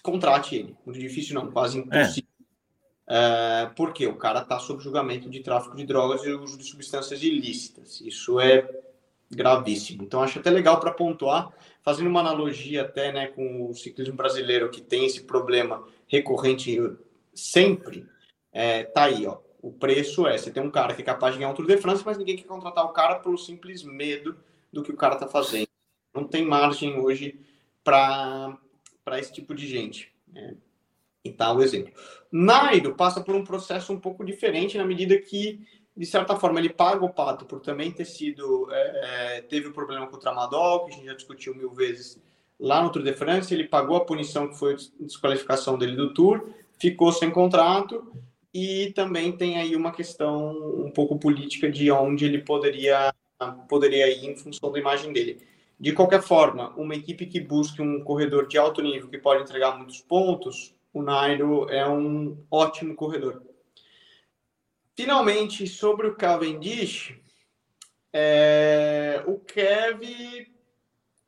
contrate 0.02 0.56
ele. 0.56 0.78
Muito 0.86 0.98
difícil, 0.98 1.36
não, 1.36 1.52
quase 1.52 1.78
é. 1.78 1.82
impossível. 1.82 2.30
É. 3.10 3.10
É, 3.12 3.66
porque 3.76 4.08
o 4.08 4.16
cara 4.16 4.42
está 4.42 4.60
sob 4.60 4.82
julgamento 4.82 5.30
de 5.30 5.42
tráfico 5.42 5.76
de 5.76 5.84
drogas 5.84 6.24
e 6.24 6.32
uso 6.32 6.58
de 6.58 6.64
substâncias 6.64 7.22
ilícitas. 7.22 8.00
Isso 8.00 8.40
é 8.40 8.70
gravíssimo. 9.30 10.04
Então 10.04 10.22
acho 10.22 10.40
até 10.40 10.50
legal 10.50 10.80
para 10.80 10.92
pontuar, 10.92 11.52
fazendo 11.84 12.10
uma 12.10 12.20
analogia 12.20 12.82
até, 12.82 13.12
né, 13.12 13.28
com 13.28 13.70
o 13.70 13.74
ciclismo 13.74 14.16
brasileiro 14.16 14.70
que 14.70 14.82
tem 14.82 15.06
esse 15.06 15.24
problema 15.24 15.84
recorrente 16.08 16.78
sempre, 17.34 18.06
é, 18.52 18.84
tá 18.84 19.04
aí, 19.04 19.28
ó. 19.28 19.38
O 19.62 19.72
preço 19.72 20.26
é, 20.26 20.38
você 20.38 20.50
tem 20.50 20.64
um 20.64 20.72
cara 20.72 20.94
que 20.94 21.02
é 21.02 21.06
capaz 21.06 21.34
de 21.34 21.40
ganhar 21.40 21.52
um 21.52 21.54
Tour 21.54 21.68
de 21.68 21.78
France, 21.78 22.02
mas 22.06 22.18
ninguém 22.18 22.38
quer 22.38 22.46
contratar 22.46 22.86
o 22.86 22.94
cara 22.94 23.16
pelo 23.16 23.38
simples 23.38 23.84
medo 23.84 24.38
do 24.72 24.82
que 24.82 24.92
o 24.92 24.96
cara 24.96 25.18
tá 25.18 25.28
fazendo. 25.28 25.68
Não 26.14 26.24
tem 26.24 26.46
margem 26.46 26.98
hoje 26.98 27.40
para 27.84 28.58
esse 29.18 29.34
tipo 29.34 29.54
de 29.54 29.68
gente. 29.68 30.14
Né? 30.28 30.56
E 31.26 31.32
tá 31.32 31.52
o 31.52 31.62
exemplo. 31.62 31.94
Nairo 32.32 32.96
passa 32.96 33.22
por 33.22 33.36
um 33.36 33.44
processo 33.44 33.92
um 33.92 34.00
pouco 34.00 34.24
diferente 34.24 34.78
na 34.78 34.86
medida 34.86 35.18
que 35.20 35.60
de 36.00 36.06
certa 36.06 36.38
forma, 36.38 36.60
ele 36.60 36.70
paga 36.70 37.04
o 37.04 37.10
pato 37.10 37.44
por 37.44 37.60
também 37.60 37.92
ter 37.92 38.06
sido. 38.06 38.72
É, 38.72 39.38
é, 39.38 39.42
teve 39.42 39.68
o 39.68 39.72
um 39.72 39.74
problema 39.74 40.08
com 40.08 40.16
o 40.16 40.20
Tramadol, 40.20 40.86
que 40.86 40.92
a 40.92 40.96
gente 40.96 41.06
já 41.06 41.14
discutiu 41.14 41.54
mil 41.54 41.72
vezes 41.72 42.18
lá 42.58 42.82
no 42.82 42.90
Tour 42.90 43.04
de 43.04 43.12
France. 43.12 43.54
Ele 43.54 43.66
pagou 43.66 43.98
a 43.98 44.06
punição 44.06 44.48
que 44.48 44.58
foi 44.58 44.76
a 44.76 44.78
desqualificação 45.04 45.78
dele 45.78 45.98
do 45.98 46.14
Tour, 46.14 46.48
ficou 46.80 47.12
sem 47.12 47.30
contrato 47.30 48.14
e 48.54 48.94
também 48.96 49.34
tem 49.34 49.58
aí 49.58 49.76
uma 49.76 49.92
questão 49.92 50.52
um 50.86 50.90
pouco 50.90 51.20
política 51.20 51.70
de 51.70 51.92
onde 51.92 52.24
ele 52.24 52.40
poderia, 52.44 53.14
poderia 53.68 54.10
ir 54.10 54.26
em 54.26 54.38
função 54.38 54.72
da 54.72 54.80
imagem 54.80 55.12
dele. 55.12 55.46
De 55.78 55.92
qualquer 55.92 56.22
forma, 56.22 56.74
uma 56.78 56.96
equipe 56.96 57.26
que 57.26 57.42
busque 57.42 57.82
um 57.82 58.02
corredor 58.06 58.48
de 58.48 58.58
alto 58.58 58.82
nível 58.82 59.10
que 59.10 59.18
pode 59.18 59.44
entregar 59.44 59.78
muitos 59.78 60.00
pontos, 60.00 60.74
o 60.94 61.02
Nairo 61.02 61.70
é 61.70 61.86
um 61.86 62.38
ótimo 62.50 62.96
corredor. 62.96 63.49
Finalmente, 65.00 65.66
sobre 65.66 66.08
o 66.08 66.16
Cavendish, 66.16 67.16
é, 68.12 69.24
o 69.26 69.40
Kev 69.40 70.04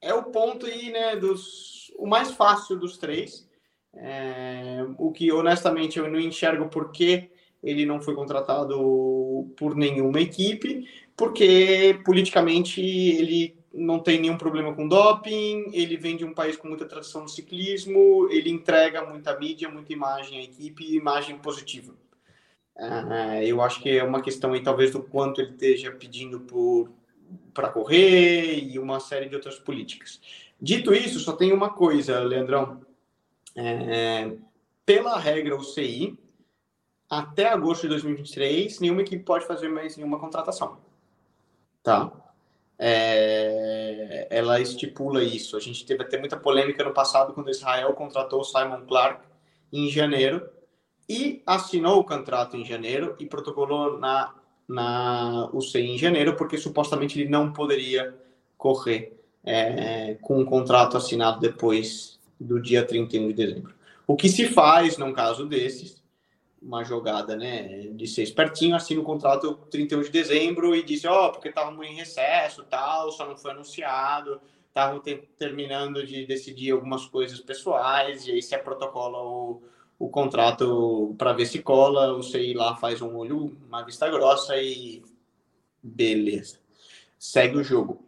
é 0.02 0.14
o 0.14 0.24
ponto 0.24 0.66
aí, 0.66 0.92
né, 0.92 1.16
dos, 1.16 1.90
o 1.98 2.06
mais 2.06 2.32
fácil 2.32 2.78
dos 2.78 2.98
três. 2.98 3.48
É, 3.94 4.86
o 4.98 5.10
que, 5.14 5.32
honestamente, 5.32 5.98
eu 5.98 6.12
não 6.12 6.20
enxergo 6.20 6.68
porque 6.68 7.32
ele 7.64 7.86
não 7.86 8.02
foi 8.02 8.14
contratado 8.14 9.50
por 9.56 9.74
nenhuma 9.74 10.20
equipe, 10.20 10.86
porque 11.16 11.98
politicamente 12.04 12.82
ele 12.82 13.56
não 13.74 14.00
tem 14.00 14.20
nenhum 14.20 14.38
problema 14.38 14.76
com 14.76 14.86
doping, 14.86 15.70
ele 15.72 15.96
vem 15.96 16.18
de 16.18 16.26
um 16.26 16.34
país 16.34 16.58
com 16.58 16.68
muita 16.68 16.86
tradição 16.86 17.22
no 17.22 17.30
ciclismo, 17.30 18.28
ele 18.30 18.52
entrega 18.52 19.06
muita 19.06 19.40
mídia, 19.40 19.70
muita 19.70 19.94
imagem 19.94 20.40
à 20.40 20.44
equipe, 20.44 20.94
imagem 20.94 21.38
positiva. 21.38 21.96
Uh, 22.76 23.44
eu 23.44 23.62
acho 23.62 23.82
que 23.82 23.90
é 23.98 24.04
uma 24.04 24.22
questão 24.22 24.54
aí, 24.54 24.64
talvez, 24.64 24.92
do 24.92 25.04
quanto 25.04 25.42
ele 25.42 25.52
esteja 25.52 25.92
pedindo 25.92 26.40
para 27.54 27.70
correr 27.70 28.60
e 28.60 28.80
uma 28.80 29.00
série 29.00 29.30
de 29.30 29.36
outras 29.36 29.60
políticas. 29.60 30.20
Dito 30.60 30.94
isso, 30.94 31.20
só 31.20 31.34
tem 31.34 31.52
uma 31.52 31.72
coisa, 31.72 32.20
Leandrão. 32.20 32.82
É, 33.56 34.32
pela 34.86 35.18
regra 35.18 35.56
UCI, 35.56 36.18
até 37.10 37.50
agosto 37.50 37.84
de 37.84 37.90
2023, 37.90 38.80
nenhuma 38.80 39.02
equipe 39.02 39.24
pode 39.24 39.46
fazer 39.46 39.68
mais 39.68 39.98
nenhuma 39.98 40.20
contratação. 40.20 40.78
Tá? 41.84 42.12
É, 42.78 44.28
ela 44.30 44.60
estipula 44.60 45.24
isso. 45.24 45.58
A 45.58 45.60
gente 45.60 45.86
teve 45.86 46.04
até 46.04 46.18
muita 46.18 46.38
polêmica 46.38 46.84
no 46.84 46.94
passado 46.94 47.34
quando 47.34 47.50
Israel 47.50 47.94
contratou 47.94 48.44
Simon 48.44 48.86
Clark 48.86 49.28
em 49.74 49.90
janeiro 49.90 50.50
e 51.12 51.44
assinou 51.46 52.00
o 52.00 52.04
contrato 52.04 52.56
em 52.56 52.64
janeiro 52.64 53.16
e 53.20 53.26
protocolou 53.26 54.00
na 54.00 54.34
na 54.72 55.50
UCI 55.52 55.82
em 55.82 55.98
janeiro, 55.98 56.38
porque 56.38 56.58
supostamente 56.58 57.20
ele 57.20 57.30
não 57.30 57.52
poderia 57.52 58.16
correr 58.58 59.20
é, 59.44 60.16
com 60.22 60.40
um 60.40 60.46
contrato 60.46 60.96
assinado 60.96 61.42
depois 61.42 62.20
do 62.40 62.60
dia 62.60 62.86
31 62.86 63.28
de 63.28 63.34
dezembro. 63.34 63.76
O 64.08 64.16
que 64.16 64.30
se 64.30 64.48
faz 64.48 64.98
num 64.98 65.12
caso 65.12 65.46
desses, 65.46 66.02
uma 66.62 66.84
jogada 66.84 67.36
né, 67.36 67.90
de 67.92 68.08
ser 68.08 68.24
espertinho, 68.24 68.76
assina 68.76 69.02
o 69.02 69.04
contrato 69.04 69.56
31 69.70 70.04
de 70.04 70.10
dezembro 70.10 70.74
e 70.76 70.84
diz, 70.84 71.04
ó, 71.04 71.28
oh, 71.28 71.32
porque 71.34 71.50
estávamos 71.50 71.86
em 71.86 71.96
recesso, 71.96 72.64
tal, 72.64 73.12
só 73.12 73.28
não 73.28 73.38
foi 73.38 73.52
anunciado, 73.52 74.40
estavam 74.68 75.02
terminando 75.38 76.06
de 76.06 76.26
decidir 76.26 76.72
algumas 76.72 77.06
coisas 77.06 77.42
pessoais, 77.42 78.26
e 78.26 78.32
aí 78.32 78.42
se 78.42 78.56
é 78.56 78.58
protocolo 78.58 79.62
o, 80.06 80.10
contrato 80.10 81.16
para 81.18 81.34
ver 81.34 81.46
se 81.46 81.62
cola, 81.62 82.14
o 82.14 82.24
CI 82.24 82.54
lá 82.54 82.76
faz 82.76 83.02
um 83.02 83.16
olho, 83.16 83.58
uma 83.68 83.84
vista 83.84 84.10
grossa 84.10 84.58
e 84.58 85.04
beleza. 85.82 86.60
Segue 87.18 87.58
o 87.58 87.64
jogo. 87.64 88.04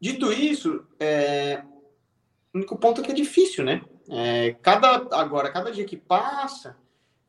Dito 0.00 0.32
isso, 0.32 0.86
é... 0.98 1.62
o 2.52 2.58
único 2.58 2.76
ponto 2.76 3.00
é 3.00 3.04
que 3.04 3.10
é 3.10 3.14
difícil, 3.14 3.64
né? 3.64 3.82
É, 4.10 4.52
cada, 4.62 5.06
agora, 5.16 5.52
cada 5.52 5.70
dia 5.70 5.84
que 5.84 5.96
passa, 5.96 6.76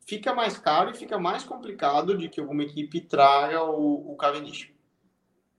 fica 0.06 0.34
mais 0.34 0.56
caro 0.58 0.90
e 0.90 0.96
fica 0.96 1.18
mais 1.18 1.44
complicado 1.44 2.16
de 2.16 2.28
que 2.28 2.40
alguma 2.40 2.62
equipe 2.62 3.00
traga 3.00 3.62
o, 3.62 4.12
o 4.12 4.16
Cavendish. 4.16 4.72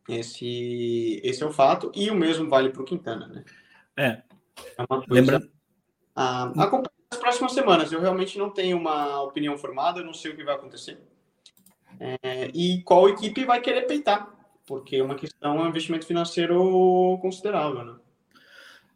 Esse, 0.10 1.22
esse 1.24 1.44
é 1.44 1.46
o 1.46 1.54
fato, 1.54 1.92
e 1.94 2.10
o 2.10 2.16
mesmo 2.16 2.50
vale 2.50 2.70
para 2.70 2.82
o 2.82 2.86
Quintana, 2.86 3.28
né? 3.28 3.46
É. 3.96 4.24
é 4.78 4.86
uma 4.90 5.06
coisa... 5.06 5.14
Lembra... 5.14 5.50
as 7.12 7.18
próximas 7.20 7.52
semanas. 7.52 7.92
Eu 7.92 8.02
realmente 8.02 8.38
não 8.38 8.50
tenho 8.50 8.78
uma 8.78 9.22
opinião 9.22 9.58
formada, 9.58 10.04
não 10.04 10.14
sei 10.14 10.32
o 10.32 10.36
que 10.36 10.44
vai 10.44 10.56
acontecer. 10.56 10.98
É, 12.00 12.50
e 12.54 12.82
qual 12.84 13.10
equipe 13.10 13.46
vai 13.46 13.60
querer 13.62 13.82
peitar, 13.82 14.28
porque 14.66 14.96
é 14.96 15.04
uma 15.04 15.16
questão, 15.16 15.60
é 15.60 15.62
um 15.62 15.68
investimento 15.68 16.06
financeiro 16.06 17.20
considerável, 17.22 17.84
né? 17.84 17.96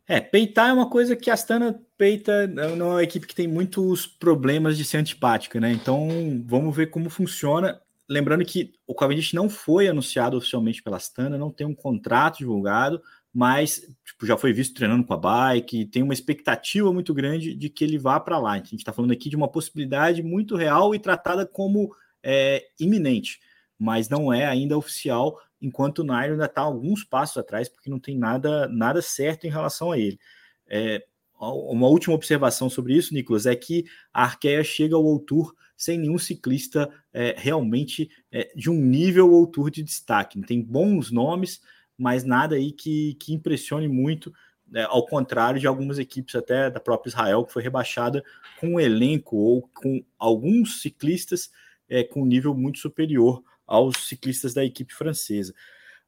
É, 0.08 0.20
peitar 0.22 0.70
é 0.70 0.74
uma 0.74 0.90
coisa 0.90 1.16
que 1.16 1.30
a 1.30 1.34
Astana 1.34 1.82
peita, 1.98 2.48
não 2.48 2.92
é 2.92 2.94
uma 2.94 3.04
equipe 3.04 3.26
que 3.26 3.36
tem 3.36 3.48
muitos 3.48 4.06
problemas 4.06 4.78
de 4.78 4.86
ser 4.86 4.98
antipática, 4.98 5.60
né? 5.60 5.72
Então 5.72 6.08
vamos 6.46 6.76
ver 6.76 6.88
como 6.88 7.10
funciona. 7.10 7.82
Lembrando 8.08 8.46
que 8.46 8.74
o 8.86 8.94
Cavendish 8.94 9.34
não 9.34 9.50
foi 9.50 9.88
anunciado 9.88 10.38
oficialmente 10.38 10.82
pela 10.82 10.98
Astana, 10.98 11.40
não 11.40 11.50
tem 11.50 11.66
um 11.66 11.74
contrato 11.74 12.38
divulgado, 12.38 13.02
mas 13.36 13.86
tipo, 14.06 14.26
já 14.26 14.38
foi 14.38 14.54
visto 14.54 14.74
treinando 14.74 15.04
com 15.04 15.14
a 15.14 15.18
bike, 15.18 15.88
tem 15.88 16.02
uma 16.02 16.14
expectativa 16.14 16.94
muito 16.94 17.14
grande 17.14 17.54
de 17.54 17.68
que 17.70 17.84
ele 17.84 17.98
vá 17.98 18.18
para 18.18 18.40
lá. 18.40 18.54
A 18.54 18.58
gente 18.60 18.76
está 18.76 18.94
falando 18.94 19.12
aqui 19.12 19.30
de 19.30 19.36
uma 19.36 19.50
possibilidade 19.50 20.24
muito 20.24 20.56
real 20.56 20.96
e 20.96 21.00
tratada 21.00 21.46
como 21.46 21.94
é, 22.24 22.64
iminente, 22.80 23.42
mas 23.78 24.08
não 24.08 24.32
é 24.32 24.46
ainda 24.46 24.78
oficial 24.78 25.38
enquanto 25.62 26.00
o 26.00 26.04
Nairo 26.06 26.32
ainda 26.32 26.46
está 26.46 26.62
alguns 26.62 27.04
passos 27.04 27.36
atrás, 27.36 27.68
porque 27.68 27.90
não 27.90 28.00
tem 28.00 28.18
nada, 28.18 28.70
nada 28.70 29.02
certo 29.02 29.46
em 29.46 29.50
relação 29.50 29.92
a 29.92 30.00
ele. 30.00 30.18
É, 30.66 31.06
uma 31.38 31.90
última 31.90 32.16
observação 32.16 32.70
sobre 32.70 32.96
isso, 32.96 33.14
Nicolas, 33.14 33.46
é 33.46 33.54
que 33.54 33.84
a 34.14 34.24
Arkea 34.24 34.64
chega 34.64 34.96
ao 34.96 35.20
Tour 35.20 35.54
sem 35.76 35.98
nenhum 35.98 36.18
ciclista 36.18 36.90
é, 37.12 37.36
realmente 37.38 38.10
é, 38.32 38.50
de 38.56 38.70
um 38.70 38.80
nível 38.80 39.46
Tour 39.48 39.70
de 39.70 39.84
destaque. 39.84 40.42
Tem 40.44 40.62
bons 40.62 41.12
nomes, 41.12 41.60
mas 41.98 42.24
nada 42.24 42.56
aí 42.56 42.72
que, 42.72 43.16
que 43.16 43.34
impressione 43.34 43.88
muito, 43.88 44.34
é, 44.74 44.84
ao 44.84 45.06
contrário 45.06 45.60
de 45.60 45.68
algumas 45.68 46.00
equipes 46.00 46.36
até 46.36 46.70
da 46.70 46.80
própria 46.80 47.10
Israel, 47.10 47.46
que 47.46 47.54
foi 47.54 47.62
rebaixada 47.62 48.24
com 48.60 48.76
um 48.76 48.80
elenco 48.80 49.36
ou 49.38 49.70
com 49.74 50.04
alguns 50.18 50.82
ciclistas 50.82 51.50
é, 51.88 52.04
com 52.04 52.24
um 52.24 52.26
nível 52.26 52.54
muito 52.54 52.80
superior 52.80 53.44
aos 53.66 54.08
ciclistas 54.08 54.54
da 54.54 54.64
equipe 54.64 54.94
francesa. 54.94 55.54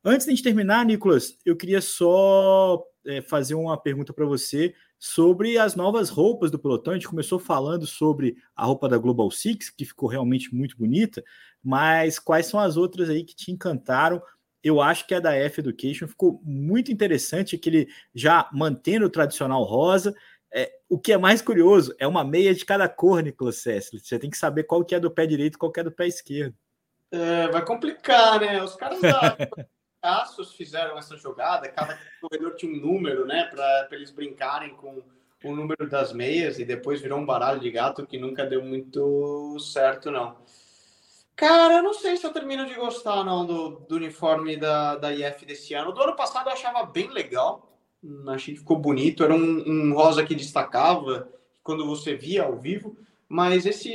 Antes 0.04 0.26
de 0.28 0.42
terminar, 0.42 0.86
Nicolas, 0.86 1.38
eu 1.46 1.56
queria 1.56 1.82
só 1.82 2.84
é, 3.06 3.22
fazer 3.22 3.56
uma 3.56 3.78
pergunta 3.78 4.14
para 4.14 4.26
você 4.26 4.74
sobre 5.00 5.58
as 5.58 5.76
novas 5.76 6.10
roupas 6.10 6.50
do 6.50 6.60
pelotão. 6.60 6.94
A 6.94 6.96
gente 6.96 7.08
começou 7.08 7.40
falando 7.40 7.86
sobre 7.86 8.38
a 8.56 8.66
roupa 8.66 8.90
da 8.90 8.98
Global 8.98 9.30
Six, 9.30 9.70
que 9.70 9.86
ficou 9.86 10.10
realmente 10.10 10.54
muito 10.54 10.78
bonita, 10.78 11.24
mas 11.64 12.20
quais 12.20 12.46
são 12.48 12.60
as 12.60 12.78
outras 12.78 13.10
aí 13.10 13.24
que 13.24 13.36
te 13.36 13.52
encantaram? 13.52 14.22
Eu 14.64 14.82
acho 14.82 15.08
que 15.08 15.14
a 15.14 15.20
da 15.20 15.36
F 15.36 15.62
Education 15.62 16.08
ficou 16.08 16.42
muito 16.44 16.92
interessante, 16.92 17.56
aquele 17.56 17.88
já 18.14 18.50
mantendo 18.52 19.06
o 19.06 19.10
tradicional 19.10 19.64
rosa. 19.64 20.14
É, 20.54 20.72
o 20.90 20.98
que 20.98 21.12
é 21.12 21.18
mais 21.18 21.42
curioso 21.42 21.96
é 22.00 22.08
uma 22.08 22.24
meia 22.24 22.54
de 22.54 22.66
cada 22.66 22.88
cor, 22.88 23.22
Nicolas 23.22 23.58
Sessler. 23.58 24.02
Você 24.02 24.18
tem 24.18 24.30
que 24.30 24.38
saber 24.38 24.64
qual 24.64 24.84
que 24.84 24.96
é 24.96 25.00
do 25.00 25.12
pé 25.12 25.26
direito 25.26 25.56
e 25.56 25.58
qual 25.58 25.72
que 25.72 25.80
é 25.80 25.84
do 25.84 25.92
pé 25.92 26.08
esquerdo. 26.08 26.56
É, 27.12 27.48
vai 27.50 27.64
complicar, 27.64 28.40
né? 28.40 28.62
Os 28.62 28.76
caras 28.76 29.00
da 29.02 29.38
fizeram 30.56 30.98
essa 30.98 31.18
jogada, 31.18 31.70
cada 31.70 31.98
corredor 32.22 32.56
tinha 32.56 32.72
um 32.72 32.82
número, 32.82 33.26
né? 33.26 33.46
Para 33.46 33.88
eles 33.92 34.12
brincarem 34.12 34.76
com 34.76 35.02
o 35.44 35.56
número 35.56 35.90
das 35.90 36.12
meias 36.14 36.60
e 36.60 36.66
depois 36.66 37.02
virou 37.02 37.20
um 37.20 37.26
baralho 37.26 37.60
de 37.60 37.70
gato 37.70 38.06
que 38.06 38.18
nunca 38.18 38.46
deu 38.46 38.64
muito 38.64 39.58
certo, 39.60 40.10
não. 40.12 40.38
Cara, 41.38 41.76
eu 41.76 41.84
não 41.84 41.94
sei 41.94 42.18
se 42.18 42.26
eu 42.26 42.34
termino 42.34 42.66
de 42.66 42.74
gostar, 42.74 43.24
não, 43.24 43.46
do, 43.46 43.70
do 43.88 43.96
uniforme 43.96 44.58
da, 44.58 44.96
da 44.96 45.14
IF 45.14 45.46
desse 45.46 45.74
ano. 45.74 45.94
Do 45.94 46.02
ano 46.02 46.16
passado 46.16 46.50
eu 46.50 46.54
achava 46.54 46.84
bem 46.86 47.10
legal, 47.10 47.80
achei 48.28 48.54
que 48.54 48.60
ficou 48.60 48.78
bonito, 48.78 49.24
era 49.24 49.34
um, 49.34 49.64
um 49.66 49.94
rosa 49.94 50.26
que 50.26 50.36
destacava 50.36 51.32
quando 51.64 51.86
você 51.86 52.16
via 52.16 52.44
ao 52.44 52.58
vivo 52.58 52.98
mas 53.30 53.66
esse 53.66 53.92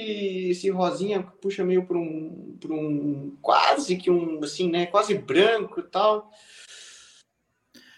esse 0.51 0.69
rosinha 0.71 1.23
puxa 1.23 1.65
meio 1.65 1.87
para 1.87 1.97
um, 1.97 2.59
um 2.69 3.37
quase 3.41 3.97
que 3.97 4.11
um 4.11 4.43
assim, 4.45 4.71
né, 4.71 4.87
quase 4.87 5.15
branco 5.15 5.81
e 5.81 5.85
tal. 5.85 6.31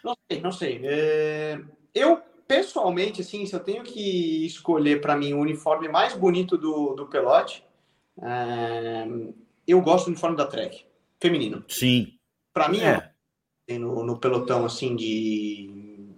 Não 0.02 0.14
sei, 0.30 0.40
não 0.40 0.52
sei. 0.52 0.80
É... 0.84 1.60
eu 1.94 2.22
pessoalmente, 2.46 3.22
assim, 3.22 3.46
se 3.46 3.54
eu 3.54 3.60
tenho 3.60 3.82
que 3.82 4.44
escolher 4.46 5.00
para 5.00 5.16
mim 5.16 5.32
o 5.32 5.40
uniforme 5.40 5.88
mais 5.88 6.14
bonito 6.14 6.58
do, 6.58 6.94
do 6.94 7.06
pelote, 7.06 7.63
eu 9.66 9.80
gosto 9.80 10.06
do 10.06 10.12
uniforme 10.12 10.36
da 10.36 10.46
Trek, 10.46 10.84
feminino. 11.20 11.64
Sim. 11.68 12.18
Para 12.52 12.68
mim, 12.68 12.80
é. 12.80 13.12
no, 13.78 14.04
no 14.04 14.18
pelotão 14.18 14.64
assim 14.64 14.94
de 14.94 15.70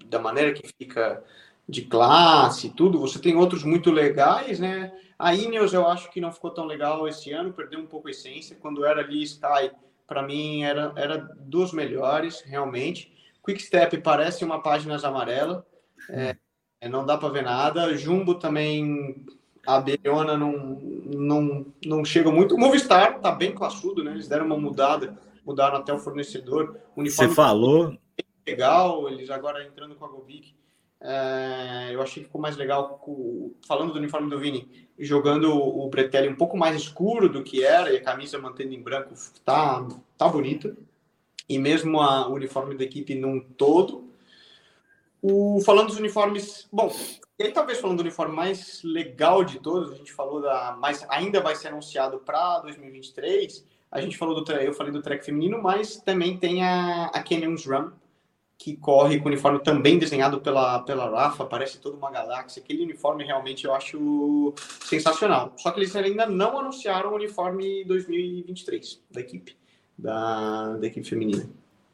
da 0.06 0.18
maneira 0.18 0.52
que 0.52 0.68
fica 0.78 1.22
de 1.68 1.82
classe, 1.82 2.70
tudo. 2.70 3.00
Você 3.00 3.18
tem 3.18 3.36
outros 3.36 3.64
muito 3.64 3.90
legais, 3.90 4.60
né? 4.60 4.92
A 5.18 5.34
Ineos 5.34 5.72
eu 5.72 5.86
acho 5.86 6.10
que 6.10 6.20
não 6.20 6.32
ficou 6.32 6.50
tão 6.50 6.64
legal 6.64 7.08
esse 7.08 7.32
ano, 7.32 7.52
perdeu 7.52 7.80
um 7.80 7.86
pouco 7.86 8.08
a 8.08 8.10
essência. 8.10 8.56
Quando 8.60 8.84
era 8.84 9.00
ali 9.00 9.22
Sky, 9.22 9.70
para 10.06 10.22
mim 10.22 10.62
era, 10.62 10.92
era 10.96 11.16
dos 11.16 11.72
melhores, 11.72 12.42
realmente. 12.42 13.12
Quick 13.44 13.62
Step 13.62 13.98
parece 13.98 14.44
uma 14.44 14.60
página 14.62 14.96
amarela, 15.06 15.66
é, 16.10 16.36
é, 16.80 16.88
não 16.88 17.06
dá 17.06 17.16
para 17.16 17.28
ver 17.28 17.42
nada. 17.42 17.96
Jumbo 17.96 18.34
também, 18.34 19.24
a 19.66 19.80
Beliona 19.80 20.36
não, 20.36 20.80
não, 21.04 21.66
não 21.84 22.04
chega 22.04 22.30
muito. 22.30 22.54
O 22.54 22.58
Movistar 22.58 23.20
tá 23.20 23.32
bem 23.32 23.52
classudo, 23.52 24.04
né? 24.04 24.12
Eles 24.12 24.28
deram 24.28 24.46
uma 24.46 24.58
mudada, 24.58 25.18
mudaram 25.44 25.76
até 25.76 25.92
o 25.92 25.98
fornecedor. 25.98 26.76
O 26.94 27.02
Você 27.02 27.28
falou? 27.28 27.96
Legal, 28.46 29.08
eles 29.08 29.28
agora 29.28 29.66
entrando 29.66 29.96
com 29.96 30.04
a 30.04 30.08
Govic 30.08 30.54
é, 31.00 31.90
eu 31.92 32.02
achei 32.02 32.22
que 32.22 32.26
ficou 32.26 32.40
mais 32.40 32.56
legal, 32.56 32.98
com, 32.98 33.54
falando 33.66 33.92
do 33.92 33.98
uniforme 33.98 34.30
do 34.30 34.38
Vini, 34.38 34.88
jogando 34.98 35.52
o 35.52 35.88
Bretelli 35.88 36.28
um 36.28 36.36
pouco 36.36 36.56
mais 36.56 36.74
escuro 36.74 37.28
do 37.28 37.42
que 37.42 37.62
era, 37.62 37.92
e 37.92 37.98
a 37.98 38.02
camisa 38.02 38.38
mantendo 38.38 38.74
em 38.74 38.82
branco, 38.82 39.14
tá, 39.44 39.86
tá 40.16 40.28
bonita. 40.28 40.76
E 41.48 41.58
mesmo 41.58 42.00
a, 42.00 42.28
o 42.28 42.34
uniforme 42.34 42.76
da 42.76 42.84
equipe 42.84 43.14
num 43.14 43.40
todo. 43.40 44.10
O, 45.22 45.60
falando 45.64 45.88
dos 45.88 45.98
uniformes, 45.98 46.66
bom, 46.72 46.90
e 47.38 47.44
aí 47.44 47.52
talvez 47.52 47.78
falando 47.78 47.98
do 47.98 48.02
uniforme 48.02 48.34
mais 48.34 48.82
legal 48.82 49.44
de 49.44 49.58
todos, 49.58 49.92
a 49.92 49.96
gente 49.96 50.12
falou 50.12 50.40
da, 50.40 50.76
mas 50.80 51.04
ainda 51.08 51.40
vai 51.40 51.54
ser 51.54 51.68
anunciado 51.68 52.18
para 52.18 52.60
2023. 52.60 53.64
A 53.90 54.00
gente 54.00 54.16
falou 54.16 54.42
do, 54.42 54.52
eu 54.52 54.72
falei 54.72 54.92
do 54.92 55.02
track 55.02 55.24
feminino, 55.24 55.62
mas 55.62 55.96
também 55.96 56.36
tem 56.36 56.64
a, 56.64 57.06
a 57.06 57.22
Canyons 57.22 57.66
Run, 57.66 57.90
que 58.58 58.74
corre 58.76 59.18
com 59.18 59.26
o 59.26 59.28
uniforme 59.28 59.58
também 59.60 59.98
desenhado 59.98 60.40
pela, 60.40 60.80
pela 60.80 61.10
Rafa, 61.10 61.44
parece 61.44 61.78
toda 61.78 61.96
uma 61.96 62.10
galáxia. 62.10 62.62
Aquele 62.62 62.82
uniforme 62.82 63.22
realmente 63.22 63.66
eu 63.66 63.74
acho 63.74 64.54
sensacional. 64.80 65.52
Só 65.56 65.70
que 65.70 65.80
eles 65.80 65.94
ainda 65.94 66.26
não 66.26 66.58
anunciaram 66.58 67.12
o 67.12 67.16
uniforme 67.16 67.84
2023 67.84 69.02
da 69.10 69.20
equipe, 69.20 69.54
da, 69.96 70.76
da 70.78 70.86
equipe 70.86 71.06
feminina. 71.06 71.48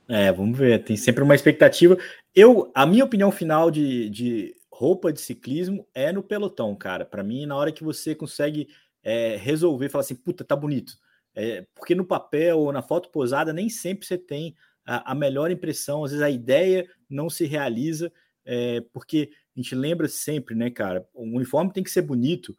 É, 0.09 0.33
vamos 0.33 0.57
ver, 0.57 0.85
tem 0.85 0.97
sempre 0.97 1.23
uma 1.23 1.35
expectativa. 1.35 1.97
Eu, 2.35 2.71
a 2.75 2.87
minha 2.87 3.05
opinião 3.05 3.33
final 3.33 3.71
de, 3.71 4.09
de 4.11 4.55
roupa 4.83 5.13
de 5.13 5.21
ciclismo 5.21 5.87
é 5.95 6.11
no 6.11 6.25
pelotão, 6.25 6.75
cara. 6.75 7.05
Para 7.05 7.23
mim, 7.23 7.47
na 7.47 7.55
hora 7.55 7.71
que 7.71 7.85
você 7.85 8.17
consegue 8.17 8.67
é, 9.01 9.37
resolver, 9.37 9.89
falar 9.89 10.01
assim, 10.01 10.17
puta, 10.17 10.43
tá 10.43 10.57
bonito. 10.57 10.99
É, 11.37 11.65
porque 11.73 11.95
no 11.95 12.05
papel 12.05 12.59
ou 12.59 12.73
na 12.73 12.83
foto 12.83 13.09
posada 13.09 13.53
nem 13.53 13.69
sempre 13.69 14.05
você 14.05 14.19
tem 14.19 14.57
a, 14.85 15.13
a 15.13 15.15
melhor 15.15 15.53
impressão, 15.53 16.03
às 16.03 16.11
vezes 16.11 16.27
a 16.27 16.29
ideia 16.29 16.85
não 17.09 17.31
se 17.31 17.45
realiza, 17.47 18.13
é, 18.45 18.81
porque 18.93 19.31
a 19.57 19.61
gente 19.61 19.73
lembra 19.77 20.09
sempre, 20.09 20.57
né, 20.57 20.69
cara? 20.69 21.07
O 21.15 21.23
uniforme 21.23 21.73
tem 21.73 21.85
que 21.85 21.91
ser 21.91 22.03
bonito, 22.03 22.57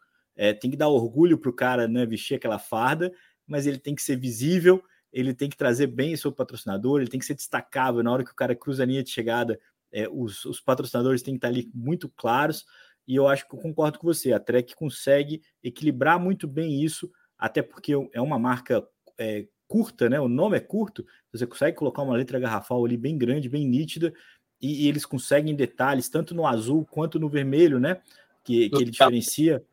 tem 0.62 0.72
que 0.72 0.78
dar 0.78 0.88
orgulho 0.88 1.38
para 1.38 1.50
o 1.50 1.54
cara 1.54 1.88
né, 1.88 2.06
vestir 2.06 2.36
aquela 2.36 2.58
farda, 2.58 3.12
mas 3.46 3.68
ele 3.68 3.78
tem 3.78 3.94
que 3.94 4.02
ser 4.02 4.16
visível 4.16 4.82
ele 5.14 5.34
tem 5.34 5.48
que 5.48 5.56
trazer 5.56 5.88
bem 5.88 6.18
seu 6.18 6.32
patrocinador, 6.32 7.00
ele 7.00 7.10
tem 7.10 7.20
que 7.20 7.26
ser 7.26 7.36
destacável 7.36 8.02
na 8.02 8.12
hora 8.12 8.24
que 8.24 8.32
o 8.32 8.36
cara 8.36 8.56
cruza 8.56 8.82
a 8.82 8.86
linha 8.86 9.04
de 9.04 9.12
chegada. 9.12 9.60
É, 9.94 10.10
os, 10.10 10.44
os 10.46 10.60
patrocinadores 10.60 11.22
têm 11.22 11.36
que 11.36 11.38
estar 11.38 11.50
ali 11.50 11.70
muito 11.74 12.10
claros. 12.10 12.66
E 13.08 13.16
eu 13.16 13.28
acho 13.28 13.48
que 13.48 13.56
eu 13.56 13.60
concordo 13.60 14.00
com 14.00 14.08
você. 14.08 14.34
A 14.34 14.40
Trek 14.40 14.76
consegue 14.76 15.42
equilibrar 15.64 16.20
muito 16.20 16.48
bem 16.48 16.84
isso, 16.84 17.12
até 17.38 17.62
porque 17.62 17.94
é 18.12 18.22
uma 18.22 18.40
marca 18.40 18.86
é, 19.18 19.46
curta, 19.68 20.10
né? 20.10 20.20
O 20.20 20.28
nome 20.28 20.58
é 20.58 20.60
curto, 20.60 21.06
você 21.32 21.46
consegue 21.46 21.78
colocar 21.78 22.02
uma 22.02 22.16
letra 22.16 22.40
garrafal 22.40 22.84
ali 22.86 22.98
bem 22.98 23.18
grande, 23.18 23.50
bem 23.50 23.68
nítida, 23.68 24.14
e, 24.62 24.86
e 24.86 24.88
eles 24.88 25.06
conseguem 25.06 25.56
detalhes, 25.56 26.10
tanto 26.10 26.34
no 26.34 26.48
azul 26.48 26.86
quanto 26.86 27.20
no 27.20 27.30
vermelho, 27.30 27.80
né? 27.80 28.02
Que, 28.44 28.70
que 28.70 28.82
ele 28.82 28.92
diferencia. 28.92 29.64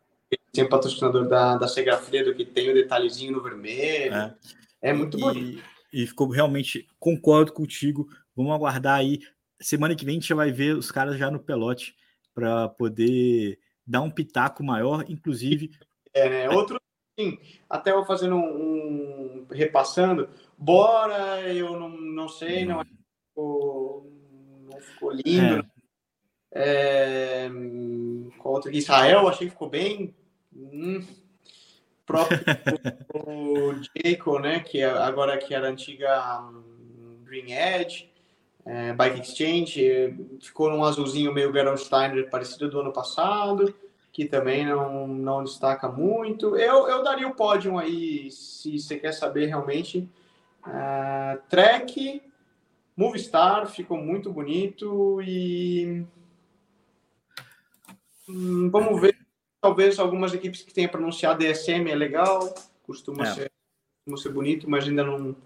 Tem 0.52 0.64
o 0.64 0.68
patrocinador 0.68 1.28
da, 1.28 1.56
da 1.56 1.68
Segafredo 1.68 2.34
que 2.34 2.44
tem 2.44 2.70
o 2.70 2.74
detalhezinho 2.74 3.32
no 3.32 3.42
vermelho. 3.42 4.14
É, 4.14 4.34
é 4.82 4.92
muito 4.92 5.18
bonito. 5.18 5.62
E, 5.92 6.02
e 6.02 6.06
ficou 6.06 6.28
realmente, 6.28 6.86
concordo 6.98 7.52
contigo. 7.52 8.08
Vamos 8.34 8.52
aguardar 8.52 8.98
aí. 8.98 9.20
Semana 9.60 9.94
que 9.94 10.04
vem 10.04 10.16
a 10.16 10.20
gente 10.20 10.34
vai 10.34 10.50
ver 10.50 10.76
os 10.76 10.90
caras 10.90 11.18
já 11.18 11.30
no 11.30 11.38
pelote 11.38 11.94
para 12.34 12.68
poder 12.68 13.58
dar 13.86 14.00
um 14.02 14.10
pitaco 14.10 14.62
maior, 14.62 15.04
inclusive. 15.08 15.70
É, 16.14 16.28
né? 16.28 16.50
Outro, 16.50 16.80
sim, 17.18 17.38
até 17.68 17.92
eu 17.92 18.04
fazendo 18.04 18.36
um, 18.36 18.40
um, 18.40 19.46
repassando, 19.50 20.28
bora, 20.56 21.42
eu 21.52 21.78
não, 21.78 21.88
não 21.88 22.28
sei, 22.28 22.64
não 22.64 22.82
ficou, 22.84 24.10
não 24.70 24.80
ficou 24.80 25.12
lindo. 25.12 25.66
É. 25.66 25.80
É, 26.52 27.50
qual 28.38 28.54
outro? 28.54 28.72
Israel, 28.72 29.28
achei 29.28 29.46
que 29.46 29.52
ficou 29.52 29.68
bem. 29.68 30.14
Hum, 30.52 31.06
próprio 32.04 32.38
o 33.14 33.74
Jacob, 33.82 34.40
né? 34.40 34.60
Que 34.60 34.80
é, 34.80 34.90
agora 34.90 35.38
que 35.38 35.54
era 35.54 35.68
antiga 35.68 36.40
um, 36.40 37.22
Green 37.24 37.52
Edge 37.52 38.10
é, 38.64 38.92
Bike 38.92 39.20
Exchange, 39.20 39.84
é, 39.84 40.14
ficou 40.40 40.70
num 40.70 40.84
azulzinho 40.84 41.32
meio 41.32 41.52
Gerolsteiner 41.52 42.28
parecido 42.28 42.68
do 42.68 42.80
ano 42.80 42.92
passado, 42.92 43.74
que 44.12 44.24
também 44.24 44.66
não, 44.66 45.06
não 45.06 45.44
destaca 45.44 45.88
muito. 45.88 46.56
Eu, 46.56 46.88
eu 46.88 47.02
daria 47.02 47.28
o 47.28 47.34
pódio 47.34 47.78
aí, 47.78 48.30
se 48.30 48.78
você 48.78 48.98
quer 48.98 49.12
saber 49.12 49.46
realmente. 49.46 50.08
Uh, 50.66 51.40
Trek, 51.48 52.22
Movistar, 52.96 53.66
ficou 53.66 53.96
muito 53.96 54.30
bonito 54.30 55.22
e 55.22 56.04
hum, 58.28 58.68
vamos 58.70 59.00
ver. 59.00 59.16
Talvez 59.60 59.98
algumas 59.98 60.32
equipes 60.32 60.62
que 60.62 60.72
tenham 60.72 60.90
pronunciado 60.90 61.38
DSM 61.38 61.90
é 61.90 61.94
legal, 61.94 62.54
costuma, 62.86 63.24
é. 63.24 63.34
Ser, 63.34 63.52
costuma 64.04 64.22
ser 64.22 64.34
bonito, 64.34 64.68
mas 64.68 64.86
ainda 64.86 65.04
não, 65.04 65.36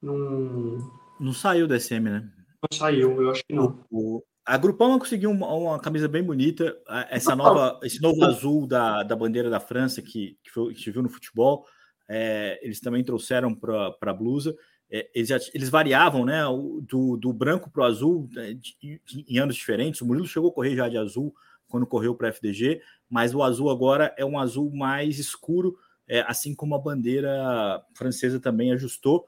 não 0.00 0.90
não 1.18 1.32
saiu 1.32 1.66
o 1.66 1.68
DSM, 1.68 2.00
né? 2.04 2.30
Não 2.62 2.78
saiu, 2.78 3.22
eu 3.22 3.30
acho 3.30 3.44
que 3.44 3.54
não. 3.54 3.84
O, 3.90 4.22
a 4.44 4.56
Grupama 4.56 4.98
conseguiu 4.98 5.30
uma, 5.30 5.52
uma, 5.52 5.78
camisa 5.80 6.06
bem 6.06 6.22
bonita. 6.22 6.76
Essa 7.10 7.34
nova, 7.34 7.80
esse 7.82 8.00
novo 8.00 8.24
azul 8.24 8.66
da, 8.66 9.02
da 9.02 9.16
bandeira 9.16 9.50
da 9.50 9.58
França 9.58 10.00
que, 10.00 10.38
que, 10.42 10.50
foi, 10.50 10.66
que 10.66 10.70
a 10.70 10.74
gente 10.74 10.90
viu 10.92 11.02
no 11.02 11.08
futebol, 11.08 11.66
é, 12.08 12.60
eles 12.62 12.80
também 12.80 13.02
trouxeram 13.02 13.54
para 13.54 13.96
a 14.00 14.12
blusa. 14.12 14.56
É, 14.88 15.10
eles, 15.12 15.30
eles 15.52 15.68
variavam 15.68 16.24
né, 16.24 16.44
do, 16.82 17.16
do 17.16 17.32
branco 17.32 17.68
para 17.70 17.82
o 17.82 17.84
azul 17.86 18.28
né, 18.32 18.54
de, 18.54 18.76
de, 18.80 19.24
em 19.28 19.38
anos 19.38 19.56
diferentes. 19.56 20.00
O 20.00 20.06
Murilo 20.06 20.26
chegou 20.28 20.50
a 20.50 20.54
correr 20.54 20.76
já 20.76 20.88
de 20.88 20.96
azul 20.96 21.34
quando 21.68 21.86
correu 21.86 22.14
para 22.14 22.28
a 22.28 22.32
FDG, 22.32 22.80
mas 23.10 23.34
o 23.34 23.42
azul 23.42 23.68
agora 23.68 24.14
é 24.16 24.24
um 24.24 24.38
azul 24.38 24.70
mais 24.72 25.18
escuro, 25.18 25.76
é, 26.06 26.20
assim 26.28 26.54
como 26.54 26.76
a 26.76 26.78
bandeira 26.78 27.82
francesa 27.94 28.38
também 28.38 28.72
ajustou. 28.72 29.26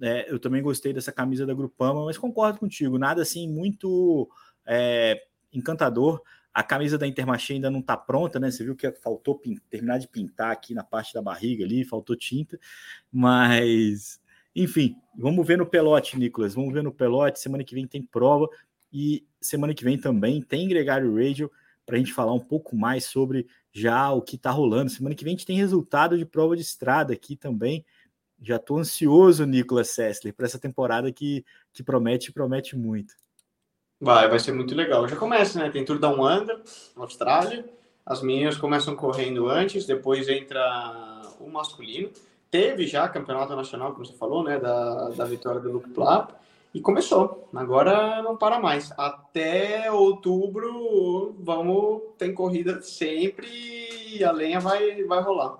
É, 0.00 0.30
eu 0.30 0.38
também 0.38 0.62
gostei 0.62 0.92
dessa 0.92 1.12
camisa 1.12 1.44
da 1.44 1.54
Grupama, 1.54 2.04
mas 2.04 2.16
concordo 2.16 2.58
contigo, 2.58 2.98
nada 2.98 3.22
assim 3.22 3.48
muito 3.48 4.28
é, 4.66 5.22
encantador. 5.52 6.22
A 6.54 6.62
camisa 6.62 6.98
da 6.98 7.06
Intermarché 7.06 7.54
ainda 7.54 7.70
não 7.70 7.80
está 7.80 7.96
pronta, 7.96 8.40
né? 8.40 8.50
Você 8.50 8.64
viu 8.64 8.74
que 8.74 8.90
faltou 8.92 9.40
terminar 9.70 9.98
de 9.98 10.08
pintar 10.08 10.50
aqui 10.50 10.74
na 10.74 10.82
parte 10.82 11.14
da 11.14 11.22
barriga 11.22 11.64
ali, 11.64 11.84
faltou 11.84 12.16
tinta, 12.16 12.58
mas 13.12 14.20
enfim, 14.54 14.96
vamos 15.16 15.46
ver 15.46 15.56
no 15.56 15.66
pelote, 15.66 16.18
Nicolas. 16.18 16.54
Vamos 16.54 16.72
ver 16.72 16.82
no 16.82 16.92
pelote. 16.92 17.38
Semana 17.38 17.62
que 17.62 17.74
vem 17.74 17.86
tem 17.86 18.02
prova 18.02 18.48
e 18.92 19.24
semana 19.40 19.72
que 19.72 19.84
vem 19.84 19.96
também 19.96 20.42
tem 20.42 20.66
Gregário 20.66 21.14
Radio 21.14 21.50
para 21.86 21.96
a 21.96 21.98
gente 21.98 22.12
falar 22.12 22.32
um 22.32 22.40
pouco 22.40 22.76
mais 22.76 23.04
sobre 23.04 23.46
já 23.72 24.10
o 24.10 24.20
que 24.20 24.36
está 24.36 24.50
rolando. 24.50 24.90
Semana 24.90 25.14
que 25.14 25.22
vem 25.22 25.34
a 25.34 25.36
gente 25.36 25.46
tem 25.46 25.56
resultado 25.56 26.18
de 26.18 26.26
prova 26.26 26.56
de 26.56 26.62
estrada 26.62 27.12
aqui 27.12 27.36
também. 27.36 27.84
Já 28.40 28.56
estou 28.56 28.78
ansioso, 28.78 29.44
Nicolas 29.44 29.90
Sessler, 29.90 30.34
para 30.34 30.46
essa 30.46 30.58
temporada 30.58 31.10
que, 31.12 31.44
que 31.72 31.82
promete 31.82 32.32
promete 32.32 32.76
muito. 32.76 33.14
Vai, 34.00 34.28
vai 34.28 34.38
ser 34.38 34.52
muito 34.52 34.74
legal. 34.74 35.08
Já 35.08 35.16
começa, 35.16 35.58
né? 35.58 35.70
Tem 35.70 35.84
Tour 35.84 35.98
Down 35.98 36.24
Under, 36.24 36.60
Austrália. 36.96 37.64
As 38.06 38.22
meninas 38.22 38.56
começam 38.56 38.94
correndo 38.94 39.48
antes, 39.48 39.84
depois 39.84 40.28
entra 40.28 41.22
o 41.40 41.50
masculino. 41.50 42.10
Teve 42.50 42.86
já 42.86 43.08
campeonato 43.08 43.54
nacional, 43.54 43.92
como 43.92 44.06
você 44.06 44.14
falou, 44.14 44.42
né? 44.44 44.58
Da, 44.58 45.10
da 45.10 45.24
vitória 45.24 45.60
do 45.60 45.72
Luke 45.72 45.90
Plap. 45.90 46.30
E 46.72 46.80
começou. 46.80 47.48
Agora 47.54 48.22
não 48.22 48.36
para 48.36 48.60
mais. 48.60 48.92
Até 48.96 49.90
outubro, 49.90 51.34
vamos. 51.40 52.02
Tem 52.16 52.32
corrida 52.32 52.80
sempre 52.82 53.48
e 54.14 54.22
a 54.22 54.30
lenha 54.30 54.60
vai, 54.60 55.02
vai 55.04 55.20
rolar. 55.20 55.58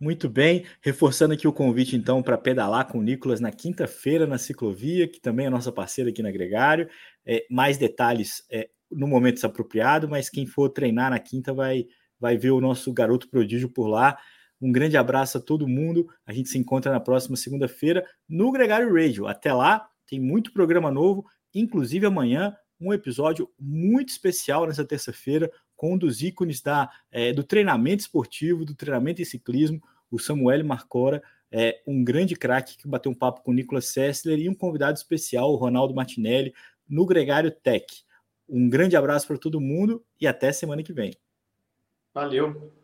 Muito 0.00 0.28
bem, 0.28 0.64
reforçando 0.80 1.34
aqui 1.34 1.48
o 1.48 1.52
convite 1.52 1.96
então 1.96 2.22
para 2.22 2.38
pedalar 2.38 2.86
com 2.86 2.98
o 2.98 3.02
Nicolas 3.02 3.40
na 3.40 3.50
quinta-feira 3.50 4.28
na 4.28 4.38
ciclovia, 4.38 5.08
que 5.08 5.20
também 5.20 5.46
é 5.46 5.50
nossa 5.50 5.72
parceira 5.72 6.10
aqui 6.10 6.22
na 6.22 6.30
Gregário. 6.30 6.88
É, 7.26 7.44
mais 7.50 7.76
detalhes 7.76 8.44
é, 8.48 8.68
no 8.90 9.08
momento 9.08 9.44
apropriado, 9.44 10.08
mas 10.08 10.30
quem 10.30 10.46
for 10.46 10.68
treinar 10.68 11.10
na 11.10 11.18
quinta 11.18 11.52
vai, 11.52 11.86
vai 12.18 12.36
ver 12.36 12.52
o 12.52 12.60
nosso 12.60 12.92
garoto 12.92 13.28
prodígio 13.28 13.68
por 13.68 13.88
lá. 13.88 14.16
Um 14.60 14.70
grande 14.70 14.96
abraço 14.96 15.38
a 15.38 15.40
todo 15.40 15.66
mundo. 15.66 16.06
A 16.24 16.32
gente 16.32 16.48
se 16.48 16.58
encontra 16.58 16.92
na 16.92 17.00
próxima 17.00 17.36
segunda-feira 17.36 18.06
no 18.28 18.52
Gregário 18.52 18.94
Radio. 18.94 19.26
Até 19.26 19.52
lá, 19.52 19.88
tem 20.06 20.20
muito 20.20 20.52
programa 20.52 20.92
novo, 20.92 21.24
inclusive 21.52 22.06
amanhã 22.06 22.54
um 22.80 22.92
episódio 22.92 23.50
muito 23.58 24.10
especial 24.10 24.64
nessa 24.64 24.84
terça-feira 24.84 25.50
com 25.78 25.94
um 25.94 25.96
dos 25.96 26.22
ícones 26.22 26.60
da, 26.60 26.90
é, 27.10 27.32
do 27.32 27.44
treinamento 27.44 28.02
esportivo, 28.02 28.64
do 28.64 28.74
treinamento 28.74 29.22
em 29.22 29.24
ciclismo, 29.24 29.80
o 30.10 30.18
Samuel 30.18 30.64
Marcora, 30.64 31.22
é, 31.52 31.80
um 31.86 32.02
grande 32.02 32.34
craque 32.34 32.76
que 32.76 32.88
bateu 32.88 33.12
um 33.12 33.14
papo 33.14 33.42
com 33.42 33.52
o 33.52 33.54
Nicolas 33.54 33.86
Sessler 33.86 34.40
e 34.40 34.48
um 34.48 34.54
convidado 34.54 34.98
especial, 34.98 35.52
o 35.52 35.56
Ronaldo 35.56 35.94
Martinelli, 35.94 36.52
no 36.86 37.06
Gregário 37.06 37.50
Tech. 37.50 37.86
Um 38.48 38.68
grande 38.68 38.96
abraço 38.96 39.28
para 39.28 39.38
todo 39.38 39.60
mundo 39.60 40.04
e 40.20 40.26
até 40.26 40.50
semana 40.50 40.82
que 40.82 40.92
vem. 40.92 41.14
Valeu! 42.12 42.77